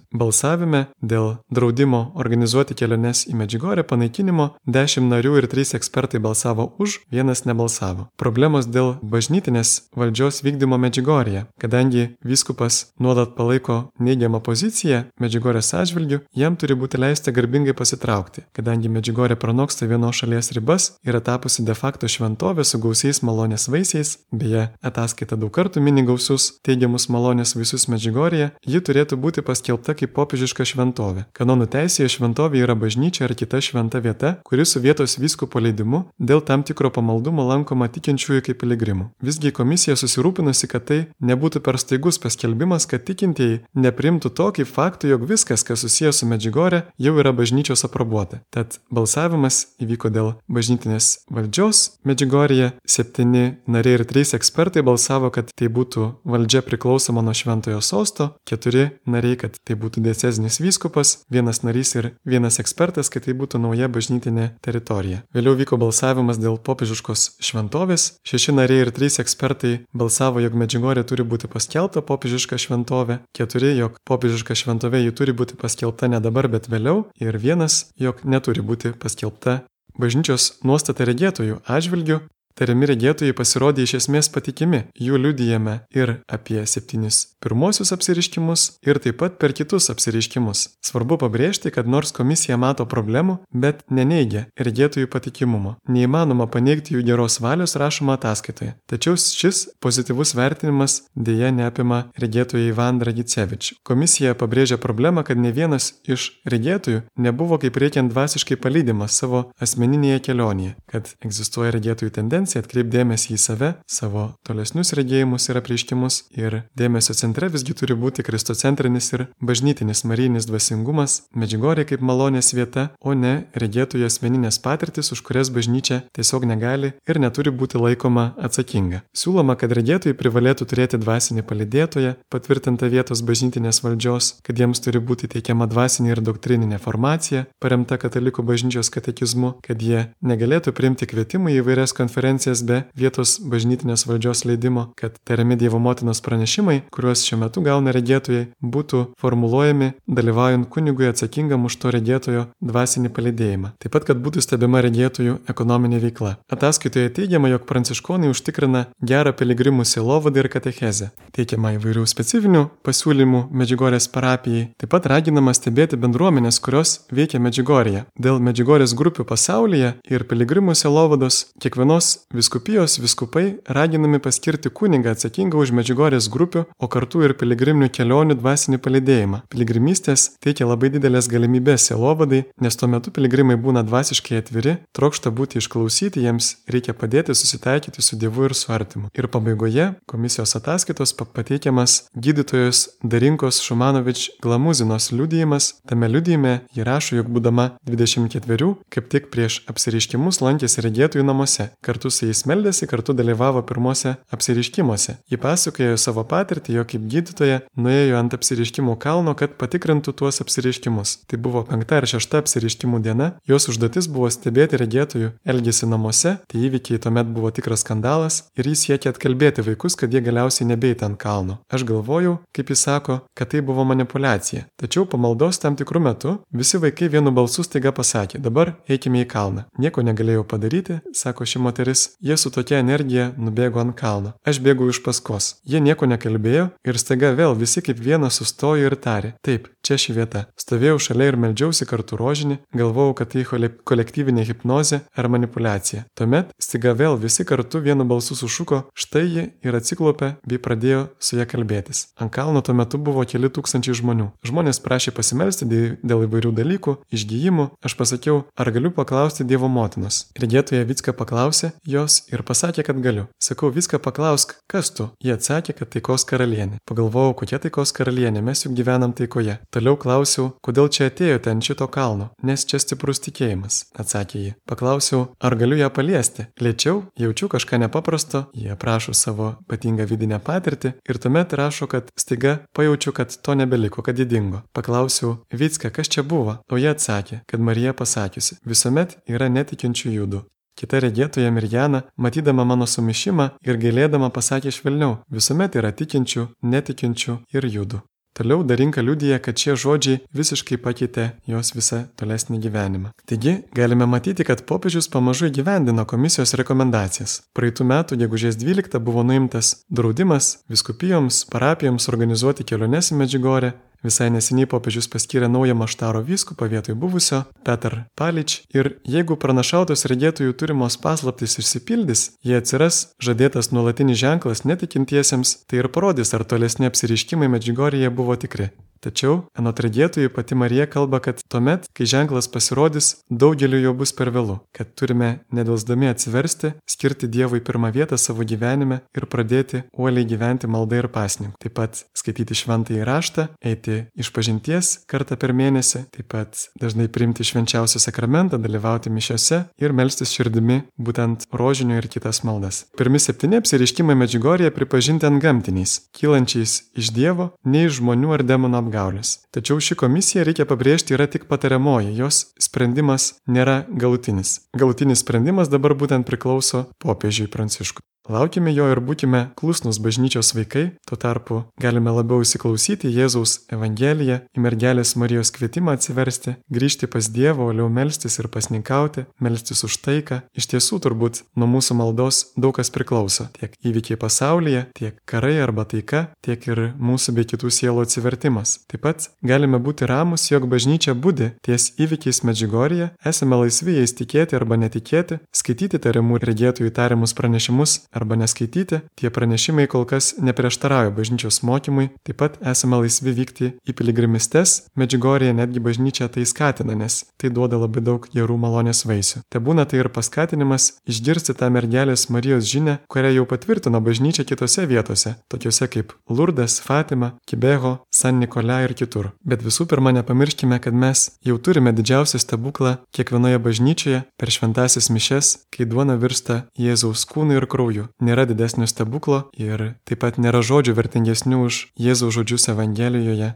Balsavime 0.50 0.88
dėl 0.98 1.36
draudimo 1.54 2.10
organizuoti 2.18 2.74
keliones 2.74 3.20
į 3.30 3.36
Medžigorę 3.38 3.84
panaikinimo 3.86 4.48
10 4.66 5.04
narių 5.06 5.36
ir 5.38 5.46
3 5.46 5.76
ekspertai 5.78 6.18
balsavo 6.18 6.64
už, 6.82 6.96
vienas 7.14 7.44
nebalsavo. 7.46 8.08
Problemos 8.18 8.66
dėl 8.66 8.96
bažnytinės 9.12 9.92
valdžios 9.94 10.42
vykdymo 10.42 10.74
Medžigorėje, 10.82 11.44
kadangi 11.62 12.16
vyskupas 12.26 12.80
nuolat 12.98 13.36
palaiko 13.36 13.92
neigiamą 14.02 14.40
poziciją 14.42 15.04
Medžigorės 15.22 15.70
atžvilgių, 15.70 16.18
jam 16.34 16.58
turi 16.58 16.74
būti 16.74 16.98
leista 16.98 17.30
garbingai 17.30 17.76
pasitraukti, 17.78 18.42
kadangi 18.50 18.90
Medžigorė 18.90 19.38
pranoksta 19.38 19.86
vienos 19.86 20.18
šalies 20.18 20.50
ribas, 20.58 20.88
yra 21.06 21.22
tapusi 21.22 21.62
de 21.62 21.78
facto 21.78 22.10
šventovė 22.10 22.66
su 22.66 22.82
gausiais 22.82 23.22
malonės 23.22 23.68
vaisiais, 23.70 24.16
beje, 24.34 24.66
ataskaita 24.82 25.38
daug 25.38 25.54
kartų 25.54 25.78
mini 25.78 26.02
gausius 26.10 26.56
teigiamus 26.66 27.06
malonės 27.06 27.54
vaisius 27.54 27.86
Medžigorėje, 27.86 28.50
ji 28.66 28.84
turėtų 28.90 29.22
būti 29.22 29.46
paskelbta 29.46 29.94
kaip 29.94 30.18
popiežiška 30.40 30.64
šventovė. 30.64 31.26
Kanonų 31.36 31.68
teisėje 31.70 32.08
šventovė 32.16 32.62
yra 32.64 32.74
bažnyčia 32.78 33.26
ar 33.26 33.34
kita 33.36 33.60
šventa 33.60 34.00
vieta, 34.00 34.40
kuri 34.44 34.64
su 34.64 34.80
vietos 34.80 35.18
vyskupo 35.20 35.60
leidimu 35.60 36.06
dėl 36.18 36.40
tam 36.40 36.64
tikro 36.64 36.90
pamaldumo 36.90 37.44
lankoma 37.44 37.88
tikinčiųjų 37.92 38.44
kaip 38.46 38.60
piligrimų. 38.62 39.10
Visgi 39.20 39.52
komisija 39.52 39.96
susirūpinusi, 40.00 40.68
kad 40.70 40.86
tai 40.88 41.00
nebūtų 41.20 41.60
per 41.60 41.78
staigus 41.78 42.18
paskelbimas, 42.22 42.86
kad 42.88 43.04
tikintieji 43.04 43.60
neprimtų 43.74 44.32
to 44.32 44.48
kaip 44.56 44.70
faktų, 44.70 45.12
jog 45.12 45.26
viskas, 45.28 45.64
kas 45.66 45.84
susijęs 45.84 46.22
su 46.22 46.28
Medžigorė, 46.30 46.86
jau 46.96 47.14
yra 47.20 47.34
bažnyčios 47.36 47.84
aprobuota. 47.84 48.40
Tad 48.54 48.78
balsavimas 48.90 49.74
įvyko 49.82 50.12
dėl 50.14 50.32
bažnytinės 50.48 51.26
valdžios 51.28 52.00
Medžigorėje, 52.08 52.72
septyni 52.88 53.60
nariai 53.68 54.00
ir 54.00 54.06
trys 54.08 54.32
ekspertai 54.38 54.84
balsavo, 54.86 55.32
kad 55.34 55.52
tai 55.52 55.68
būtų 55.68 56.10
valdžia 56.24 56.64
priklausoma 56.64 57.24
nuo 57.24 57.36
šventojo 57.36 57.82
sosto, 57.84 58.32
keturi 58.48 58.88
nariai, 59.10 59.36
kad 59.40 59.58
tai 59.66 59.76
būtų 59.80 60.04
diecezinis 60.30 60.60
vyskupas, 60.60 61.24
vienas 61.28 61.62
narys 61.62 61.94
ir 61.94 62.14
vienas 62.24 62.60
ekspertas, 62.62 63.10
kad 63.10 63.24
tai 63.26 63.34
būtų 63.34 63.58
nauja 63.58 63.88
bažnytinė 63.90 64.50
teritorija. 64.62 65.24
Vėliau 65.34 65.56
vyko 65.58 65.78
balsavimas 65.80 66.38
dėl 66.38 66.58
popiežiškos 66.62 67.40
šventovės, 67.42 68.20
šeši 68.22 68.54
nariai 68.54 68.86
ir 68.86 68.92
trys 68.94 69.18
ekspertai 69.18 69.80
balsavo, 69.92 70.40
jog 70.40 70.54
Medžigorė 70.54 71.02
turi 71.04 71.26
būti 71.26 71.50
paskelbta 71.50 72.02
popiežiška 72.06 72.58
šventovė, 72.58 73.20
keturi, 73.34 73.74
jog 73.78 73.98
popiežiška 74.06 74.54
šventovė 74.54 75.02
ji 75.02 75.16
turi 75.18 75.34
būti 75.34 75.58
paskelbta 75.58 76.06
ne 76.06 76.20
dabar, 76.22 76.48
bet 76.48 76.70
vėliau, 76.70 77.08
ir 77.18 77.38
vienas, 77.38 77.90
jog 77.98 78.22
neturi 78.24 78.62
būti 78.62 78.94
paskelbta 78.94 79.64
bažnyčios 79.98 80.60
nuostata 80.62 81.04
regėtojų 81.08 81.64
atžvilgių 81.66 82.22
Tariami 82.58 82.90
regėtojai 82.90 83.36
pasirodė 83.36 83.86
iš 83.86 83.98
esmės 84.02 84.30
patikimi, 84.32 84.84
jų 84.98 85.20
liudijame 85.20 85.80
ir 85.96 86.20
apie 86.28 86.62
septynis 86.66 87.30
pirmosius 87.40 87.92
apsiriškimus, 87.94 88.66
ir 88.86 89.00
taip 89.02 89.18
pat 89.20 89.38
per 89.40 89.54
kitus 89.56 89.88
apsiriškimus. 89.92 90.66
Svarbu 90.84 91.16
pabrėžti, 91.22 91.72
kad 91.72 91.88
nors 91.88 92.12
komisija 92.16 92.58
mato 92.60 92.84
problemų, 92.88 93.38
bet 93.52 93.82
neneigia 93.88 94.46
regėtojų 94.60 95.08
patikimumo. 95.12 95.76
Neįmanoma 95.88 96.46
paneigti 96.52 96.96
jų 96.96 97.04
geros 97.08 97.40
valios 97.40 97.76
rašoma 97.80 98.18
ataskaitoje. 98.18 98.74
Tačiau 98.90 99.16
šis 99.16 99.62
pozityvus 99.80 100.34
vertinimas 100.36 101.00
dėja 101.16 101.52
neapima 101.56 102.02
regėtojų 102.20 102.74
Ivan 102.74 103.00
Dragicevič. 103.00 103.72
Komisija 103.88 104.36
pabrėžia 104.38 104.76
problemą, 104.80 105.24
kad 105.24 105.40
ne 105.40 105.52
vienas 105.56 105.94
iš 106.04 106.30
regėtojų 106.44 107.06
nebuvo 107.16 107.60
kaip 107.62 107.80
reikiant 107.80 108.12
dvasiškai 108.12 108.60
palydimas 108.60 109.16
savo 109.16 109.46
asmeninėje 109.62 110.20
kelionėje, 110.28 110.76
kad 110.90 111.14
egzistuoja 111.24 111.72
regėtojų 111.76 112.12
tendencija 112.20 112.49
tendencija 112.50 112.64
atkreipdėmėsi 112.64 113.34
į 113.34 113.38
save, 113.38 113.68
savo 113.86 114.34
tolesnius 114.46 114.92
regėjimus 114.96 115.48
ir 115.50 115.58
apreiškimus 115.60 116.16
ir 116.34 116.62
dėmesio 116.74 117.14
centre 117.14 117.48
visgi 117.48 117.74
turi 117.74 117.94
būti 117.94 118.24
kristocentrinis 118.26 119.12
ir 119.12 119.28
bažnytinis 119.40 120.02
marijinis 120.04 120.46
dvasingumas, 120.46 121.28
medžigorė 121.34 121.84
kaip 121.86 122.00
malonės 122.02 122.52
vieta, 122.54 122.90
o 123.00 123.14
ne 123.14 123.46
regėtojų 123.54 124.06
asmeninės 124.06 124.58
patirtis, 124.58 125.12
už 125.12 125.22
kurias 125.22 125.50
bažnyčia 125.50 126.02
tiesiog 126.16 126.46
negali 126.50 126.92
ir 127.06 127.20
neturi 127.20 127.50
būti 127.50 127.78
laikoma 127.78 128.34
atsakinga. 128.38 129.02
Siūloma, 129.14 129.56
kad 129.56 129.70
regėtojai 129.70 130.16
privalėtų 130.18 130.66
turėti 130.66 130.98
dvasinį 130.98 131.46
palidėtoją, 131.46 132.16
patvirtintą 132.30 132.90
vietos 132.90 133.22
bažnytinės 133.22 133.82
valdžios, 133.84 134.40
kad 134.42 134.58
jiems 134.58 134.82
turi 134.82 134.98
būti 134.98 135.30
teikiama 135.30 135.70
dvasinė 135.70 136.16
ir 136.16 136.24
doktrininė 136.24 136.82
formacija, 136.82 137.46
paremta 137.62 138.00
katalikų 138.00 138.42
bažnyčios 138.42 138.90
katekizmu, 138.90 139.54
kad 139.62 139.82
jie 139.82 140.08
negalėtų 140.24 140.74
priimti 140.74 141.06
kvietimų 141.10 141.54
į 141.58 141.64
vairias 141.68 141.94
konferencijas 141.96 142.29
konferencijas 142.30 142.62
be 142.62 142.84
vietos 142.94 143.38
bažnytinės 143.42 144.06
valdžios 144.06 144.44
leidimo, 144.46 144.92
kad 144.96 145.16
tariami 145.26 145.56
Dievo 145.56 145.78
motinos 145.78 146.20
pranešimai, 146.22 146.82
kuriuos 146.94 147.24
šiuo 147.26 147.40
metu 147.40 147.62
gauna 147.62 147.90
regėtojai, 147.92 148.52
būtų 148.62 149.16
formuluojami 149.18 149.92
dalyvaujant 150.06 150.68
kunigui 150.70 151.08
atsakingam 151.10 151.64
už 151.66 151.76
to 151.82 151.90
regėtojo 151.90 152.46
dvasinį 152.62 153.10
palidėjimą. 153.10 153.72
Taip 153.82 153.92
pat, 153.92 154.06
kad 154.06 154.22
būtų 154.22 154.44
stebima 154.44 154.80
regėtojų 154.84 155.40
ekonominė 155.50 155.98
veikla. 156.04 156.36
Ataskaitoje 156.50 157.10
teigiama, 157.18 157.50
jog 157.50 157.66
pranciškonai 157.66 158.30
užtikrina 158.30 158.86
gerą 159.02 159.34
piligrimų 159.34 159.84
silovadą 159.84 160.44
ir 160.44 160.50
katechezę. 160.54 161.10
Teikiama 161.34 161.74
įvairių 161.80 162.06
specifinių 162.06 162.64
pasiūlymų 162.86 163.48
Medžigorės 163.50 164.06
parapijai. 164.12 164.70
Taip 164.78 164.94
pat 164.94 165.10
raginama 165.10 165.54
stebėti 165.56 165.98
bendruomenės, 165.98 166.62
kurios 166.62 167.00
veikia 167.10 167.42
Medžigorėje. 167.42 168.06
Dėl 168.14 168.38
Medžigorės 168.38 168.94
grupių 168.94 169.26
pasaulyje 169.26 169.96
ir 170.10 170.26
piligrimų 170.30 170.78
silovados 170.78 171.42
kiekvienos 171.60 172.19
viskupijos 172.34 172.98
viskupai 173.02 173.58
raginami 173.66 174.20
paskirti 174.22 174.70
kunigą 174.70 175.14
atsakingą 175.14 175.60
už 175.60 175.72
Medžigorės 175.76 176.28
grupių, 176.32 176.64
o 176.78 176.88
kartu 176.88 177.24
ir 177.26 177.34
piligriminių 177.40 177.90
kelionių 177.94 178.36
dvasinį 178.40 178.78
palidėjimą. 178.84 179.42
Piligrimystės 179.52 180.26
teikia 180.44 180.68
labai 180.68 180.92
didelės 180.94 181.28
galimybės 181.30 181.88
selovadai, 181.90 182.44
nes 182.60 182.76
tuo 182.76 182.88
metu 182.90 183.12
piligrimai 183.14 183.56
būna 183.60 183.84
dvasiškai 183.86 184.40
atviri, 184.40 184.76
trokšta 184.96 185.32
būti 185.34 185.60
išklausyti, 185.60 186.24
jiems 186.26 186.52
reikia 186.70 186.94
padėti 186.96 187.36
susitaikyti 187.36 188.04
su 188.04 188.18
Dievu 188.20 188.48
ir 188.48 188.54
su 188.54 188.72
artimu. 188.72 189.10
Ir 189.16 189.30
pabaigoje 189.32 189.90
komisijos 190.10 190.56
ataskaitos 190.58 191.14
pateikiamas 191.14 192.10
gydytojos 192.14 192.86
Darinkos 193.02 193.60
Šumanovič 193.64 194.28
Glamuzinos 194.42 195.10
liudijimas. 195.12 195.74
Tame 195.88 196.08
liudijime 196.08 196.60
ji 196.74 196.84
rašo, 196.84 197.16
jog 197.16 197.30
būdama 197.32 197.70
24, 197.88 198.74
kaip 198.92 199.08
tik 199.12 199.30
prieš 199.32 199.60
apsiriškimus 199.70 200.40
lankėsi 200.44 200.84
regėtojų 200.84 201.24
namuose 201.26 201.70
kartu 201.84 202.09
kartu 202.10 202.18
su 202.18 202.26
jais 202.26 202.44
meldėsi, 202.46 202.88
kartu 202.88 203.14
dalyvavo 203.14 203.62
pirmose 203.62 204.16
apsiriškimuose. 204.32 205.18
Ji 205.30 205.38
pasakojo 205.38 205.96
savo 205.96 206.24
patirtį, 206.24 206.74
jo 206.74 206.84
kaip 206.84 207.02
gydytoja 207.06 207.60
nuėjo 207.76 208.18
ant 208.18 208.34
apsiriškimų 208.34 208.96
kalno, 208.98 209.34
kad 209.34 209.56
patikrintų 209.58 210.12
tuos 210.12 210.40
apsiriškimus. 210.40 211.26
Tai 211.30 211.38
buvo 211.38 211.62
penkta 211.64 212.00
ar 212.00 212.06
šešta 212.06 212.42
apsiriškimų 212.42 213.00
diena, 213.02 213.34
jos 213.46 213.68
užduotis 213.70 214.08
buvo 214.08 214.30
stebėti 214.30 214.80
regėtojų 214.80 215.32
elgesį 215.44 215.90
namuose, 215.90 216.38
tai 216.50 216.64
įvykiai 216.66 217.00
tuomet 217.00 217.30
buvo 217.30 217.50
tikras 217.50 217.84
skandalas 217.84 218.44
ir 218.56 218.66
jis 218.66 218.86
siekė 218.86 219.12
atkalbėti 219.12 219.64
vaikus, 219.66 219.96
kad 219.96 220.12
jie 220.12 220.22
galiausiai 220.24 220.68
nebeita 220.68 221.06
ant 221.06 221.18
kalno. 221.20 221.60
Aš 221.70 221.86
galvojau, 221.88 222.40
kaip 222.56 222.72
jis 222.72 222.84
sako, 222.88 223.20
kad 223.34 223.52
tai 223.52 223.62
buvo 223.62 223.84
manipulacija. 223.86 224.66
Tačiau 224.80 225.06
pamaldos 225.06 225.60
tam 225.62 225.78
tikrų 225.78 226.02
metų 226.08 226.36
visi 226.52 226.80
vaikai 226.80 227.10
vienu 227.12 227.32
balsu 227.34 227.64
staiga 227.66 227.92
pasakė, 227.94 228.40
dabar 228.42 228.74
eikime 228.90 229.24
į 229.24 229.30
kalną. 229.30 229.66
Nieko 229.80 230.04
negalėjau 230.06 230.46
padaryti, 230.48 231.00
sako 231.16 231.46
ši 231.48 231.62
moteris, 231.62 231.99
jie 232.24 232.36
su 232.40 232.52
tokia 232.54 232.80
energija 232.82 233.30
nubėgo 233.36 233.82
ant 233.82 233.96
kalno. 233.98 234.34
Aš 234.46 234.60
bėgau 234.64 234.90
iš 234.92 235.02
paskos. 235.04 235.54
Jie 235.68 235.80
nieko 235.84 236.08
nekalbėjo 236.10 236.70
ir 236.86 237.00
staiga 237.02 237.32
vėl 237.38 237.56
visi 237.58 237.82
kaip 237.84 238.00
vienas 238.00 238.40
sustojo 238.40 238.88
ir 238.90 238.96
tarė, 238.96 239.34
taip, 239.46 239.68
čia 239.86 239.98
ši 240.00 240.16
vieta. 240.16 240.44
Stovėjau 240.60 240.98
šalia 241.06 241.30
ir 241.30 241.38
meldžiausi 241.40 241.88
kartu 241.88 242.18
rožinį, 242.20 242.60
galvojau, 242.76 243.16
kad 243.20 243.32
tai 243.34 243.44
kolektyvinė 243.90 244.44
hipnozė 244.48 245.02
ar 245.16 245.30
manipulacija. 245.32 246.04
Tuomet 246.18 246.52
staiga 246.60 246.94
vėl 246.98 247.18
visi 247.20 247.46
kartu 247.48 247.82
vienu 247.84 248.06
balsu 248.08 248.36
sušuko, 248.38 248.82
štai 248.94 249.24
ji 249.26 249.46
ir 249.66 249.78
atsiklopė 249.78 250.34
bei 250.46 250.60
pradėjo 250.62 251.06
su 251.22 251.38
ja 251.38 251.46
kalbėtis. 251.48 252.08
Ant 252.20 252.32
kalno 252.34 252.62
tuo 252.64 252.74
metu 252.76 253.00
buvo 253.00 253.24
keli 253.28 253.50
tūkstančiai 253.52 253.96
žmonių. 254.00 254.30
Žmonės 254.46 254.82
prašė 254.84 255.14
pasimelsti 255.16 255.68
dėl 255.70 256.26
įvairių 256.26 256.52
dalykų, 256.56 256.96
išgyjimų. 257.14 257.70
Aš 257.84 257.96
pasakiau, 257.98 258.44
ar 258.56 258.72
galiu 258.74 258.92
paklausti 258.94 259.46
Dievo 259.46 259.68
motinos. 259.72 260.24
Regėtoja 260.38 260.86
viską 260.88 261.14
paklausė 261.16 261.72
jos 261.90 262.20
ir 262.32 262.44
pasakė, 262.46 262.84
kad 262.86 263.00
galiu. 263.04 263.26
Sakau, 263.42 263.70
viską 263.74 264.00
paklausk, 264.02 264.56
kas 264.70 264.92
tu? 264.94 265.08
Jie 265.24 265.34
atsakė, 265.34 265.74
kad 265.78 265.90
taikos 265.94 266.26
karalienė. 266.28 266.80
Pagalvojau, 266.88 267.34
kokia 267.42 267.60
taikos 267.62 267.92
karalienė, 267.96 268.42
mes 268.46 268.64
juk 268.64 268.76
gyvenam 268.78 269.14
taikoje. 269.16 269.58
Toliau 269.74 269.98
klausiau, 270.00 270.50
kodėl 270.64 270.90
čia 270.92 271.08
atėjote 271.10 271.52
ant 271.52 271.66
šito 271.66 271.88
kalno, 271.92 272.30
nes 272.46 272.64
čia 272.68 272.80
stiprus 272.82 273.22
tikėjimas, 273.26 273.84
atsakė 273.98 274.44
ji. 274.44 274.54
Paklausiau, 274.70 275.26
ar 275.40 275.56
galiu 275.60 275.80
ją 275.80 275.90
paliesti. 275.94 276.48
Lėčiau, 276.60 277.04
jaučiu 277.18 277.50
kažką 277.52 277.80
nepaprasto, 277.84 278.46
jie 278.54 278.70
aprašo 278.74 279.14
savo 279.16 279.54
ypatingą 279.64 280.06
vidinę 280.10 280.40
patirtį 280.44 280.94
ir 281.08 281.20
tuomet 281.22 281.54
rašo, 281.56 281.88
kad 281.90 282.10
staiga 282.18 282.58
pajaučiu, 282.76 283.12
kad 283.16 283.34
to 283.34 283.56
nebeliko, 283.58 284.02
kad 284.06 284.18
ji 284.18 284.28
dingo. 284.28 284.62
Paklausiau, 284.76 285.38
Vicka, 285.52 285.90
kas 285.90 286.08
čia 286.08 286.22
buvo? 286.22 286.58
O 286.70 286.78
jie 286.80 286.90
atsakė, 286.92 287.42
kad 287.50 287.60
Marija 287.60 287.94
pasakiusi, 287.96 288.60
visuomet 288.66 289.18
yra 289.28 289.50
netikinčių 289.52 290.16
judų. 290.20 290.44
Kita 290.78 291.00
regėtoja 291.04 291.50
Mirjana, 291.54 292.04
matydama 292.16 292.64
mano 292.64 292.86
sumišimą 292.86 293.50
ir 293.66 293.80
gailėdama 293.80 294.30
pasakė 294.34 294.72
švelniau, 294.74 295.18
visuomet 295.30 295.76
yra 295.80 295.92
tikinčių, 295.96 296.46
netikinčių 296.62 297.40
ir 297.56 297.68
judų. 297.78 298.04
Toliau 298.32 298.62
Darinka 298.62 299.02
liudija, 299.02 299.38
kad 299.42 299.58
šie 299.58 299.74
žodžiai 299.76 300.20
visiškai 300.32 300.78
pakeitė 300.80 301.24
jos 301.50 301.72
visą 301.74 302.04
tolesnį 302.16 302.60
gyvenimą. 302.62 303.10
Taigi, 303.26 303.56
galime 303.74 304.06
matyti, 304.06 304.46
kad 304.46 304.62
popiežius 304.70 305.10
pamažu 305.10 305.48
įgyvendino 305.50 306.06
komisijos 306.08 306.54
rekomendacijas. 306.60 307.40
Praeitų 307.58 307.88
metų, 307.90 308.20
gegužės 308.22 308.56
12, 308.60 309.02
buvo 309.02 309.26
nuimtas 309.26 309.80
draudimas 309.90 310.60
viskupijoms, 310.70 311.42
parapijoms 311.50 312.06
organizuoti 312.12 312.64
keliones 312.70 313.10
į 313.10 313.18
Medžigorę 313.20 313.74
Visai 314.06 314.30
neseniai 314.32 314.68
popiežius 314.70 315.10
paskyrė 315.12 315.48
naują 315.52 315.74
maštaro 315.76 316.22
vyskupą 316.24 316.70
vietoj 316.72 316.96
buvusio 317.02 317.42
Petr 317.66 317.98
Palič 318.16 318.60
ir 318.72 318.94
jeigu 319.04 319.36
pranašautos 319.36 320.06
regėtojų 320.08 320.56
turimos 320.56 320.96
paslaptys 321.00 321.58
išsipildys, 321.60 322.26
jie 322.40 322.56
atsiras 322.60 323.02
žadėtas 323.20 323.72
nuolatinis 323.76 324.22
ženklas 324.22 324.64
netikintiesiems, 324.64 325.58
tai 325.68 325.82
ir 325.82 325.92
parodys, 325.92 326.32
ar 326.32 326.48
tolesni 326.48 326.88
apsiriškimai 326.88 327.52
Medžigorėje 327.52 328.08
buvo 328.14 328.40
tikri. 328.40 328.70
Tačiau, 329.00 329.46
anot 329.56 329.80
regėtojų, 329.80 330.28
pati 330.36 330.56
Marija 330.60 330.84
kalba, 330.84 331.22
kad 331.24 331.38
tuomet, 331.48 331.86
kai 331.96 332.04
ženklas 332.04 332.50
pasirodys, 332.52 333.14
daugeliu 333.32 333.78
jo 333.80 333.94
bus 333.96 334.12
per 334.12 334.28
vėlu, 334.34 334.58
kad 334.76 334.90
turime 334.92 335.30
nedelsdami 335.56 336.10
atsiversti, 336.10 336.74
skirti 336.84 337.30
Dievui 337.32 337.62
pirmą 337.64 337.88
vietą 337.94 338.18
savo 338.20 338.44
gyvenime 338.44 339.00
ir 339.16 339.24
pradėti 339.32 339.86
uoliai 339.96 340.28
gyventi 340.28 340.68
maldą 340.68 340.98
ir 341.00 341.08
pasninku. 341.14 341.56
Taip 341.64 341.78
pat 341.78 342.02
skaityti 342.12 342.58
šventąjį 342.60 343.06
raštą, 343.08 343.46
eiti 343.64 344.02
iš 344.20 344.28
pažinties 344.36 344.92
kartą 345.08 345.40
per 345.40 345.56
mėnesį, 345.56 346.04
taip 346.12 346.28
pat 346.34 346.66
dažnai 346.82 347.08
priimti 347.08 347.46
švenčiausią 347.48 348.02
sakramentą, 348.04 348.60
dalyvauti 348.60 349.08
mišiose 349.08 349.62
ir 349.80 349.96
melstis 349.96 350.34
širdimi 350.36 350.82
būtent 351.00 351.48
rožinio 351.56 351.96
ir 352.02 352.10
kitas 352.12 352.42
maldas. 352.44 352.84
Pirmi 353.00 353.16
septyni 353.16 353.62
apsiriškimai 353.62 354.18
Medžigorėje 354.20 354.76
pripažinti 354.76 355.24
ant 355.30 355.40
gamtiniais, 355.40 356.02
kylančiais 356.20 356.76
iš 357.00 357.14
Dievo, 357.16 357.54
ne 357.64 357.86
iš 357.88 358.02
žmonių 358.02 358.36
ar 358.36 358.44
demonų 358.44 358.82
apgaulės 358.82 358.89
apgaulės. 358.90 359.38
Tačiau 359.54 359.80
ši 359.80 359.96
komisija, 359.96 360.44
reikia 360.44 360.66
pabrėžti, 360.66 361.14
yra 361.14 361.26
tik 361.30 361.46
patariamoji, 361.48 362.16
jos 362.18 362.50
sprendimas 362.58 363.36
nėra 363.46 363.86
galutinis. 363.88 364.66
Galutinis 364.76 365.22
sprendimas 365.22 365.70
dabar 365.70 365.94
būtent 365.94 366.26
priklauso 366.26 366.88
popiežiui 366.98 367.50
Pranciškui. 367.50 368.02
Laukime 368.28 368.70
jo 368.76 368.84
ir 368.92 369.00
būkime 369.00 369.46
klusnus 369.56 369.98
bažnyčios 370.02 370.52
vaikai, 370.52 370.90
tuo 371.08 371.16
tarpu 371.16 371.62
galime 371.80 372.12
labiau 372.12 372.44
įsiklausyti 372.44 373.08
Jėzaus 373.08 373.62
Evangeliją, 373.72 374.42
į 374.52 374.60
mergelės 374.60 375.14
Marijos 375.16 375.48
kvietimą 375.56 375.94
atsiversti, 375.96 376.58
grįžti 376.68 377.08
pas 377.08 377.30
Dievą, 377.32 377.70
oliau 377.72 377.88
melstis 377.88 378.36
ir 378.38 378.50
pasninkauti, 378.52 379.24
melstis 379.40 379.80
už 379.88 379.96
taiką. 380.04 380.42
Iš 380.52 380.68
tiesų 380.74 381.00
turbūt 381.06 381.40
nuo 381.56 381.70
mūsų 381.72 381.96
maldos 381.96 382.42
daug 382.60 382.76
kas 382.76 382.92
priklauso. 382.92 383.48
Tiek 383.56 383.72
įvykiai 383.88 384.20
pasaulyje, 384.20 384.84
tiek 385.00 385.16
karai 385.24 385.56
arba 385.64 385.86
taika, 385.88 386.26
tiek 386.44 386.68
ir 386.68 386.84
mūsų 387.00 387.34
bei 387.38 387.48
kitų 387.48 387.72
sielų 387.72 388.04
atsivertimas. 388.04 388.76
Taip 388.92 389.06
pat 389.08 389.30
galime 389.40 389.80
būti 389.80 390.04
ramus, 390.04 390.44
jog 390.52 390.68
bažnyčia 390.68 391.16
būdi 391.16 391.54
ties 391.64 391.94
įvykiais 391.96 392.44
Medžigorėje, 392.44 393.10
esame 393.24 393.64
laisvi 393.64 393.96
jais 393.96 394.12
tikėti 394.12 394.60
arba 394.60 394.76
netikėti, 394.84 395.40
skaityti 395.56 395.98
tariamų 396.04 396.44
regėtojų 396.44 396.92
tariamus 397.00 397.34
pranešimus 397.38 397.98
arba 398.12 398.36
neskaityti, 398.36 399.00
tie 399.14 399.30
pranešimai 399.30 399.86
kol 399.90 400.04
kas 400.08 400.34
neprieštarauja 400.42 401.12
bažnyčios 401.14 401.62
mokymui, 401.66 402.10
taip 402.26 402.40
pat 402.42 402.58
esame 402.66 402.98
laisvi 403.02 403.34
vykti 403.36 403.72
į 403.86 403.94
piligrimistes, 403.96 404.90
Medžigorėje 404.98 405.54
netgi 405.56 405.80
bažnyčia 405.82 406.28
tai 406.32 406.44
skatina, 406.48 406.96
nes 406.98 407.22
tai 407.40 407.50
duoda 407.54 407.78
labai 407.80 408.02
daug 408.04 408.26
gerų 408.34 408.56
malonės 408.60 409.04
vaisių. 409.08 409.44
Te 409.48 409.62
būna 409.62 409.86
tai 409.88 410.02
ir 410.02 410.10
paskatinimas 410.12 410.90
išgirsti 411.08 411.54
tą 411.56 411.70
mergelės 411.72 412.28
Marijos 412.34 412.66
žinę, 412.70 412.98
kurią 413.10 413.32
jau 413.38 413.46
patvirtino 413.48 414.00
bažnyčia 414.04 414.44
kitose 414.48 414.86
vietose, 414.90 415.36
tokiuose 415.52 415.88
kaip 415.92 416.14
Lurdas, 416.28 416.80
Fatima, 416.82 417.32
Kibeho, 417.46 417.98
San 418.10 418.40
Nikolai 418.42 418.82
ir 418.88 418.96
kitur. 418.98 419.30
Bet 419.46 419.64
visų 419.64 419.86
pirma 419.90 420.12
nepamirškime, 420.18 420.80
kad 420.82 420.96
mes 420.96 421.28
jau 421.46 421.58
turime 421.58 421.94
didžiausią 421.96 422.42
stebuklą 422.42 422.96
kiekvienoje 423.14 423.62
bažnyčioje 423.62 424.22
per 424.40 424.52
šventasis 424.52 425.10
mišes, 425.14 425.54
kai 425.70 425.88
duona 425.88 426.18
virsta 426.20 426.64
Jėzaus 426.78 427.26
kūnu 427.30 427.58
ir 427.58 427.68
krauju 427.70 427.99
nėra 428.22 428.46
didesnio 428.50 428.88
stebuklo 428.90 429.42
ir 429.58 429.94
taip 430.08 430.22
pat 430.24 430.40
nėra 430.42 430.62
žodžių 430.66 430.96
vertingesnių 430.98 431.64
už 431.68 431.80
Jėzaus 432.00 432.36
žodžius 432.38 432.70
Evangelijoje. 432.74 433.54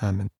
Amen. 0.00 0.30